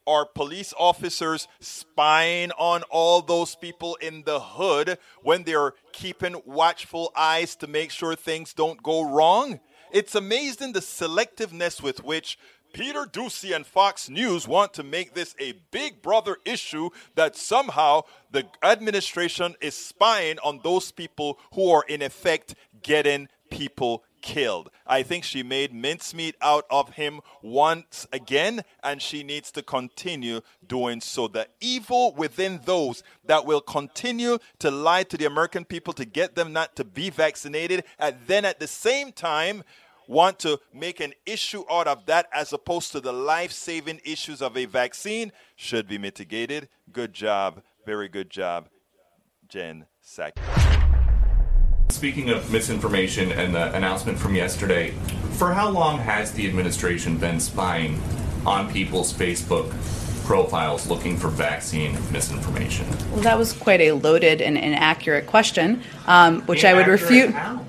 Are 0.07 0.25
police 0.25 0.73
officers 0.79 1.47
spying 1.59 2.51
on 2.53 2.81
all 2.89 3.21
those 3.21 3.55
people 3.55 3.95
in 4.01 4.23
the 4.23 4.39
hood 4.39 4.97
when 5.21 5.43
they're 5.43 5.73
keeping 5.91 6.41
watchful 6.45 7.11
eyes 7.15 7.55
to 7.57 7.67
make 7.67 7.91
sure 7.91 8.15
things 8.15 8.53
don't 8.53 8.81
go 8.81 9.03
wrong? 9.03 9.59
It's 9.91 10.15
amazing 10.15 10.73
the 10.73 10.79
selectiveness 10.81 11.81
with 11.81 12.03
which 12.03 12.39
Peter 12.73 13.05
Doocy 13.05 13.55
and 13.55 13.65
Fox 13.65 14.09
News 14.09 14.47
want 14.47 14.73
to 14.75 14.83
make 14.83 15.13
this 15.13 15.35
a 15.39 15.53
big 15.71 16.01
brother 16.01 16.37
issue 16.45 16.89
that 17.15 17.35
somehow 17.35 18.01
the 18.31 18.45
administration 18.63 19.55
is 19.61 19.75
spying 19.75 20.37
on 20.43 20.61
those 20.63 20.91
people 20.91 21.39
who 21.53 21.69
are 21.69 21.83
in 21.87 22.01
effect 22.01 22.55
getting 22.81 23.27
people 23.49 24.03
killed. 24.21 24.69
I 24.85 25.03
think 25.03 25.23
she 25.23 25.43
made 25.43 25.73
mincemeat 25.73 26.35
out 26.41 26.65
of 26.69 26.89
him 26.91 27.21
once 27.41 28.07
again, 28.11 28.63
and 28.83 29.01
she 29.01 29.23
needs 29.23 29.51
to 29.53 29.63
continue 29.63 30.41
doing 30.65 31.01
so. 31.01 31.27
The 31.27 31.47
evil 31.61 32.13
within 32.15 32.59
those 32.65 33.03
that 33.25 33.45
will 33.45 33.61
continue 33.61 34.39
to 34.59 34.71
lie 34.71 35.03
to 35.03 35.17
the 35.17 35.25
American 35.25 35.65
people 35.65 35.93
to 35.93 36.05
get 36.05 36.35
them 36.35 36.53
not 36.53 36.75
to 36.75 36.83
be 36.83 37.09
vaccinated, 37.09 37.83
and 37.97 38.15
then 38.27 38.45
at 38.45 38.59
the 38.59 38.67
same 38.67 39.11
time, 39.11 39.63
want 40.09 40.39
to 40.39 40.59
make 40.73 40.99
an 40.99 41.13
issue 41.25 41.63
out 41.69 41.87
of 41.87 42.07
that 42.07 42.27
as 42.33 42.51
opposed 42.51 42.91
to 42.91 42.99
the 42.99 43.13
life 43.13 43.51
saving 43.51 44.01
issues 44.03 44.41
of 44.41 44.57
a 44.57 44.65
vaccine 44.65 45.31
should 45.55 45.87
be 45.87 45.99
mitigated. 45.99 46.67
Good 46.91 47.13
job. 47.13 47.61
Very 47.85 48.09
good 48.09 48.29
job, 48.29 48.69
Jen 49.47 49.85
Psaki. 50.03 50.41
Speaking 51.91 52.29
of 52.29 52.51
misinformation 52.51 53.31
and 53.31 53.53
the 53.53 53.73
announcement 53.75 54.17
from 54.17 54.35
yesterday, 54.35 54.91
for 55.33 55.53
how 55.53 55.69
long 55.69 55.99
has 55.99 56.31
the 56.31 56.47
administration 56.47 57.17
been 57.17 57.39
spying 57.39 58.01
on 58.45 58.71
people's 58.71 59.13
Facebook 59.13 59.69
profiles 60.25 60.87
looking 60.87 61.17
for 61.17 61.29
vaccine 61.29 61.93
misinformation? 62.11 62.87
Well, 63.11 63.21
that 63.21 63.37
was 63.37 63.53
quite 63.53 63.81
a 63.81 63.93
loaded 63.93 64.41
and 64.41 64.57
inaccurate 64.57 65.27
question, 65.27 65.83
um, 66.07 66.41
which 66.41 66.63
inaccurate 66.63 66.87
I 66.87 66.91
would 66.91 67.01
refute. 67.01 67.31
How? 67.31 67.65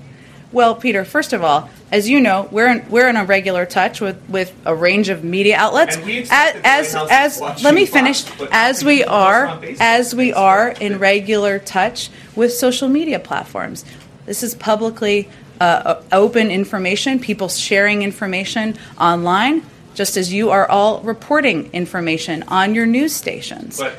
Well, 0.51 0.75
Peter, 0.75 1.05
first 1.05 1.31
of 1.31 1.43
all, 1.43 1.69
as 1.91 2.09
you 2.09 2.19
know, 2.19 2.49
we're 2.51 2.67
in, 2.67 2.89
we're 2.89 3.07
in 3.07 3.15
a 3.15 3.23
regular 3.23 3.65
touch 3.65 4.01
with, 4.01 4.21
with 4.29 4.53
a 4.65 4.75
range 4.75 5.09
of 5.09 5.23
media 5.23 5.57
outlets. 5.57 5.95
And 5.95 6.05
we 6.05 6.19
as 6.19 6.19
expect 6.19 6.63
that 6.63 6.63
the 7.07 7.13
as, 7.13 7.41
as 7.41 7.63
let 7.63 7.73
me 7.73 7.85
finish. 7.85 8.25
As 8.51 8.83
we 8.83 8.97
we 8.97 9.03
can 9.03 9.07
post 9.07 9.11
are 9.11 9.63
as 9.79 10.15
we 10.15 10.33
are 10.33 10.69
in 10.69 10.99
regular 10.99 11.59
touch 11.59 12.09
with 12.35 12.53
social 12.53 12.89
media 12.89 13.19
platforms. 13.19 13.85
This 14.25 14.43
is 14.43 14.55
publicly 14.55 15.29
uh, 15.61 16.01
open 16.11 16.51
information. 16.51 17.19
People 17.19 17.47
sharing 17.47 18.01
information 18.01 18.77
online, 18.99 19.63
just 19.93 20.17
as 20.17 20.33
you 20.33 20.49
are 20.49 20.67
all 20.69 21.01
reporting 21.01 21.71
information 21.71 22.43
on 22.43 22.75
your 22.75 22.85
news 22.85 23.13
stations. 23.15 23.77
But 23.77 23.95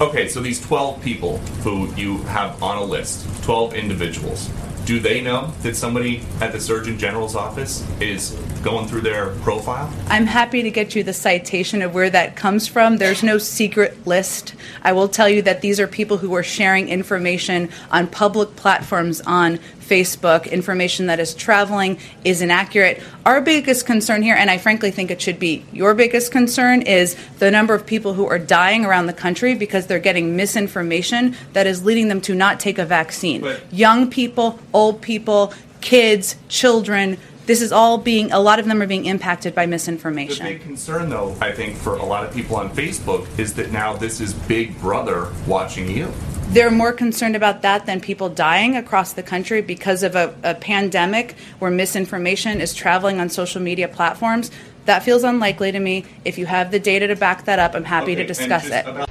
okay, 0.00 0.28
so 0.28 0.40
these 0.40 0.60
12 0.60 1.02
people 1.02 1.38
who 1.62 1.94
you 1.94 2.18
have 2.24 2.60
on 2.62 2.78
a 2.78 2.84
list, 2.84 3.26
12 3.44 3.74
individuals, 3.74 4.50
do 4.86 5.00
they 5.00 5.20
know 5.20 5.52
that 5.62 5.74
somebody 5.74 6.22
at 6.40 6.52
the 6.52 6.60
Surgeon 6.60 6.96
General's 6.96 7.34
office 7.34 7.84
is 8.00 8.30
going 8.62 8.86
through 8.86 9.00
their 9.00 9.30
profile? 9.40 9.92
I'm 10.06 10.26
happy 10.26 10.62
to 10.62 10.70
get 10.70 10.94
you 10.94 11.02
the 11.02 11.12
citation 11.12 11.82
of 11.82 11.92
where 11.92 12.08
that 12.08 12.36
comes 12.36 12.68
from. 12.68 12.98
There's 12.98 13.24
no 13.24 13.36
secret 13.36 14.06
list. 14.06 14.54
I 14.84 14.92
will 14.92 15.08
tell 15.08 15.28
you 15.28 15.42
that 15.42 15.60
these 15.60 15.80
are 15.80 15.88
people 15.88 16.18
who 16.18 16.32
are 16.36 16.44
sharing 16.44 16.88
information 16.88 17.68
on 17.90 18.06
public 18.06 18.54
platforms 18.54 19.20
on 19.22 19.58
Facebook, 19.86 20.50
information 20.50 21.06
that 21.06 21.20
is 21.20 21.34
traveling, 21.34 21.98
is 22.24 22.42
inaccurate. 22.42 23.02
Our 23.24 23.40
biggest 23.40 23.86
concern 23.86 24.22
here, 24.22 24.34
and 24.34 24.50
I 24.50 24.58
frankly 24.58 24.90
think 24.90 25.10
it 25.10 25.20
should 25.20 25.38
be 25.38 25.64
your 25.72 25.94
biggest 25.94 26.32
concern, 26.32 26.82
is 26.82 27.16
the 27.38 27.50
number 27.50 27.74
of 27.74 27.86
people 27.86 28.14
who 28.14 28.26
are 28.26 28.38
dying 28.38 28.84
around 28.84 29.06
the 29.06 29.12
country 29.12 29.54
because 29.54 29.86
they're 29.86 29.98
getting 29.98 30.36
misinformation 30.36 31.36
that 31.52 31.66
is 31.66 31.84
leading 31.84 32.08
them 32.08 32.20
to 32.22 32.34
not 32.34 32.60
take 32.60 32.78
a 32.78 32.84
vaccine. 32.84 33.46
Young 33.70 34.10
people, 34.10 34.58
old 34.72 35.00
people, 35.00 35.52
kids, 35.80 36.36
children. 36.48 37.16
This 37.46 37.62
is 37.62 37.70
all 37.70 37.96
being, 37.98 38.32
a 38.32 38.40
lot 38.40 38.58
of 38.58 38.66
them 38.66 38.82
are 38.82 38.88
being 38.88 39.06
impacted 39.06 39.54
by 39.54 39.66
misinformation. 39.66 40.46
The 40.46 40.54
big 40.54 40.62
concern, 40.62 41.08
though, 41.10 41.36
I 41.40 41.52
think, 41.52 41.76
for 41.76 41.94
a 41.94 42.04
lot 42.04 42.24
of 42.24 42.34
people 42.34 42.56
on 42.56 42.70
Facebook 42.70 43.26
is 43.38 43.54
that 43.54 43.70
now 43.70 43.94
this 43.94 44.20
is 44.20 44.34
Big 44.34 44.76
Brother 44.80 45.32
watching 45.46 45.88
you. 45.88 46.12
They're 46.50 46.70
more 46.70 46.92
concerned 46.92 47.36
about 47.36 47.62
that 47.62 47.86
than 47.86 48.00
people 48.00 48.28
dying 48.28 48.76
across 48.76 49.12
the 49.12 49.22
country 49.22 49.60
because 49.60 50.02
of 50.02 50.14
a, 50.14 50.34
a 50.42 50.54
pandemic 50.54 51.32
where 51.58 51.70
misinformation 51.70 52.60
is 52.60 52.72
traveling 52.72 53.20
on 53.20 53.28
social 53.28 53.60
media 53.60 53.88
platforms. 53.88 54.50
That 54.86 55.02
feels 55.02 55.24
unlikely 55.24 55.72
to 55.72 55.80
me. 55.80 56.04
If 56.24 56.38
you 56.38 56.46
have 56.46 56.70
the 56.70 56.78
data 56.78 57.08
to 57.08 57.16
back 57.16 57.44
that 57.44 57.58
up, 57.58 57.74
I'm 57.74 57.84
happy 57.84 58.12
Okay, 58.12 58.22
to 58.22 58.26
discuss 58.26 58.66
it. 58.66 58.86
about- 58.86 59.10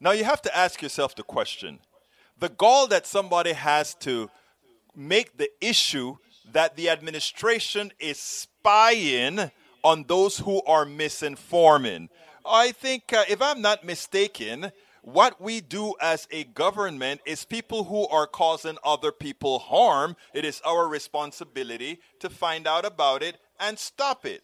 Now 0.00 0.10
you 0.10 0.24
have 0.24 0.42
to 0.42 0.56
ask 0.56 0.82
yourself 0.82 1.14
the 1.14 1.22
question 1.22 1.78
the 2.38 2.48
gall 2.48 2.86
that 2.86 3.04
somebody 3.06 3.52
has 3.52 3.94
to 3.94 4.30
make 4.94 5.38
the 5.38 5.50
issue 5.60 6.16
that 6.52 6.76
the 6.76 6.88
administration 6.88 7.92
is 7.98 8.18
spying 8.18 9.50
on 9.82 10.04
those 10.06 10.38
who 10.38 10.62
are 10.64 10.84
misinforming. 10.84 12.08
I 12.46 12.70
think, 12.72 13.12
uh, 13.12 13.24
if 13.28 13.42
I'm 13.42 13.60
not 13.60 13.82
mistaken, 13.84 14.70
what 15.12 15.40
we 15.40 15.62
do 15.62 15.94
as 16.02 16.28
a 16.30 16.44
government 16.44 17.22
is 17.24 17.46
people 17.46 17.84
who 17.84 18.06
are 18.08 18.26
causing 18.26 18.76
other 18.84 19.10
people 19.10 19.58
harm. 19.58 20.16
It 20.34 20.44
is 20.44 20.60
our 20.66 20.86
responsibility 20.86 22.00
to 22.20 22.28
find 22.28 22.66
out 22.66 22.84
about 22.84 23.22
it 23.22 23.38
and 23.58 23.78
stop 23.78 24.26
it 24.26 24.42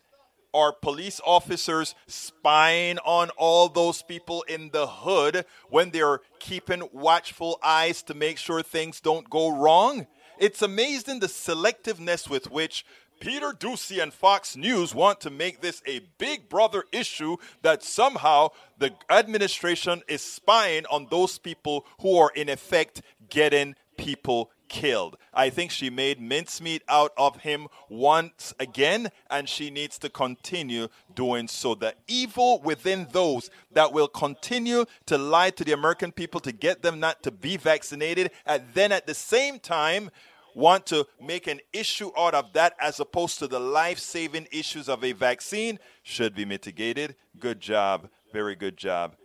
are 0.55 0.73
police 0.73 1.21
officers 1.27 1.95
spying 2.07 2.97
on 2.99 3.29
all 3.37 3.69
those 3.69 4.03
people 4.03 4.43
in 4.49 4.71
the 4.71 4.87
hood 4.87 5.45
when 5.69 5.91
they're 5.91 6.21
keeping 6.39 6.89
watchful 6.93 7.59
eyes 7.63 8.03
to 8.05 8.15
make 8.15 8.39
sure 8.39 8.63
things 8.63 9.01
don't 9.01 9.29
go 9.29 9.51
wrong? 9.51 10.07
It's 10.39 10.63
amazing 10.63 11.21
the 11.21 11.27
selectiveness 11.27 12.29
with 12.29 12.51
which 12.51 12.87
Peter 13.25 13.53
Doocy 13.53 14.03
and 14.03 14.13
Fox 14.13 14.55
News 14.55 14.95
want 14.95 15.19
to 15.23 15.31
make 15.31 15.63
this 15.63 15.83
a 15.87 16.01
big 16.19 16.51
brother 16.51 16.85
issue 16.93 17.39
that 17.63 17.83
somehow 17.83 18.49
the 18.77 18.93
administration 19.09 20.03
is 20.07 20.21
spying 20.21 20.85
on 20.91 21.07
those 21.11 21.39
people 21.39 21.87
who 22.03 22.19
are 22.19 22.31
in 22.37 22.51
effect 22.51 23.01
getting 23.31 23.77
people 23.97 24.51
killed. 24.69 25.17
I 25.33 25.49
think 25.49 25.71
she 25.71 25.89
made 25.89 26.21
mincemeat 26.21 26.83
out 26.87 27.13
of 27.17 27.39
him 27.39 27.69
once 27.89 28.53
again, 28.61 29.09
and 29.31 29.49
she 29.49 29.71
needs 29.71 29.99
to 30.01 30.11
continue 30.11 30.89
doing 31.15 31.49
so. 31.49 31.75
The 31.75 31.95
evil 32.07 32.61
within 32.61 33.07
those 33.13 33.49
that 33.73 33.95
will 33.95 34.09
continue 34.09 34.85
to 35.07 35.17
lie 35.17 35.49
to 35.51 35.65
the 35.65 35.73
American 35.73 36.13
people 36.13 36.41
to 36.41 36.53
get 36.53 36.83
them 36.83 37.01
not 37.01 37.23
to 37.23 37.31
be 37.31 37.57
vaccinated, 37.57 38.33
and 38.45 38.65
then 38.75 38.93
at 38.93 39.07
the 39.07 39.15
same 39.15 39.59
time, 39.59 40.11
want 40.55 40.87
to 40.87 41.07
make 41.21 41.47
an 41.47 41.61
issue 41.73 42.11
out 42.17 42.35
of 42.35 42.53
that 42.53 42.75
as 42.81 43.01
opposed 43.01 43.39
to 43.41 43.49
the 43.49 43.61
life 43.61 43.99
saving 43.99 44.47
issues 44.53 44.89
of 44.89 45.05
a 45.05 45.13
vaccine 45.13 45.79
should 46.03 46.35
be 46.35 46.45
mitigated. 46.45 47.17
Good 47.39 47.61
job. 47.61 48.09
Very 48.33 48.55
good 48.55 48.77
job, 48.77 49.17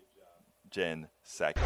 Jen 0.69 1.07
Psaki. 1.25 1.61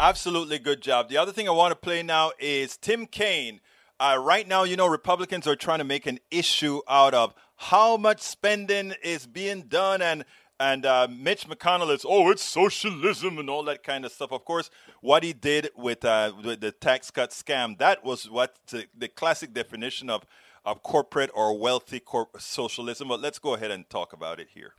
Absolutely 0.00 0.58
good 0.58 0.80
job. 0.80 1.08
The 1.08 1.16
other 1.16 1.32
thing 1.32 1.48
I 1.48 1.52
want 1.52 1.72
to 1.72 1.76
play 1.76 2.02
now 2.02 2.32
is 2.38 2.76
Tim 2.76 3.06
Kaine. 3.06 3.60
Uh, 4.00 4.16
right 4.20 4.46
now, 4.46 4.62
you 4.62 4.76
know, 4.76 4.86
Republicans 4.86 5.48
are 5.48 5.56
trying 5.56 5.78
to 5.78 5.84
make 5.84 6.06
an 6.06 6.20
issue 6.30 6.80
out 6.88 7.14
of 7.14 7.34
how 7.56 7.96
much 7.96 8.20
spending 8.20 8.94
is 9.02 9.26
being 9.26 9.62
done, 9.62 10.00
and 10.00 10.24
and 10.60 10.84
uh, 10.84 11.06
Mitch 11.10 11.48
McConnell 11.48 11.94
is 11.94 12.04
oh, 12.06 12.30
it's 12.30 12.42
socialism 12.42 13.38
and 13.38 13.48
all 13.48 13.62
that 13.64 13.82
kind 13.82 14.04
of 14.04 14.12
stuff. 14.12 14.32
Of 14.32 14.44
course, 14.44 14.70
what 15.00 15.22
he 15.22 15.32
did 15.32 15.70
with, 15.76 16.04
uh, 16.04 16.32
with 16.44 16.60
the 16.60 16.72
tax 16.72 17.10
cut 17.10 17.30
scam 17.30 17.78
that 17.78 18.04
was 18.04 18.28
what 18.28 18.56
the, 18.68 18.86
the 18.96 19.08
classic 19.08 19.52
definition 19.52 20.10
of 20.10 20.24
of 20.64 20.82
corporate 20.82 21.30
or 21.34 21.56
wealthy 21.58 21.98
corp- 21.98 22.36
socialism. 22.38 23.08
But 23.08 23.20
let's 23.20 23.38
go 23.38 23.54
ahead 23.54 23.70
and 23.70 23.88
talk 23.88 24.12
about 24.12 24.38
it 24.38 24.48
here. 24.52 24.74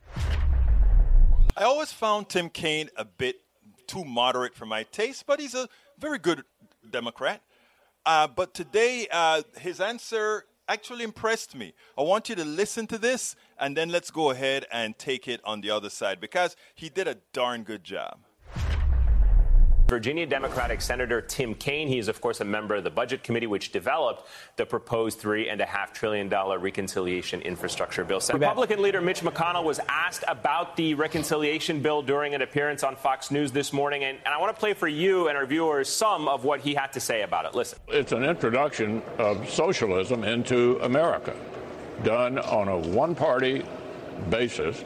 I 1.56 1.64
always 1.64 1.92
found 1.92 2.28
Tim 2.28 2.48
Kaine 2.48 2.90
a 2.96 3.04
bit 3.04 3.40
too 3.88 4.04
moderate 4.04 4.54
for 4.54 4.66
my 4.66 4.84
taste, 4.84 5.24
but 5.26 5.40
he's 5.40 5.54
a 5.54 5.68
very 5.98 6.18
good 6.18 6.44
Democrat. 6.88 7.42
Uh, 8.06 8.28
but 8.28 8.54
today, 8.54 9.08
uh, 9.10 9.42
his 9.58 9.80
answer 9.80 10.44
actually 10.68 11.02
impressed 11.02 11.56
me. 11.56 11.74
I 11.98 12.02
want 12.02 12.28
you 12.28 12.36
to 12.36 12.44
listen 12.44 12.86
to 12.86 12.98
this, 12.98 13.34
and 13.60 13.76
then 13.76 13.90
let's 13.90 14.10
go 14.10 14.30
ahead 14.30 14.66
and 14.72 14.98
take 14.98 15.28
it 15.28 15.40
on 15.44 15.60
the 15.60 15.70
other 15.70 15.90
side 15.90 16.20
because 16.20 16.56
he 16.74 16.88
did 16.88 17.06
a 17.06 17.16
darn 17.32 17.62
good 17.62 17.84
job. 17.84 18.18
Virginia 19.90 20.24
Democratic 20.24 20.80
Senator 20.80 21.20
Tim 21.20 21.52
Kaine. 21.52 21.88
He 21.88 21.98
is, 21.98 22.06
of 22.06 22.20
course, 22.20 22.40
a 22.40 22.44
member 22.44 22.76
of 22.76 22.84
the 22.84 22.90
Budget 22.90 23.24
Committee, 23.24 23.48
which 23.48 23.72
developed 23.72 24.28
the 24.54 24.64
proposed 24.64 25.20
$3.5 25.20 25.92
trillion 25.92 26.28
reconciliation 26.28 27.42
infrastructure 27.42 28.04
bill. 28.04 28.20
Republican 28.32 28.82
leader 28.82 29.00
Mitch 29.00 29.22
McConnell 29.22 29.64
was 29.64 29.80
asked 29.88 30.22
about 30.28 30.76
the 30.76 30.94
reconciliation 30.94 31.80
bill 31.80 32.02
during 32.02 32.36
an 32.36 32.42
appearance 32.42 32.84
on 32.84 32.94
Fox 32.94 33.32
News 33.32 33.50
this 33.50 33.72
morning. 33.72 34.04
And, 34.04 34.18
and 34.24 34.32
I 34.32 34.38
want 34.38 34.54
to 34.54 34.60
play 34.60 34.74
for 34.74 34.86
you 34.86 35.26
and 35.26 35.36
our 35.36 35.44
viewers 35.44 35.88
some 35.88 36.28
of 36.28 36.44
what 36.44 36.60
he 36.60 36.72
had 36.72 36.92
to 36.92 37.00
say 37.00 37.22
about 37.22 37.46
it. 37.46 37.56
Listen. 37.56 37.80
It's 37.88 38.12
an 38.12 38.22
introduction 38.22 39.02
of 39.18 39.50
socialism 39.50 40.22
into 40.22 40.78
America, 40.82 41.34
done 42.04 42.38
on 42.38 42.68
a 42.68 42.78
one 42.78 43.14
party 43.14 43.64
basis 44.28 44.82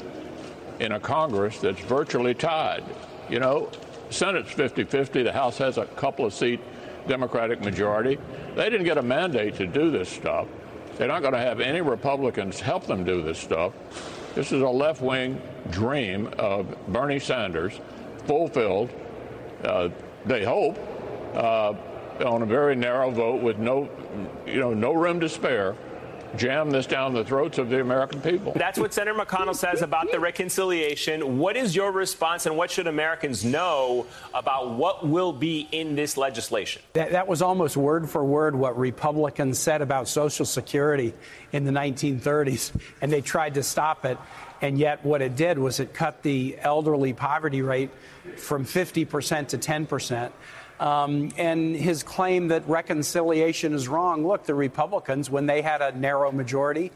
in 0.80 0.92
a 0.92 1.00
Congress 1.00 1.58
that's 1.58 1.80
virtually 1.80 2.34
tied. 2.34 2.84
You 3.28 3.40
know, 3.40 3.70
Senate's 4.10 4.50
50 4.52 4.84
50, 4.84 5.22
the 5.22 5.32
House 5.32 5.58
has 5.58 5.78
a 5.78 5.86
couple 5.86 6.26
of 6.26 6.34
seat 6.34 6.60
Democratic 7.08 7.60
majority. 7.60 8.18
They 8.54 8.70
didn't 8.70 8.84
get 8.84 8.98
a 8.98 9.02
mandate 9.02 9.56
to 9.56 9.66
do 9.66 9.90
this 9.90 10.08
stuff. 10.08 10.46
They're 10.96 11.08
not 11.08 11.22
going 11.22 11.34
to 11.34 11.40
have 11.40 11.60
any 11.60 11.80
Republicans 11.80 12.60
help 12.60 12.86
them 12.86 13.04
do 13.04 13.22
this 13.22 13.38
stuff. 13.38 13.72
This 14.34 14.52
is 14.52 14.62
a 14.62 14.68
left 14.68 15.00
wing 15.00 15.40
dream 15.70 16.28
of 16.38 16.66
Bernie 16.88 17.18
Sanders, 17.18 17.80
fulfilled, 18.26 18.90
uh, 19.64 19.88
they 20.24 20.44
hope, 20.44 20.78
uh, 21.34 21.74
on 22.24 22.42
a 22.42 22.46
very 22.46 22.76
narrow 22.76 23.10
vote 23.10 23.42
with 23.42 23.58
no, 23.58 23.88
you 24.46 24.60
know, 24.60 24.72
no 24.72 24.92
room 24.92 25.20
to 25.20 25.28
spare, 25.28 25.74
jam 26.36 26.70
this 26.70 26.86
down 26.86 27.14
the 27.14 27.24
throats 27.24 27.58
of 27.58 27.70
the 27.70 27.80
American 27.80 28.20
people. 28.20 28.52
That's 28.54 28.78
what 28.78 28.92
Senator 28.92 29.18
McConnell 29.18 29.54
says 29.54 29.82
about 29.82 30.10
the 30.10 30.20
reconciliation. 30.20 31.38
What 31.38 31.56
is 31.56 31.74
your 31.74 31.92
response, 31.92 32.46
and 32.46 32.56
what 32.56 32.70
should 32.70 32.86
Americans 32.86 33.44
know 33.44 34.06
about 34.32 34.70
what 34.70 35.06
will 35.06 35.32
be 35.32 35.68
in 35.72 35.94
this 35.94 36.16
legislation? 36.16 36.82
That, 36.94 37.12
that 37.12 37.26
was 37.26 37.42
almost 37.42 37.76
word 37.76 38.08
for 38.08 38.24
word 38.24 38.54
what 38.54 38.78
Republicans 38.78 39.58
said 39.58 39.82
about 39.82 40.08
Social 40.08 40.46
Security 40.46 41.14
in 41.52 41.64
the 41.64 41.72
1930s, 41.72 42.72
and 43.00 43.12
they 43.12 43.20
tried 43.20 43.54
to 43.54 43.62
stop 43.62 44.04
it. 44.04 44.18
And 44.60 44.78
yet, 44.78 45.04
what 45.04 45.20
it 45.20 45.36
did 45.36 45.58
was 45.58 45.78
it 45.80 45.92
cut 45.92 46.22
the 46.22 46.56
elderly 46.60 47.12
poverty 47.12 47.60
rate 47.60 47.90
from 48.36 48.64
50% 48.64 49.48
to 49.48 49.58
10%. 49.58 50.32
Um, 50.80 51.30
and 51.36 51.76
his 51.76 52.02
claim 52.02 52.48
that 52.48 52.68
reconciliation 52.68 53.74
is 53.74 53.86
wrong. 53.86 54.26
Look, 54.26 54.44
the 54.44 54.54
Republicans, 54.54 55.30
when 55.30 55.46
they 55.46 55.62
had 55.62 55.82
a 55.82 55.96
narrow 55.96 56.32
majority, 56.32 56.90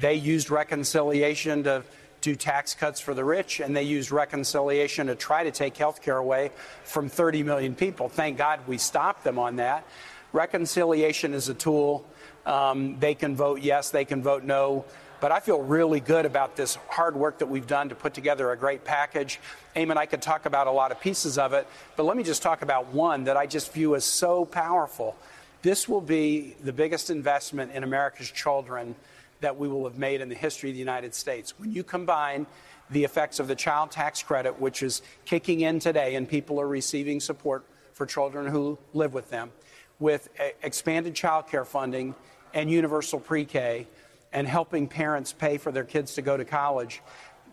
they 0.00 0.14
used 0.14 0.50
reconciliation 0.50 1.64
to 1.64 1.84
do 2.20 2.34
tax 2.34 2.74
cuts 2.74 3.00
for 3.00 3.14
the 3.14 3.24
rich, 3.24 3.60
and 3.60 3.74
they 3.74 3.82
used 3.82 4.10
reconciliation 4.10 5.06
to 5.06 5.14
try 5.14 5.44
to 5.44 5.50
take 5.50 5.76
health 5.76 6.02
care 6.02 6.16
away 6.16 6.50
from 6.84 7.08
30 7.08 7.42
million 7.42 7.74
people. 7.74 8.08
Thank 8.08 8.36
God 8.36 8.60
we 8.66 8.78
stopped 8.78 9.24
them 9.24 9.38
on 9.38 9.56
that. 9.56 9.86
Reconciliation 10.32 11.34
is 11.34 11.48
a 11.48 11.54
tool. 11.54 12.04
Um, 12.46 12.98
they 12.98 13.14
can 13.14 13.36
vote 13.36 13.62
yes, 13.62 13.90
they 13.90 14.04
can 14.04 14.22
vote 14.22 14.44
no. 14.44 14.84
But 15.20 15.32
I 15.32 15.40
feel 15.40 15.60
really 15.60 16.00
good 16.00 16.24
about 16.24 16.56
this 16.56 16.76
hard 16.88 17.14
work 17.14 17.38
that 17.38 17.46
we've 17.46 17.66
done 17.66 17.90
to 17.90 17.94
put 17.94 18.14
together 18.14 18.52
a 18.52 18.56
great 18.56 18.84
package. 18.84 19.38
Eamon, 19.76 19.98
I 19.98 20.06
could 20.06 20.22
talk 20.22 20.46
about 20.46 20.66
a 20.66 20.70
lot 20.70 20.92
of 20.92 21.00
pieces 21.00 21.36
of 21.36 21.52
it, 21.52 21.66
but 21.96 22.04
let 22.04 22.16
me 22.16 22.22
just 22.22 22.40
talk 22.40 22.62
about 22.62 22.94
one 22.94 23.24
that 23.24 23.36
I 23.36 23.46
just 23.46 23.72
view 23.74 23.94
as 23.94 24.04
so 24.04 24.46
powerful. 24.46 25.14
This 25.60 25.86
will 25.86 26.00
be 26.00 26.56
the 26.64 26.72
biggest 26.72 27.10
investment 27.10 27.72
in 27.72 27.84
America's 27.84 28.30
children 28.30 28.94
that 29.42 29.58
we 29.58 29.68
will 29.68 29.84
have 29.84 29.98
made 29.98 30.22
in 30.22 30.30
the 30.30 30.34
history 30.34 30.70
of 30.70 30.74
the 30.74 30.80
United 30.80 31.14
States. 31.14 31.58
When 31.58 31.70
you 31.70 31.84
combine 31.84 32.46
the 32.88 33.04
effects 33.04 33.38
of 33.40 33.46
the 33.46 33.54
child 33.54 33.90
tax 33.90 34.22
credit, 34.22 34.58
which 34.58 34.82
is 34.82 35.02
kicking 35.26 35.60
in 35.60 35.80
today 35.80 36.14
and 36.14 36.26
people 36.26 36.58
are 36.58 36.66
receiving 36.66 37.20
support 37.20 37.64
for 37.92 38.06
children 38.06 38.46
who 38.46 38.78
live 38.94 39.12
with 39.12 39.28
them, 39.28 39.50
with 39.98 40.30
expanded 40.62 41.14
child 41.14 41.46
care 41.46 41.66
funding 41.66 42.14
and 42.54 42.70
universal 42.70 43.20
pre 43.20 43.44
K, 43.44 43.86
and 44.32 44.46
helping 44.46 44.86
parents 44.86 45.32
pay 45.32 45.58
for 45.58 45.72
their 45.72 45.84
kids 45.84 46.14
to 46.14 46.22
go 46.22 46.36
to 46.36 46.44
college. 46.44 47.02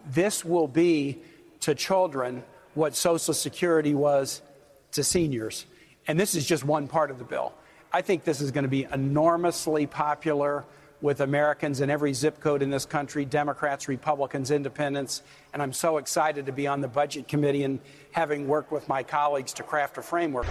This 0.10 0.46
will 0.46 0.68
be 0.68 1.20
to 1.62 1.76
children 1.76 2.44
what 2.74 2.96
Social 2.96 3.34
Security 3.34 3.96
was 3.96 4.42
to 4.92 5.04
seniors. 5.04 5.66
And 6.08 6.20
this 6.20 6.36
is 6.36 6.46
just 6.46 6.64
one 6.64 6.88
part 6.88 7.12
of 7.12 7.18
the 7.18 7.26
bill. 7.26 7.54
I 7.92 8.02
think 8.02 8.24
this 8.24 8.42
is 8.42 8.52
going 8.52 8.64
to 8.64 8.70
be 8.70 8.86
enormously 8.92 9.88
popular 9.88 10.66
with 11.02 11.22
Americans 11.22 11.82
in 11.82 11.90
every 11.90 12.14
zip 12.14 12.40
code 12.40 12.62
in 12.62 12.70
this 12.70 12.86
country 12.86 13.24
Democrats, 13.26 13.88
Republicans, 13.88 14.52
Independents. 14.52 15.22
And 15.54 15.62
I'm 15.62 15.74
so 15.74 15.98
excited 15.98 16.48
to 16.48 16.52
be 16.52 16.68
on 16.68 16.82
the 16.82 16.88
Budget 16.88 17.28
Committee 17.28 17.64
and 17.64 17.80
having 18.12 18.48
worked 18.48 18.72
with 18.72 18.88
my 18.88 19.04
colleagues 19.04 19.54
to 19.54 19.64
craft 19.64 19.98
a 19.98 20.02
framework. 20.02 20.48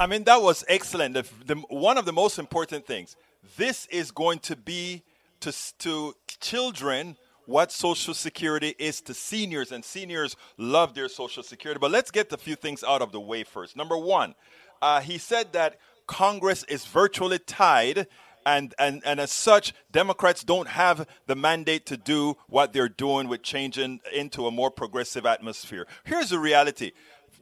I 0.00 0.06
mean, 0.06 0.24
that 0.24 0.42
was 0.42 0.64
excellent. 0.68 1.14
The, 1.14 1.26
the, 1.46 1.54
one 1.68 1.98
of 1.98 2.04
the 2.04 2.12
most 2.12 2.38
important 2.38 2.86
things 2.86 3.16
this 3.56 3.86
is 3.86 4.10
going 4.10 4.40
to 4.40 4.56
be 4.56 5.02
to, 5.40 5.52
to 5.78 6.14
children 6.40 7.16
what 7.46 7.72
Social 7.72 8.12
Security 8.12 8.74
is 8.78 9.00
to 9.00 9.14
seniors, 9.14 9.72
and 9.72 9.82
seniors 9.82 10.36
love 10.58 10.94
their 10.94 11.08
Social 11.08 11.42
Security. 11.42 11.78
But 11.78 11.90
let's 11.90 12.10
get 12.10 12.30
a 12.32 12.36
few 12.36 12.56
things 12.56 12.84
out 12.84 13.00
of 13.00 13.10
the 13.10 13.20
way 13.20 13.42
first. 13.42 13.74
Number 13.74 13.96
one, 13.96 14.34
uh, 14.82 15.00
he 15.00 15.16
said 15.16 15.54
that 15.54 15.78
Congress 16.06 16.64
is 16.64 16.84
virtually 16.84 17.38
tied. 17.38 18.06
And, 18.44 18.74
and, 18.78 19.02
and 19.04 19.18
as 19.20 19.32
such, 19.32 19.74
Democrats 19.90 20.44
don't 20.44 20.68
have 20.68 21.06
the 21.26 21.34
mandate 21.34 21.86
to 21.86 21.96
do 21.96 22.36
what 22.48 22.72
they're 22.72 22.88
doing 22.88 23.28
with 23.28 23.42
changing 23.42 24.00
into 24.12 24.46
a 24.46 24.50
more 24.50 24.70
progressive 24.70 25.26
atmosphere. 25.26 25.86
Here's 26.04 26.30
the 26.30 26.38
reality 26.38 26.92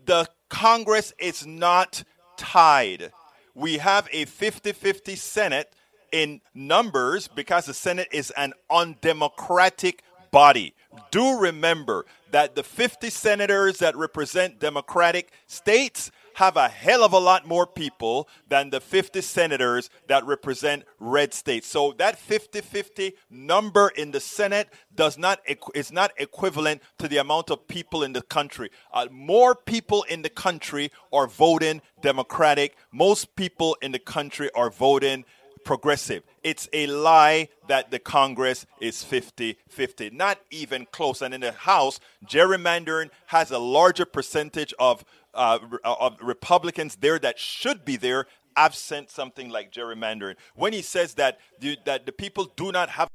the 0.04 0.28
Congress 0.48 1.12
is 1.18 1.46
not 1.46 2.04
tied. 2.36 3.12
We 3.54 3.78
have 3.78 4.08
a 4.12 4.24
50 4.24 4.72
50 4.72 5.16
Senate 5.16 5.72
in 6.12 6.40
numbers 6.54 7.28
because 7.28 7.66
the 7.66 7.74
Senate 7.74 8.08
is 8.12 8.30
an 8.32 8.52
undemocratic 8.70 10.02
body. 10.30 10.74
Do 11.10 11.38
remember 11.38 12.06
that 12.30 12.54
the 12.54 12.62
50 12.62 13.10
senators 13.10 13.78
that 13.78 13.96
represent 13.96 14.58
Democratic 14.58 15.32
states 15.46 16.10
have 16.36 16.58
a 16.58 16.68
hell 16.68 17.02
of 17.02 17.14
a 17.14 17.18
lot 17.18 17.46
more 17.46 17.66
people 17.66 18.28
than 18.46 18.68
the 18.68 18.78
50 18.78 19.22
senators 19.22 19.88
that 20.06 20.22
represent 20.26 20.84
red 21.00 21.32
states. 21.32 21.66
So 21.66 21.94
that 21.96 22.18
50-50 22.18 23.14
number 23.30 23.88
in 23.88 24.10
the 24.10 24.20
Senate 24.20 24.68
does 24.94 25.16
not 25.16 25.40
is 25.74 25.90
not 25.90 26.12
equivalent 26.18 26.82
to 26.98 27.08
the 27.08 27.16
amount 27.16 27.50
of 27.50 27.66
people 27.66 28.02
in 28.02 28.12
the 28.12 28.20
country. 28.20 28.70
Uh, 28.92 29.06
more 29.10 29.54
people 29.54 30.02
in 30.10 30.20
the 30.20 30.28
country 30.28 30.90
are 31.10 31.26
voting 31.26 31.80
Democratic. 32.02 32.76
Most 32.92 33.34
people 33.34 33.78
in 33.80 33.92
the 33.92 33.98
country 33.98 34.50
are 34.54 34.68
voting 34.68 35.24
progressive. 35.66 36.22
It's 36.42 36.68
a 36.72 36.86
lie 36.86 37.48
that 37.68 37.90
the 37.90 37.98
Congress 37.98 38.64
is 38.80 39.02
50 39.02 39.58
50. 39.68 40.10
Not 40.10 40.38
even 40.50 40.86
close. 40.90 41.20
And 41.20 41.34
in 41.34 41.42
the 41.42 41.52
House, 41.52 42.00
gerrymandering 42.24 43.10
has 43.26 43.50
a 43.50 43.58
larger 43.58 44.06
percentage 44.06 44.72
of 44.78 45.04
uh, 45.34 45.58
of 45.84 46.16
Republicans 46.22 46.96
there 46.96 47.18
that 47.18 47.38
should 47.38 47.84
be 47.84 47.96
there 47.96 48.26
absent 48.56 49.10
something 49.10 49.50
like 49.50 49.70
gerrymandering. 49.70 50.36
When 50.54 50.72
he 50.72 50.80
says 50.80 51.14
that 51.14 51.38
the, 51.60 51.76
that 51.84 52.06
the 52.06 52.12
people 52.12 52.50
do 52.56 52.72
not 52.72 52.88
have 52.90 53.08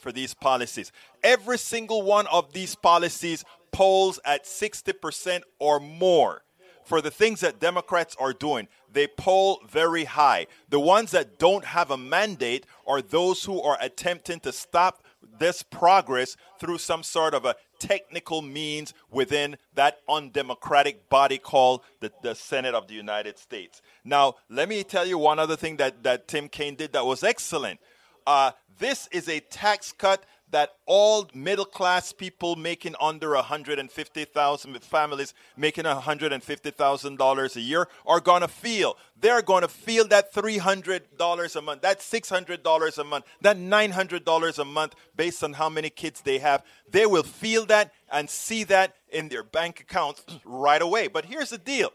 for 0.00 0.10
these 0.10 0.34
policies, 0.34 0.90
every 1.22 1.58
single 1.58 2.02
one 2.02 2.26
of 2.28 2.52
these 2.52 2.74
policies 2.74 3.44
polls 3.70 4.18
at 4.24 4.44
60% 4.44 5.42
or 5.58 5.80
more 5.80 6.42
for 6.84 7.00
the 7.00 7.10
things 7.10 7.40
that 7.40 7.60
Democrats 7.60 8.16
are 8.18 8.32
doing. 8.32 8.68
They 8.92 9.06
poll 9.06 9.62
very 9.68 10.04
high. 10.04 10.46
The 10.68 10.80
ones 10.80 11.10
that 11.12 11.38
don't 11.38 11.64
have 11.64 11.90
a 11.90 11.96
mandate 11.96 12.66
are 12.86 13.00
those 13.00 13.44
who 13.44 13.60
are 13.62 13.78
attempting 13.80 14.40
to 14.40 14.52
stop 14.52 15.02
this 15.38 15.62
progress 15.62 16.36
through 16.58 16.78
some 16.78 17.02
sort 17.02 17.34
of 17.34 17.44
a 17.44 17.56
technical 17.78 18.42
means 18.42 18.94
within 19.10 19.56
that 19.74 19.98
undemocratic 20.08 21.08
body 21.08 21.38
called 21.38 21.82
the, 22.00 22.12
the 22.22 22.34
Senate 22.34 22.74
of 22.74 22.86
the 22.86 22.94
United 22.94 23.38
States. 23.38 23.82
Now, 24.04 24.36
let 24.48 24.68
me 24.68 24.84
tell 24.84 25.06
you 25.06 25.18
one 25.18 25.38
other 25.38 25.56
thing 25.56 25.76
that, 25.78 26.02
that 26.04 26.28
Tim 26.28 26.48
Kaine 26.48 26.76
did 26.76 26.92
that 26.92 27.04
was 27.04 27.24
excellent. 27.24 27.80
Uh, 28.26 28.52
this 28.78 29.08
is 29.10 29.28
a 29.28 29.40
tax 29.40 29.92
cut 29.92 30.24
that 30.52 30.76
all 30.86 31.28
middle 31.34 31.64
class 31.64 32.12
people 32.12 32.56
making 32.56 32.94
under 33.00 33.34
150,000 33.34 34.82
families 34.82 35.34
making 35.56 35.84
$150,000 35.84 37.56
a 37.56 37.60
year 37.60 37.88
are 38.06 38.20
going 38.20 38.42
to 38.42 38.48
feel. 38.48 38.96
They're 39.20 39.42
going 39.42 39.62
to 39.62 39.68
feel 39.68 40.06
that 40.08 40.32
$300 40.32 41.56
a 41.56 41.62
month, 41.62 41.82
that 41.82 42.00
$600 42.00 42.98
a 42.98 43.04
month, 43.04 43.24
that 43.40 43.56
$900 43.56 44.58
a 44.58 44.64
month 44.64 44.94
based 45.16 45.42
on 45.42 45.54
how 45.54 45.68
many 45.68 45.90
kids 45.90 46.20
they 46.20 46.38
have. 46.38 46.64
They 46.90 47.06
will 47.06 47.22
feel 47.22 47.66
that 47.66 47.92
and 48.10 48.28
see 48.28 48.64
that 48.64 48.94
in 49.10 49.28
their 49.28 49.42
bank 49.42 49.80
accounts 49.80 50.24
right 50.44 50.82
away. 50.82 51.08
But 51.08 51.24
here's 51.24 51.50
the 51.50 51.58
deal. 51.58 51.92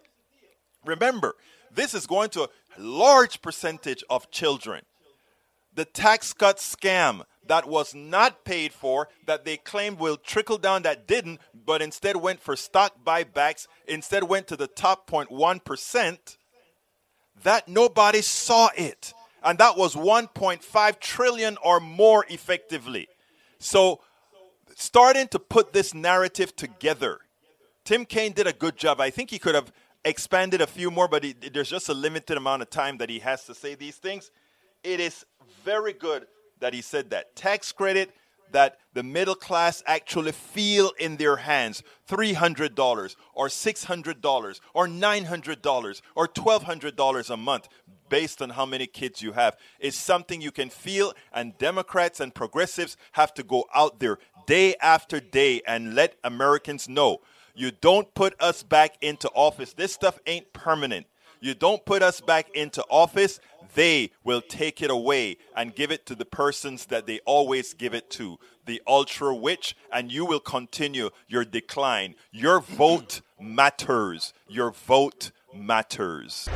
Remember, 0.85 1.35
this 1.73 1.93
is 1.93 2.07
going 2.07 2.29
to 2.31 2.43
a 2.43 2.49
large 2.77 3.41
percentage 3.41 4.03
of 4.09 4.31
children. 4.31 4.83
The 5.75 5.85
tax 5.85 6.33
cut 6.33 6.57
scam 6.57 7.21
that 7.47 7.67
was 7.67 7.93
not 7.93 8.43
paid 8.43 8.73
for 8.73 9.09
that 9.25 9.45
they 9.45 9.57
claimed 9.57 9.99
will 9.99 10.17
trickle 10.17 10.57
down 10.57 10.83
that 10.83 11.07
didn't, 11.07 11.39
but 11.65 11.81
instead 11.81 12.15
went 12.15 12.39
for 12.39 12.55
stock 12.55 13.03
buybacks, 13.05 13.67
instead 13.87 14.23
went 14.23 14.47
to 14.47 14.55
the 14.55 14.67
top 14.67 15.09
0.1%, 15.09 16.37
that 17.43 17.67
nobody 17.67 18.21
saw 18.21 18.69
it. 18.75 19.13
And 19.43 19.57
that 19.59 19.77
was 19.77 19.95
1.5 19.95 20.99
trillion 20.99 21.57
or 21.63 21.79
more 21.79 22.25
effectively. 22.29 23.07
So 23.59 24.01
starting 24.75 25.27
to 25.29 25.39
put 25.39 25.73
this 25.73 25.93
narrative 25.93 26.55
together. 26.55 27.19
Tim 27.83 28.05
Kaine 28.05 28.33
did 28.33 28.47
a 28.47 28.53
good 28.53 28.75
job. 28.77 28.99
I 28.99 29.09
think 29.09 29.29
he 29.29 29.39
could 29.39 29.55
have 29.55 29.71
expanded 30.03 30.61
a 30.61 30.67
few 30.67 30.91
more, 30.91 31.07
but 31.07 31.23
he, 31.23 31.33
there's 31.33 31.69
just 31.69 31.89
a 31.89 31.93
limited 31.93 32.37
amount 32.37 32.61
of 32.61 32.69
time 32.69 32.97
that 32.97 33.09
he 33.09 33.19
has 33.19 33.45
to 33.45 33.55
say 33.55 33.75
these 33.75 33.95
things. 33.95 34.31
It 34.83 34.99
is 34.99 35.25
very 35.63 35.93
good 35.93 36.27
that 36.59 36.73
he 36.73 36.81
said 36.81 37.09
that. 37.09 37.35
Tax 37.35 37.71
credit 37.71 38.11
that 38.51 38.77
the 38.93 39.03
middle 39.03 39.35
class 39.35 39.83
actually 39.85 40.31
feel 40.31 40.91
in 40.99 41.17
their 41.17 41.37
hands. 41.37 41.83
$300 42.09 43.15
or 43.33 43.47
$600 43.47 44.59
or 44.73 44.87
$900 44.87 46.01
or 46.15 46.27
$1,200 46.27 47.29
a 47.29 47.37
month 47.37 47.67
based 48.09 48.41
on 48.41 48.51
how 48.51 48.65
many 48.65 48.87
kids 48.87 49.21
you 49.21 49.33
have. 49.33 49.57
Is 49.79 49.95
something 49.95 50.41
you 50.41 50.51
can 50.51 50.69
feel 50.69 51.13
and 51.33 51.57
democrats 51.57 52.19
and 52.19 52.33
progressives 52.33 52.95
have 53.13 53.33
to 53.33 53.43
go 53.43 53.65
out 53.75 53.99
there 53.99 54.17
day 54.45 54.75
after 54.81 55.19
day 55.19 55.61
and 55.67 55.93
let 55.93 56.15
americans 56.23 56.87
know 56.87 57.19
you 57.57 57.71
don't 57.71 58.13
put 58.13 58.39
us 58.39 58.61
back 58.61 58.97
into 59.01 59.29
office. 59.29 59.73
This 59.73 59.91
stuff 59.91 60.19
ain't 60.27 60.53
permanent 60.53 61.07
you 61.39 61.53
don't 61.53 61.85
put 61.85 62.01
us 62.01 62.21
back 62.21 62.49
into 62.55 62.83
office, 62.89 63.39
they 63.75 64.11
will 64.23 64.41
take 64.41 64.81
it 64.81 64.89
away 64.89 65.37
and 65.55 65.75
give 65.75 65.91
it 65.91 66.05
to 66.07 66.15
the 66.15 66.25
persons 66.25 66.85
that 66.85 67.05
they 67.05 67.19
always 67.25 67.73
give 67.73 67.93
it 67.93 68.09
to, 68.11 68.37
the 68.65 68.81
ultra 68.87 69.33
rich, 69.33 69.75
and 69.91 70.11
you 70.11 70.25
will 70.25 70.39
continue 70.39 71.09
your 71.27 71.45
decline. 71.45 72.15
Your 72.31 72.59
vote 72.59 73.21
matters. 73.39 74.33
Your 74.47 74.71
vote 74.71 75.31
matters. 75.53 76.47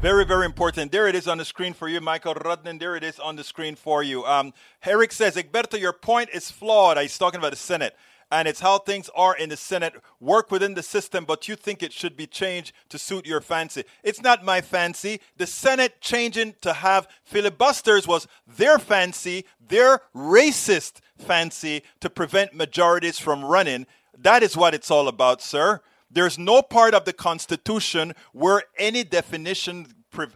Very, 0.00 0.26
very 0.26 0.44
important. 0.44 0.92
There 0.92 1.08
it 1.08 1.14
is 1.14 1.26
on 1.26 1.38
the 1.38 1.44
screen 1.44 1.72
for 1.72 1.88
you, 1.88 2.00
Michael 2.00 2.34
Rudnan. 2.34 2.78
There 2.78 2.94
it 2.94 3.02
is 3.02 3.18
on 3.18 3.36
the 3.36 3.44
screen 3.44 3.74
for 3.74 4.02
you. 4.02 4.24
Um, 4.26 4.52
says, 4.82 5.36
Egberto, 5.36 5.80
your 5.80 5.94
point 5.94 6.28
is 6.34 6.50
flawed. 6.50 6.98
He's 6.98 7.16
talking 7.16 7.38
about 7.38 7.52
the 7.52 7.56
Senate 7.56 7.96
and 8.34 8.48
it's 8.48 8.58
how 8.58 8.78
things 8.78 9.08
are 9.14 9.36
in 9.36 9.50
the 9.50 9.56
Senate. 9.56 9.94
Work 10.18 10.50
within 10.50 10.74
the 10.74 10.82
system, 10.82 11.24
but 11.24 11.46
you 11.46 11.54
think 11.54 11.84
it 11.84 11.92
should 11.92 12.16
be 12.16 12.26
changed 12.26 12.72
to 12.88 12.98
suit 12.98 13.26
your 13.26 13.40
fancy. 13.40 13.84
It's 14.02 14.20
not 14.20 14.44
my 14.44 14.60
fancy. 14.60 15.20
The 15.36 15.46
Senate 15.46 16.00
changing 16.00 16.56
to 16.62 16.72
have 16.72 17.06
filibusters 17.22 18.08
was 18.08 18.26
their 18.44 18.80
fancy, 18.80 19.44
their 19.64 20.00
racist 20.16 20.94
fancy 21.16 21.84
to 22.00 22.10
prevent 22.10 22.54
majorities 22.54 23.20
from 23.20 23.44
running. 23.44 23.86
That 24.18 24.42
is 24.42 24.56
what 24.56 24.74
it's 24.74 24.90
all 24.90 25.06
about, 25.06 25.40
sir. 25.40 25.80
There's 26.10 26.36
no 26.36 26.60
part 26.60 26.92
of 26.92 27.04
the 27.04 27.12
Constitution 27.12 28.14
where 28.32 28.64
any 28.76 29.04
definition 29.04 29.86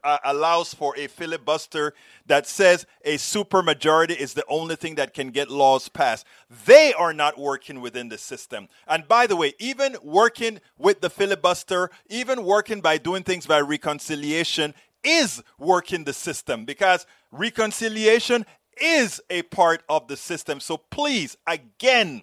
uh, 0.05 0.19
allows 0.25 0.75
for 0.75 0.97
a 0.97 1.07
filibuster 1.07 1.95
that 2.27 2.47
says 2.47 2.87
a 3.05 3.17
supermajority 3.17 4.17
is 4.17 4.35
the 4.35 4.45
only 4.49 4.77
thing 4.77 4.97
that 4.97 5.15
can 5.15 5.31
get 5.31 5.51
laws 5.51 5.89
passed. 5.89 6.27
They 6.67 6.93
are 6.93 7.13
not 7.13 7.39
working 7.39 7.81
within 7.81 8.09
the 8.09 8.19
system. 8.19 8.69
And 8.87 9.07
by 9.09 9.27
the 9.27 9.37
way, 9.37 9.55
even 9.59 9.97
working 10.03 10.61
with 10.77 11.01
the 11.01 11.11
filibuster, 11.11 11.91
even 12.09 12.45
working 12.45 12.81
by 12.81 12.99
doing 12.99 13.23
things 13.23 13.47
by 13.47 13.61
reconciliation 13.61 14.75
is 15.05 15.43
working 15.59 16.05
the 16.05 16.13
system 16.13 16.65
because 16.65 17.07
reconciliation 17.31 18.45
is 18.81 19.21
a 19.31 19.43
part 19.43 19.83
of 19.89 20.09
the 20.09 20.17
system. 20.17 20.61
So 20.61 20.77
please, 20.77 21.37
again, 21.47 22.23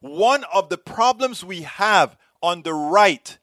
one 0.00 0.44
of 0.52 0.68
the 0.68 0.78
problems 0.78 1.44
we 1.44 1.62
have 1.62 2.16
on 2.42 2.62
the 2.62 2.74
right 2.74 3.38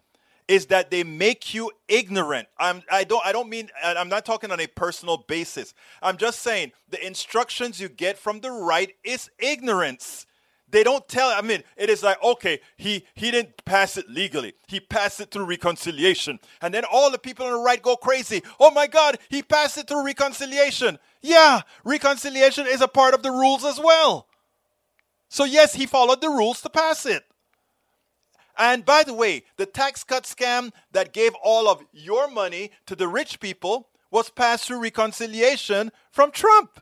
is 0.54 0.68
that 0.68 0.92
they 0.92 1.04
make 1.04 1.56
you 1.56 1.72
ignorant. 1.88 2.48
I'm, 2.60 2.84
I 2.92 3.06
don't 3.06 3.26
I 3.26 3.32
don't 3.32 3.50
mean 3.50 3.70
I'm 3.84 4.08
not 4.08 4.24
talking 4.24 4.52
on 4.52 4.60
a 4.60 4.68
personal 4.68 5.18
basis. 5.18 5.74
I'm 6.00 6.16
just 6.16 6.42
saying 6.42 6.74
the 6.90 7.04
instructions 7.04 7.82
you 7.82 7.90
get 7.90 8.20
from 8.20 8.40
the 8.40 8.52
right 8.52 8.94
is 9.04 9.32
ignorance. 9.40 10.28
They 10.70 10.84
don't 10.84 11.08
tell 11.08 11.30
I 11.30 11.42
mean 11.42 11.64
it 11.76 11.90
is 11.90 12.04
like 12.04 12.24
okay, 12.24 12.60
he 12.78 13.04
he 13.16 13.32
didn't 13.32 13.66
pass 13.66 13.98
it 13.98 14.08
legally. 14.08 14.54
He 14.68 14.80
passed 14.80 15.20
it 15.20 15.32
through 15.32 15.46
reconciliation. 15.46 16.40
And 16.62 16.72
then 16.72 16.84
all 16.86 17.10
the 17.10 17.18
people 17.18 17.48
on 17.48 17.54
the 17.54 17.58
right 17.58 17.82
go 17.82 17.96
crazy. 17.96 18.44
Oh 18.60 18.70
my 18.70 18.86
god, 18.86 19.18
he 19.30 19.42
passed 19.42 19.80
it 19.80 19.88
through 19.88 20.06
reconciliation. 20.06 21.00
Yeah, 21.24 21.62
reconciliation 21.84 22.68
is 22.68 22.82
a 22.82 22.88
part 22.88 23.16
of 23.16 23.24
the 23.24 23.32
rules 23.32 23.66
as 23.66 23.80
well. 23.80 24.28
So 25.30 25.46
yes, 25.46 25.74
he 25.74 25.88
followed 25.88 26.22
the 26.22 26.30
rules 26.30 26.62
to 26.62 26.70
pass 26.70 27.08
it. 27.08 27.24
And 28.58 28.86
by 28.86 29.04
the 29.04 29.14
way, 29.14 29.44
the 29.58 29.66
tax 29.66 30.04
cut 30.04 30.24
scam 30.24 30.72
that 30.92 31.14
gave 31.14 31.34
all 31.44 31.68
of 31.68 31.84
your 31.92 32.30
money 32.30 32.72
to 32.86 32.96
the 32.96 33.08
rich 33.08 33.40
people 33.40 33.90
was 34.12 34.30
passed 34.30 34.66
through 34.68 34.82
reconciliation 34.82 35.92
from 36.12 36.32
Trump 36.32 36.80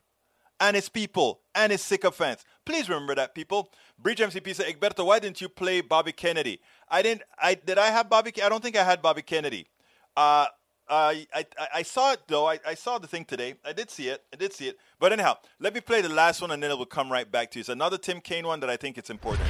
and 0.60 0.76
his 0.76 0.90
people 0.90 1.42
and 1.56 1.72
his 1.72 1.82
sycophants. 1.82 2.44
Please 2.66 2.90
remember 2.90 3.16
that, 3.16 3.34
people. 3.34 3.72
Bridge 3.98 4.20
MCP 4.20 4.54
said, 4.54 4.68
Egberto, 4.68 5.06
why 5.06 5.20
didn't 5.20 5.42
you 5.42 5.50
play 5.50 5.82
Bobby 5.82 6.12
Kennedy? 6.12 6.60
I 6.90 7.02
didn't. 7.02 7.24
I 7.42 7.56
did. 7.56 7.78
I 7.78 7.88
have 7.88 8.10
Bobby. 8.10 8.34
I 8.44 8.50
don't 8.50 8.62
think 8.62 8.76
I 8.76 8.84
had 8.84 9.02
Bobby 9.02 9.22
Kennedy. 9.22 9.68
Uh, 10.16 10.46
I, 10.90 11.26
I, 11.34 11.46
I 11.76 11.82
saw 11.84 12.12
it 12.12 12.22
though. 12.28 12.48
I, 12.48 12.60
I 12.68 12.74
saw 12.76 12.98
the 12.98 13.08
thing 13.08 13.24
today. 13.24 13.56
I 13.64 13.72
did 13.72 13.90
see 13.90 14.10
it. 14.10 14.24
I 14.34 14.36
did 14.36 14.52
see 14.54 14.68
it. 14.68 14.78
But 15.00 15.14
anyhow, 15.14 15.38
let 15.60 15.74
me 15.74 15.80
play 15.80 16.02
the 16.02 16.10
last 16.10 16.42
one 16.42 16.52
and 16.52 16.62
then 16.62 16.70
it 16.70 16.78
will 16.78 16.86
come 16.86 17.12
right 17.12 17.32
back 17.32 17.52
to 17.52 17.60
you. 17.60 17.62
It's 17.62 17.70
another 17.70 17.98
Tim 17.98 18.20
Kaine 18.20 18.46
one 18.46 18.60
that 18.60 18.70
I 18.70 18.76
think 18.76 18.98
it's 18.98 19.10
important. 19.10 19.50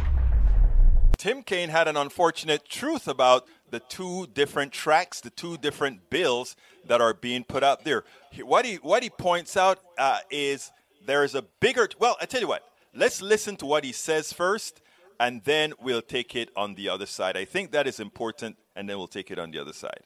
Tim 1.22 1.44
Kaine 1.44 1.70
had 1.70 1.88
an 1.88 1.98
unfortunate 1.98 2.68
truth 2.68 3.08
about 3.08 3.46
the 3.70 3.80
two 3.80 4.26
different 4.34 4.72
tracks, 4.72 5.22
the 5.22 5.30
two 5.30 5.56
different 5.56 6.10
bills 6.10 6.56
that 6.88 7.00
are 7.00 7.14
being 7.14 7.44
put 7.44 7.62
out 7.62 7.84
there. 7.84 8.06
What 8.44 8.66
he 8.66 8.78
what 8.78 9.04
he 9.04 9.12
points 9.12 9.56
out 9.56 9.78
uh, 10.00 10.18
is 10.32 10.72
there 11.06 11.24
is 11.24 11.36
a 11.36 11.44
bigger. 11.60 11.88
Well, 12.00 12.18
I 12.20 12.26
tell 12.26 12.42
you 12.42 12.48
what. 12.48 12.64
Let's 12.96 13.22
listen 13.22 13.56
to 13.58 13.68
what 13.68 13.84
he 13.84 13.92
says 13.92 14.34
first, 14.34 14.82
and 15.20 15.44
then 15.44 15.74
we'll 15.80 16.02
take 16.02 16.36
it 16.36 16.50
on 16.56 16.74
the 16.74 16.90
other 16.90 17.06
side. 17.06 17.38
I 17.38 17.46
think 17.46 17.70
that 17.70 17.86
is 17.86 18.00
important, 18.00 18.58
and 18.76 18.90
then 18.90 18.98
we'll 18.98 19.08
take 19.08 19.30
it 19.30 19.38
on 19.38 19.52
the 19.52 19.60
other 19.60 19.74
side 19.74 20.02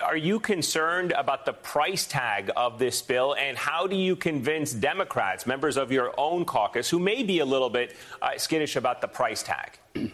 are 0.00 0.16
you 0.16 0.40
concerned 0.40 1.12
about 1.12 1.44
the 1.44 1.52
price 1.52 2.06
tag 2.06 2.50
of 2.56 2.78
this 2.78 3.02
bill, 3.02 3.34
and 3.34 3.56
how 3.56 3.86
do 3.86 3.96
you 3.96 4.16
convince 4.16 4.72
Democrats, 4.72 5.46
members 5.46 5.76
of 5.76 5.92
your 5.92 6.14
own 6.18 6.44
caucus, 6.44 6.88
who 6.88 6.98
may 6.98 7.22
be 7.22 7.40
a 7.40 7.44
little 7.44 7.70
bit 7.70 7.94
uh, 8.20 8.38
skittish 8.38 8.76
about 8.76 9.00
the 9.00 9.08
price 9.08 9.42
tag? 9.42 9.78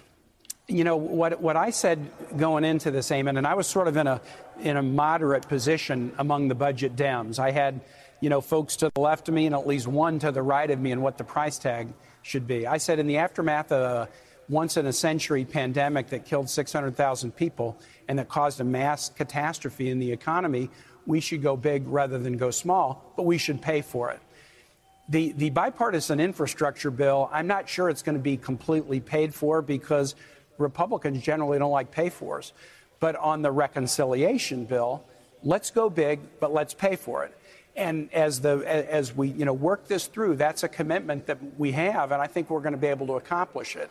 You 0.70 0.84
know 0.84 0.98
what? 0.98 1.40
What 1.40 1.56
I 1.56 1.70
said 1.70 2.10
going 2.36 2.62
into 2.62 2.90
this, 2.90 3.08
Eamon, 3.08 3.38
and 3.38 3.46
I 3.46 3.54
was 3.54 3.66
sort 3.66 3.88
of 3.88 3.96
in 3.96 4.06
a 4.06 4.20
in 4.60 4.76
a 4.76 4.82
moderate 4.82 5.48
position 5.48 6.12
among 6.18 6.48
the 6.48 6.54
budget 6.54 6.94
Dems. 6.94 7.38
I 7.38 7.52
had, 7.52 7.80
you 8.20 8.28
know, 8.28 8.42
folks 8.42 8.76
to 8.76 8.90
the 8.94 9.00
left 9.00 9.28
of 9.28 9.34
me 9.34 9.46
and 9.46 9.54
at 9.54 9.66
least 9.66 9.86
one 9.86 10.18
to 10.18 10.30
the 10.30 10.42
right 10.42 10.70
of 10.70 10.78
me, 10.78 10.92
and 10.92 11.02
what 11.02 11.16
the 11.16 11.24
price 11.24 11.56
tag 11.56 11.88
should 12.20 12.46
be. 12.46 12.66
I 12.66 12.76
said 12.76 12.98
in 12.98 13.06
the 13.06 13.16
aftermath 13.16 13.72
of 13.72 14.10
once 14.48 14.76
in 14.76 14.86
a 14.86 14.92
century 14.92 15.44
pandemic 15.44 16.08
that 16.08 16.24
killed 16.24 16.48
600,000 16.48 17.36
people 17.36 17.78
and 18.08 18.18
that 18.18 18.28
caused 18.28 18.60
a 18.60 18.64
mass 18.64 19.10
catastrophe 19.10 19.90
in 19.90 19.98
the 19.98 20.10
economy, 20.10 20.70
we 21.06 21.20
should 21.20 21.42
go 21.42 21.56
big 21.56 21.86
rather 21.86 22.18
than 22.18 22.36
go 22.36 22.50
small, 22.50 23.12
but 23.16 23.24
we 23.24 23.38
should 23.38 23.60
pay 23.60 23.80
for 23.80 24.10
it. 24.10 24.20
The, 25.10 25.32
the 25.32 25.50
bipartisan 25.50 26.20
infrastructure 26.20 26.90
bill, 26.90 27.30
I'm 27.32 27.46
not 27.46 27.68
sure 27.68 27.88
it's 27.88 28.02
going 28.02 28.18
to 28.18 28.22
be 28.22 28.36
completely 28.36 29.00
paid 29.00 29.34
for 29.34 29.62
because 29.62 30.14
Republicans 30.58 31.22
generally 31.22 31.58
don't 31.58 31.70
like 31.70 31.90
pay 31.90 32.10
fors. 32.10 32.52
But 33.00 33.16
on 33.16 33.42
the 33.42 33.50
reconciliation 33.50 34.64
bill, 34.64 35.04
let's 35.42 35.70
go 35.70 35.88
big, 35.88 36.20
but 36.40 36.52
let's 36.52 36.74
pay 36.74 36.96
for 36.96 37.24
it. 37.24 37.34
And 37.76 38.12
as 38.12 38.40
the 38.40 38.56
as 38.66 39.14
we 39.14 39.28
you 39.28 39.44
know 39.44 39.52
work 39.52 39.86
this 39.86 40.08
through, 40.08 40.34
that's 40.34 40.64
a 40.64 40.68
commitment 40.68 41.26
that 41.26 41.38
we 41.56 41.70
have, 41.72 42.10
and 42.10 42.20
I 42.20 42.26
think 42.26 42.50
we're 42.50 42.60
going 42.60 42.72
to 42.72 42.78
be 42.78 42.88
able 42.88 43.06
to 43.06 43.12
accomplish 43.14 43.76
it. 43.76 43.88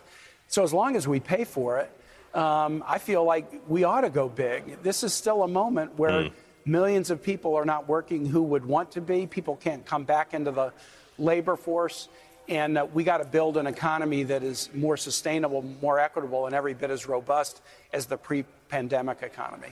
So 0.48 0.62
as 0.62 0.72
long 0.72 0.96
as 0.96 1.06
we 1.06 1.20
pay 1.20 1.44
for 1.44 1.78
it, 1.78 1.92
um, 2.34 2.82
I 2.86 2.98
feel 2.98 3.22
like 3.22 3.52
we 3.68 3.84
ought 3.84 4.00
to 4.00 4.10
go 4.10 4.28
big. 4.28 4.82
This 4.82 5.04
is 5.04 5.12
still 5.12 5.42
a 5.42 5.48
moment 5.48 5.98
where 5.98 6.10
mm. 6.10 6.32
millions 6.64 7.10
of 7.10 7.22
people 7.22 7.54
are 7.54 7.66
not 7.66 7.86
working 7.86 8.24
who 8.24 8.42
would 8.42 8.64
want 8.64 8.92
to 8.92 9.02
be. 9.02 9.26
People 9.26 9.56
can't 9.56 9.84
come 9.84 10.04
back 10.04 10.32
into 10.32 10.50
the 10.50 10.72
labor 11.18 11.56
force. 11.56 12.08
And 12.48 12.78
uh, 12.78 12.86
we 12.94 13.04
got 13.04 13.18
to 13.18 13.26
build 13.26 13.58
an 13.58 13.66
economy 13.66 14.22
that 14.24 14.42
is 14.42 14.70
more 14.72 14.96
sustainable, 14.96 15.62
more 15.82 15.98
equitable, 15.98 16.46
and 16.46 16.54
every 16.54 16.72
bit 16.72 16.90
as 16.90 17.06
robust 17.06 17.60
as 17.92 18.06
the 18.06 18.16
pre 18.16 18.44
pandemic 18.70 19.22
economy. 19.22 19.68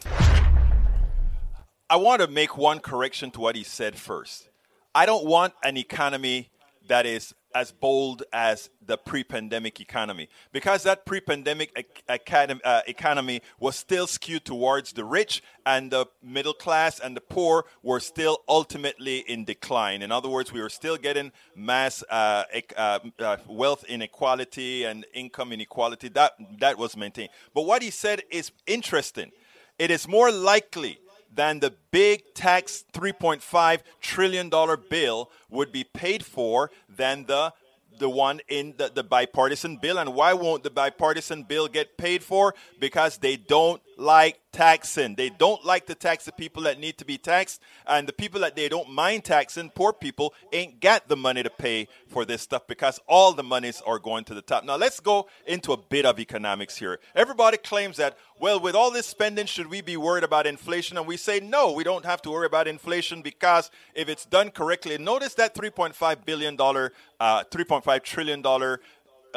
I 1.88 1.96
want 1.96 2.20
to 2.20 2.28
make 2.28 2.58
one 2.58 2.80
correction 2.80 3.30
to 3.30 3.40
what 3.40 3.56
he 3.56 3.62
said 3.62 3.96
first. 3.96 4.50
I 4.94 5.06
don't 5.06 5.24
want 5.24 5.54
an 5.62 5.78
economy 5.78 6.50
that 6.88 7.06
is 7.06 7.34
as 7.56 7.72
bold 7.72 8.22
as 8.34 8.68
the 8.84 8.98
pre-pandemic 8.98 9.80
economy. 9.80 10.28
Because 10.52 10.82
that 10.82 11.06
pre-pandemic 11.06 11.96
academy, 12.06 12.60
uh, 12.62 12.82
economy 12.86 13.40
was 13.58 13.76
still 13.76 14.06
skewed 14.06 14.44
towards 14.44 14.92
the 14.92 15.04
rich 15.04 15.42
and 15.64 15.90
the 15.90 16.04
middle 16.22 16.52
class 16.52 17.00
and 17.00 17.16
the 17.16 17.22
poor 17.22 17.64
were 17.82 17.98
still 17.98 18.42
ultimately 18.46 19.20
in 19.20 19.46
decline. 19.46 20.02
In 20.02 20.12
other 20.12 20.28
words 20.28 20.52
we 20.52 20.60
were 20.60 20.68
still 20.68 20.98
getting 20.98 21.32
mass 21.54 22.04
uh, 22.10 22.44
uh, 22.76 22.98
uh, 23.18 23.38
wealth 23.48 23.84
inequality 23.88 24.84
and 24.84 25.06
income 25.14 25.50
inequality. 25.50 26.08
That 26.10 26.32
that 26.60 26.76
was 26.76 26.94
maintained. 26.94 27.30
But 27.54 27.62
what 27.62 27.80
he 27.80 27.88
said 27.90 28.20
is 28.30 28.52
interesting. 28.66 29.32
It 29.78 29.90
is 29.90 30.06
more 30.06 30.30
likely 30.30 30.98
than 31.36 31.60
the 31.60 31.74
big 31.92 32.34
tax 32.34 32.84
$3.5 32.92 33.80
trillion 34.00 34.50
bill 34.90 35.30
would 35.50 35.70
be 35.70 35.84
paid 35.84 36.24
for 36.24 36.70
than 36.88 37.26
the 37.26 37.52
the 37.98 38.08
one 38.10 38.40
in 38.48 38.74
the, 38.76 38.90
the 38.94 39.02
bipartisan 39.02 39.78
bill. 39.78 39.96
And 39.96 40.14
why 40.14 40.34
won't 40.34 40.62
the 40.62 40.70
bipartisan 40.70 41.44
bill 41.44 41.66
get 41.66 41.96
paid 41.96 42.22
for? 42.22 42.54
Because 42.78 43.16
they 43.16 43.36
don't 43.36 43.80
like 43.96 44.40
taxing. 44.52 45.14
They 45.14 45.30
don't 45.30 45.64
like 45.64 45.86
to 45.86 45.94
tax 45.94 46.24
the 46.24 46.32
people 46.32 46.62
that 46.64 46.78
need 46.78 46.98
to 46.98 47.04
be 47.04 47.18
taxed, 47.18 47.60
and 47.86 48.06
the 48.06 48.12
people 48.12 48.40
that 48.40 48.56
they 48.56 48.68
don't 48.68 48.90
mind 48.90 49.24
taxing, 49.24 49.70
poor 49.70 49.92
people, 49.92 50.34
ain't 50.52 50.80
got 50.80 51.08
the 51.08 51.16
money 51.16 51.42
to 51.42 51.50
pay 51.50 51.88
for 52.08 52.24
this 52.24 52.42
stuff 52.42 52.66
because 52.66 53.00
all 53.06 53.32
the 53.32 53.42
monies 53.42 53.82
are 53.86 53.98
going 53.98 54.24
to 54.24 54.34
the 54.34 54.42
top. 54.42 54.64
Now 54.64 54.76
let's 54.76 55.00
go 55.00 55.28
into 55.46 55.72
a 55.72 55.76
bit 55.76 56.06
of 56.06 56.18
economics 56.18 56.76
here. 56.76 57.00
Everybody 57.14 57.56
claims 57.56 57.96
that, 57.96 58.16
well, 58.38 58.60
with 58.60 58.74
all 58.74 58.90
this 58.90 59.06
spending, 59.06 59.46
should 59.46 59.68
we 59.68 59.80
be 59.80 59.96
worried 59.96 60.24
about 60.24 60.46
inflation? 60.46 60.96
And 60.96 61.06
we 61.06 61.16
say 61.16 61.40
no, 61.40 61.72
we 61.72 61.84
don't 61.84 62.04
have 62.04 62.22
to 62.22 62.30
worry 62.30 62.46
about 62.46 62.68
inflation 62.68 63.22
because 63.22 63.70
if 63.94 64.08
it's 64.08 64.24
done 64.24 64.50
correctly, 64.50 64.96
notice 64.98 65.34
that 65.34 65.54
3.5 65.54 66.24
billion 66.24 66.56
dollar, 66.56 66.92
uh, 67.20 67.44
3.5 67.44 68.02
trillion 68.02 68.42
dollar 68.42 68.80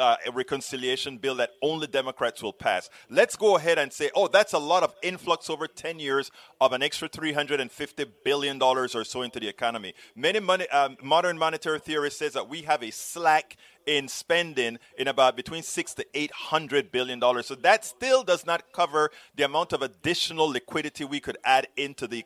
uh, 0.00 0.16
a 0.26 0.32
reconciliation 0.32 1.18
bill 1.18 1.34
that 1.36 1.50
only 1.62 1.86
Democrats 1.86 2.42
will 2.42 2.52
pass. 2.52 2.88
Let's 3.10 3.36
go 3.36 3.56
ahead 3.56 3.78
and 3.78 3.92
say, 3.92 4.10
oh, 4.14 4.28
that's 4.28 4.54
a 4.54 4.58
lot 4.58 4.82
of 4.82 4.94
influx 5.02 5.50
over 5.50 5.66
10 5.66 5.98
years 6.00 6.30
of 6.60 6.72
an 6.72 6.82
extra 6.82 7.08
$350 7.08 8.06
billion 8.24 8.60
or 8.62 8.88
so 8.88 9.22
into 9.22 9.38
the 9.38 9.48
economy. 9.48 9.94
Many 10.16 10.40
money, 10.40 10.68
um, 10.70 10.96
modern 11.02 11.38
monetary 11.38 11.78
theory 11.78 12.10
says 12.10 12.32
that 12.32 12.48
we 12.48 12.62
have 12.62 12.82
a 12.82 12.90
slack 12.90 13.56
in 13.86 14.08
spending 14.08 14.78
in 14.98 15.08
about 15.08 15.36
between 15.36 15.62
six 15.62 15.94
to 15.94 16.06
eight 16.14 16.30
hundred 16.30 16.92
billion 16.92 17.18
dollars. 17.18 17.46
So 17.46 17.54
that 17.56 17.84
still 17.84 18.22
does 18.22 18.46
not 18.46 18.72
cover 18.72 19.10
the 19.34 19.44
amount 19.44 19.72
of 19.72 19.82
additional 19.82 20.46
liquidity 20.46 21.04
we 21.04 21.18
could 21.18 21.38
add 21.44 21.66
into 21.76 22.06
the 22.06 22.24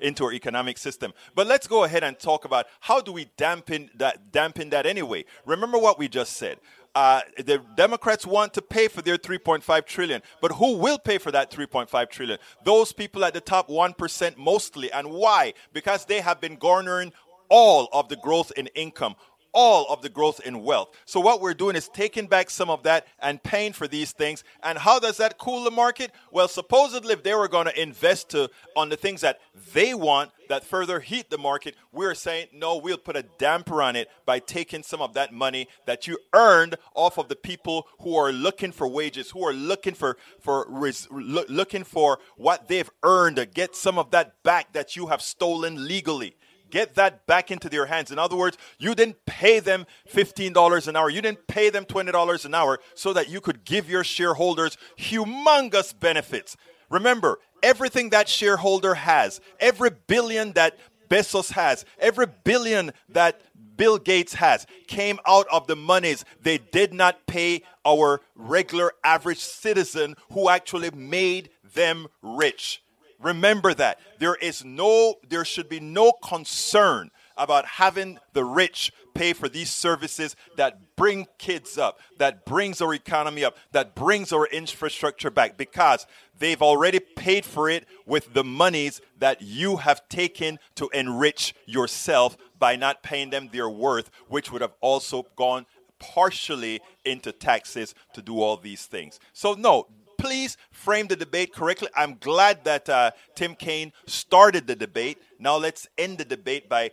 into 0.00 0.24
our 0.24 0.32
economic 0.32 0.78
system. 0.78 1.12
But 1.34 1.46
let's 1.46 1.66
go 1.66 1.84
ahead 1.84 2.04
and 2.04 2.18
talk 2.18 2.44
about 2.44 2.66
how 2.80 3.00
do 3.00 3.12
we 3.12 3.30
dampen 3.36 3.90
that 3.94 4.32
dampen 4.32 4.70
that 4.70 4.84
anyway. 4.84 5.24
Remember 5.46 5.78
what 5.78 5.98
we 5.98 6.08
just 6.08 6.36
said. 6.36 6.58
Uh, 6.94 7.22
the 7.36 7.60
Democrats 7.74 8.24
want 8.24 8.54
to 8.54 8.62
pay 8.62 8.86
for 8.86 9.02
their 9.02 9.18
3.5 9.18 9.84
trillion, 9.86 10.22
but 10.40 10.52
who 10.52 10.76
will 10.76 10.98
pay 10.98 11.18
for 11.18 11.32
that 11.32 11.50
3.5 11.50 12.08
trillion? 12.08 12.38
Those 12.64 12.92
people 12.92 13.24
at 13.24 13.34
the 13.34 13.40
top 13.40 13.68
1% 13.68 14.36
mostly. 14.36 14.92
And 14.92 15.10
why? 15.10 15.54
Because 15.72 16.04
they 16.04 16.20
have 16.20 16.40
been 16.40 16.56
garnering 16.56 17.12
all 17.48 17.88
of 17.92 18.08
the 18.08 18.16
growth 18.16 18.52
in 18.56 18.68
income 18.68 19.16
all 19.54 19.86
of 19.88 20.02
the 20.02 20.08
growth 20.08 20.40
in 20.44 20.62
wealth. 20.62 20.90
So 21.06 21.20
what 21.20 21.40
we're 21.40 21.54
doing 21.54 21.76
is 21.76 21.88
taking 21.88 22.26
back 22.26 22.50
some 22.50 22.68
of 22.68 22.82
that 22.82 23.06
and 23.20 23.42
paying 23.42 23.72
for 23.72 23.88
these 23.88 24.12
things. 24.12 24.44
And 24.62 24.76
how 24.76 24.98
does 24.98 25.16
that 25.18 25.38
cool 25.38 25.64
the 25.64 25.70
market? 25.70 26.10
Well, 26.30 26.48
supposedly 26.48 27.14
if 27.14 27.22
they 27.22 27.34
were 27.34 27.48
going 27.48 27.66
to 27.66 27.80
invest 27.80 28.34
on 28.76 28.88
the 28.88 28.96
things 28.96 29.20
that 29.22 29.40
they 29.72 29.94
want 29.94 30.30
that 30.48 30.64
further 30.64 31.00
heat 31.00 31.30
the 31.30 31.38
market, 31.38 31.76
we're 31.92 32.14
saying 32.14 32.48
no, 32.52 32.76
we'll 32.76 32.98
put 32.98 33.16
a 33.16 33.24
damper 33.38 33.80
on 33.80 33.96
it 33.96 34.10
by 34.26 34.40
taking 34.40 34.82
some 34.82 35.00
of 35.00 35.14
that 35.14 35.32
money 35.32 35.68
that 35.86 36.06
you 36.06 36.18
earned 36.34 36.76
off 36.94 37.18
of 37.18 37.28
the 37.28 37.36
people 37.36 37.86
who 38.00 38.16
are 38.16 38.32
looking 38.32 38.72
for 38.72 38.88
wages, 38.88 39.30
who 39.30 39.46
are 39.46 39.52
looking 39.52 39.94
for 39.94 40.16
for 40.40 40.66
looking 41.10 41.84
for 41.84 42.18
what 42.36 42.68
they've 42.68 42.90
earned 43.02 43.38
get 43.54 43.76
some 43.76 43.98
of 43.98 44.10
that 44.10 44.42
back 44.42 44.72
that 44.72 44.96
you 44.96 45.06
have 45.06 45.22
stolen 45.22 45.86
legally 45.86 46.36
get 46.74 46.96
that 46.96 47.24
back 47.28 47.52
into 47.52 47.68
their 47.68 47.86
hands. 47.86 48.10
In 48.10 48.18
other 48.18 48.34
words, 48.34 48.58
you 48.80 48.96
didn't 48.96 49.24
pay 49.26 49.60
them 49.60 49.86
$15 50.12 50.88
an 50.88 50.96
hour, 50.96 51.08
you 51.08 51.22
didn't 51.22 51.46
pay 51.46 51.70
them 51.70 51.84
$20 51.84 52.44
an 52.44 52.52
hour 52.52 52.80
so 52.96 53.12
that 53.12 53.28
you 53.28 53.40
could 53.40 53.64
give 53.64 53.88
your 53.88 54.02
shareholders 54.02 54.76
humongous 54.98 55.98
benefits. 55.98 56.56
Remember, 56.90 57.38
everything 57.62 58.10
that 58.10 58.28
shareholder 58.28 58.94
has, 58.94 59.40
every 59.60 59.90
billion 60.08 60.52
that 60.54 60.76
Bezos 61.08 61.52
has, 61.52 61.84
every 62.00 62.26
billion 62.42 62.90
that 63.08 63.40
Bill 63.76 63.98
Gates 63.98 64.34
has, 64.34 64.66
came 64.88 65.20
out 65.28 65.46
of 65.52 65.68
the 65.68 65.76
monies 65.76 66.24
they 66.40 66.58
did 66.58 66.92
not 66.92 67.24
pay 67.28 67.62
our 67.86 68.20
regular 68.34 68.90
average 69.04 69.38
citizen 69.38 70.16
who 70.32 70.48
actually 70.48 70.90
made 70.90 71.50
them 71.62 72.08
rich. 72.20 72.83
Remember 73.20 73.74
that. 73.74 73.98
There 74.18 74.34
is 74.34 74.64
no 74.64 75.16
there 75.28 75.44
should 75.44 75.68
be 75.68 75.80
no 75.80 76.12
concern 76.12 77.10
about 77.36 77.66
having 77.66 78.18
the 78.32 78.44
rich 78.44 78.92
pay 79.14 79.32
for 79.32 79.48
these 79.48 79.70
services 79.70 80.36
that 80.56 80.96
bring 80.96 81.26
kids 81.38 81.78
up, 81.78 82.00
that 82.18 82.44
brings 82.44 82.80
our 82.80 82.94
economy 82.94 83.44
up, 83.44 83.56
that 83.72 83.94
brings 83.94 84.32
our 84.32 84.46
infrastructure 84.46 85.30
back 85.30 85.56
because 85.56 86.06
they've 86.38 86.62
already 86.62 87.00
paid 87.00 87.44
for 87.44 87.68
it 87.68 87.86
with 88.06 88.32
the 88.34 88.44
monies 88.44 89.00
that 89.18 89.42
you 89.42 89.76
have 89.76 90.08
taken 90.08 90.58
to 90.74 90.88
enrich 90.92 91.54
yourself 91.66 92.36
by 92.58 92.76
not 92.76 93.02
paying 93.02 93.30
them 93.30 93.48
their 93.52 93.68
worth, 93.68 94.10
which 94.28 94.52
would 94.52 94.62
have 94.62 94.74
also 94.80 95.24
gone 95.36 95.66
partially 95.98 96.80
into 97.04 97.32
taxes 97.32 97.94
to 98.12 98.22
do 98.22 98.40
all 98.40 98.56
these 98.56 98.86
things. 98.86 99.18
So, 99.32 99.54
no, 99.54 99.86
please 100.24 100.56
frame 100.70 101.06
the 101.06 101.16
debate 101.16 101.52
correctly. 101.52 101.88
I'm 101.94 102.14
glad 102.14 102.64
that 102.64 102.88
uh, 102.88 103.10
Tim 103.34 103.54
Kaine 103.54 103.92
started 104.06 104.66
the 104.66 104.74
debate. 104.74 105.18
Now 105.38 105.58
let's 105.58 105.86
end 105.98 106.16
the 106.16 106.24
debate 106.24 106.66
by 106.66 106.92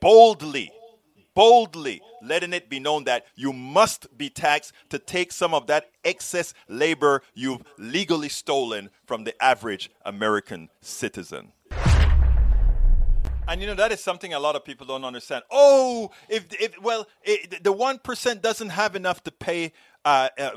boldly, 0.00 0.72
boldly 1.34 2.02
letting 2.20 2.52
it 2.52 2.68
be 2.68 2.80
known 2.80 3.04
that 3.04 3.26
you 3.36 3.52
must 3.52 4.18
be 4.18 4.28
taxed 4.28 4.72
to 4.88 4.98
take 4.98 5.30
some 5.30 5.54
of 5.54 5.68
that 5.68 5.88
excess 6.04 6.52
labor 6.68 7.22
you've 7.32 7.62
legally 7.78 8.28
stolen 8.28 8.90
from 9.06 9.22
the 9.22 9.40
average 9.40 9.88
American 10.04 10.68
citizen. 10.80 11.52
And 13.46 13.60
you 13.60 13.68
know 13.68 13.74
that 13.74 13.92
is 13.92 14.02
something 14.02 14.34
a 14.34 14.40
lot 14.40 14.56
of 14.56 14.64
people 14.64 14.84
don't 14.84 15.04
understand. 15.04 15.44
Oh, 15.48 16.10
if 16.28 16.46
if 16.60 16.80
well, 16.82 17.06
it, 17.22 17.62
the 17.62 17.72
one 17.72 18.00
percent 18.00 18.42
doesn't 18.42 18.70
have 18.70 18.96
enough 18.96 19.22
to 19.24 19.30
pay. 19.30 19.72
Uh, 20.04 20.30
uh, 20.36 20.50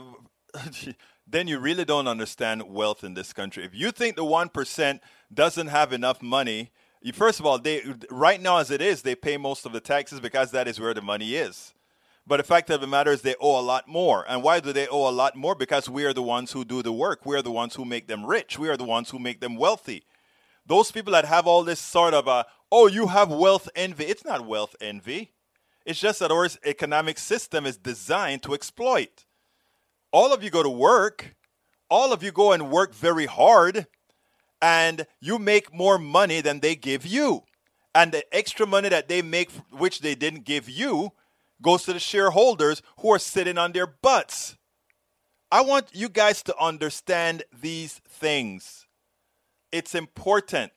then 1.30 1.48
you 1.48 1.60
really 1.60 1.84
don't 1.84 2.08
understand 2.08 2.64
wealth 2.64 3.04
in 3.04 3.14
this 3.14 3.34
country. 3.34 3.66
If 3.66 3.76
you 3.76 3.92
think 3.92 4.16
the 4.16 4.24
1% 4.24 5.00
doesn't 5.34 5.68
have 5.68 5.92
enough 5.92 6.22
money, 6.22 6.72
you, 7.02 7.12
first 7.14 7.40
of 7.40 7.46
all, 7.46 7.60
they 7.60 7.84
right 8.10 8.42
now 8.42 8.58
as 8.58 8.72
it 8.72 8.82
is, 8.82 9.02
they 9.02 9.16
pay 9.16 9.38
most 9.38 9.66
of 9.66 9.74
the 9.74 9.80
taxes 9.80 10.20
because 10.20 10.52
that 10.52 10.68
is 10.68 10.80
where 10.80 10.94
the 10.94 11.02
money 11.02 11.36
is. 11.36 11.74
But 12.26 12.38
the 12.38 12.44
fact 12.44 12.70
of 12.70 12.82
the 12.82 12.88
matter 12.88 13.12
is 13.12 13.22
they 13.22 13.36
owe 13.40 13.60
a 13.60 13.62
lot 13.62 13.88
more. 13.88 14.26
And 14.28 14.44
why 14.44 14.60
do 14.60 14.74
they 14.74 14.88
owe 14.88 15.08
a 15.10 15.12
lot 15.12 15.36
more? 15.36 15.56
Because 15.56 15.90
we 15.90 16.04
are 16.04 16.14
the 16.14 16.24
ones 16.24 16.52
who 16.52 16.66
do 16.66 16.82
the 16.82 16.92
work. 16.92 17.26
We 17.26 17.38
are 17.38 17.42
the 17.42 17.52
ones 17.52 17.76
who 17.76 17.86
make 17.86 18.08
them 18.08 18.26
rich. 18.26 18.60
We 18.60 18.68
are 18.68 18.76
the 18.76 18.84
ones 18.84 19.12
who 19.12 19.20
make 19.20 19.40
them 19.40 19.56
wealthy. 19.56 20.04
Those 20.66 20.92
people 20.92 21.14
that 21.14 21.24
have 21.24 21.48
all 21.48 21.64
this 21.64 21.80
sort 21.80 22.14
of 22.14 22.28
a, 22.28 22.46
oh, 22.70 22.88
you 22.88 23.08
have 23.08 23.30
wealth 23.30 23.70
envy. 23.76 24.06
It's 24.06 24.26
not 24.26 24.46
wealth 24.46 24.76
envy. 24.82 25.32
It's 25.86 26.02
just 26.02 26.20
that 26.20 26.32
our 26.32 26.50
economic 26.66 27.18
system 27.18 27.66
is 27.66 27.78
designed 27.78 28.44
to 28.44 28.54
exploit 28.54 29.24
all 30.12 30.34
of 30.34 30.44
you 30.44 30.50
go 30.50 30.64
to 30.64 30.70
work, 30.70 31.36
all 31.90 32.12
of 32.12 32.24
you 32.24 32.32
go 32.32 32.52
and 32.52 32.72
work 32.72 32.94
very 32.94 33.26
hard, 33.26 33.88
and 34.62 35.06
you 35.20 35.38
make 35.40 35.74
more 35.74 35.98
money 35.98 36.42
than 36.42 36.60
they 36.60 36.76
give 36.76 37.06
you. 37.06 37.44
And 37.94 38.12
the 38.12 38.24
extra 38.36 38.66
money 38.66 38.90
that 38.90 39.08
they 39.08 39.22
make, 39.22 39.52
which 39.72 40.02
they 40.02 40.16
didn't 40.16 40.46
give 40.46 40.70
you, 40.70 41.12
goes 41.62 41.84
to 41.84 41.94
the 41.94 42.00
shareholders 42.00 42.82
who 43.00 43.14
are 43.14 43.20
sitting 43.20 43.58
on 43.58 43.72
their 43.72 43.88
butts. 43.88 44.58
I 45.52 45.62
want 45.62 45.90
you 45.94 46.10
guys 46.10 46.44
to 46.44 46.58
understand 46.60 47.44
these 47.62 48.02
things. 48.08 48.86
It's 49.72 49.96
important. 49.96 50.72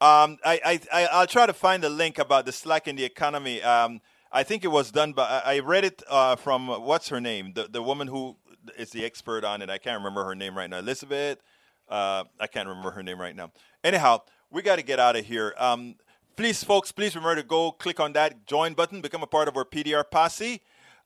Um, 0.00 0.38
I, 0.44 0.80
I, 0.92 1.08
I'll 1.12 1.26
try 1.26 1.46
to 1.46 1.52
find 1.52 1.82
a 1.82 1.88
link 1.88 2.18
about 2.18 2.46
the 2.46 2.52
slack 2.52 2.86
in 2.86 2.96
the 2.96 3.04
economy. 3.04 3.60
Um, 3.62 4.00
I 4.30 4.42
think 4.42 4.64
it 4.64 4.68
was 4.68 4.90
done 4.90 5.12
by. 5.12 5.42
I 5.44 5.60
read 5.60 5.84
it 5.84 6.02
uh, 6.08 6.36
from 6.36 6.68
what's 6.68 7.08
her 7.08 7.20
name, 7.20 7.52
the 7.54 7.68
the 7.68 7.82
woman 7.82 8.08
who 8.08 8.36
is 8.76 8.90
the 8.90 9.04
expert 9.04 9.44
on 9.44 9.62
it. 9.62 9.70
I 9.70 9.78
can't 9.78 9.98
remember 9.98 10.24
her 10.24 10.34
name 10.34 10.56
right 10.56 10.68
now. 10.68 10.78
Elizabeth. 10.78 11.38
Uh, 11.88 12.24
I 12.38 12.46
can't 12.46 12.68
remember 12.68 12.90
her 12.90 13.02
name 13.02 13.18
right 13.18 13.34
now. 13.34 13.50
Anyhow, 13.82 14.20
we 14.50 14.62
got 14.62 14.76
to 14.76 14.82
get 14.82 15.00
out 15.00 15.16
of 15.16 15.24
here. 15.24 15.54
Um, 15.56 15.94
please, 16.36 16.62
folks, 16.62 16.92
please 16.92 17.14
remember 17.16 17.40
to 17.40 17.46
go 17.46 17.72
click 17.72 17.98
on 17.98 18.12
that 18.12 18.46
join 18.46 18.74
button, 18.74 19.00
become 19.00 19.22
a 19.22 19.26
part 19.26 19.48
of 19.48 19.56
our 19.56 19.64
PDR 19.64 20.04
posse 20.08 20.60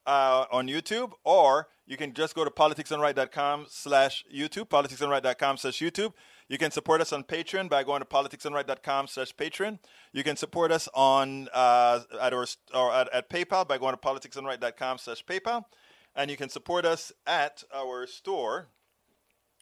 uh, 0.07 0.47
on 0.51 0.67
YouTube, 0.67 1.13
or 1.25 1.69
you 1.87 1.97
can 1.97 2.13
just 2.13 2.35
go 2.35 2.45
to 2.45 2.51
politicsdoneright.com 2.51 3.67
slash 3.69 4.25
YouTube, 4.35 4.69
politicsdoneright.com 4.69 5.57
slash 5.57 5.79
YouTube. 5.79 6.13
You 6.49 6.59
can 6.59 6.71
support 6.71 7.01
us 7.01 7.13
on 7.13 7.25
Patreon 7.25 7.69
by 7.69 7.83
going 7.83 8.01
to 8.01 8.07
politicsdoneright.com 8.07 9.07
slash 9.07 9.35
Patreon. 9.35 9.79
You 10.13 10.23
can 10.25 10.37
support 10.37 10.71
us 10.71 10.89
on 10.95 11.49
uh, 11.53 12.01
at, 12.21 12.33
our, 12.33 12.47
or 12.75 12.93
at, 12.93 13.13
at, 13.13 13.31
PayPal 13.31 13.67
by 13.67 13.79
going 13.79 13.95
to 13.95 14.01
politicsdoneright.com 14.01 14.99
slash 14.99 15.25
PayPal. 15.25 15.65
And 16.15 16.31
you 16.31 16.37
can 16.37 16.49
support 16.49 16.85
us 16.85 17.13
at 17.27 17.65
our 17.75 18.07
store 18.07 18.69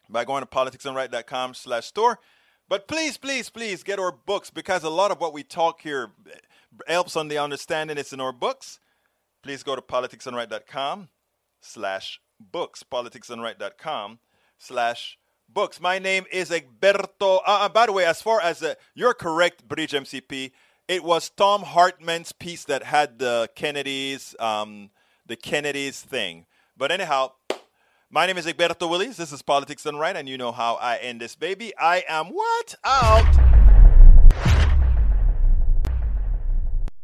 by 0.08 0.24
going 0.24 0.42
to 0.42 0.46
politicsdoneright.com 0.46 1.54
slash 1.54 1.86
store. 1.86 2.18
But 2.68 2.88
please, 2.88 3.16
please, 3.16 3.50
please 3.50 3.82
get 3.82 3.98
our 3.98 4.12
books 4.12 4.50
because 4.50 4.84
a 4.84 4.90
lot 4.90 5.10
of 5.10 5.20
what 5.20 5.32
we 5.32 5.42
talk 5.42 5.82
here 5.82 6.10
helps 6.86 7.16
on 7.16 7.28
the 7.28 7.38
understanding 7.38 7.98
it's 7.98 8.12
in 8.12 8.20
our 8.20 8.32
books. 8.32 8.80
Please 9.42 9.62
go 9.62 9.74
to 9.74 9.82
politicsdoneright.com 9.82 11.08
slash 11.60 12.20
books, 12.38 12.82
politicsdoneright.com 12.82 14.18
slash 14.58 15.18
books. 15.52 15.80
My 15.80 15.98
name 15.98 16.24
is 16.30 16.50
Egberto. 16.50 17.38
Uh, 17.38 17.40
uh, 17.46 17.68
by 17.68 17.86
the 17.86 17.92
way, 17.92 18.04
as 18.04 18.22
far 18.22 18.40
as 18.40 18.62
uh, 18.62 18.74
you're 18.94 19.14
correct, 19.14 19.66
Bridge 19.66 19.92
MCP, 19.92 20.52
it 20.88 21.04
was 21.04 21.28
Thom 21.30 21.62
Hartmann's 21.62 22.32
piece 22.32 22.64
that 22.64 22.84
had 22.84 23.18
the 23.18 23.48
Kennedys, 23.54 24.34
um, 24.38 24.90
the 25.26 25.36
Kennedys 25.36 26.00
thing. 26.00 26.46
But 26.76 26.92
anyhow, 26.92 27.32
my 28.10 28.26
name 28.26 28.38
is 28.38 28.46
Egberto 28.46 28.88
Willies. 28.88 29.16
This 29.16 29.32
is 29.32 29.42
Politics 29.42 29.84
Done 29.84 29.96
Right, 29.96 30.16
and 30.16 30.28
you 30.28 30.38
know 30.38 30.52
how 30.52 30.74
I 30.74 30.96
end 30.96 31.20
this 31.20 31.36
baby. 31.36 31.72
I 31.78 32.04
am 32.08 32.26
what? 32.28 32.74
Out. 32.84 33.49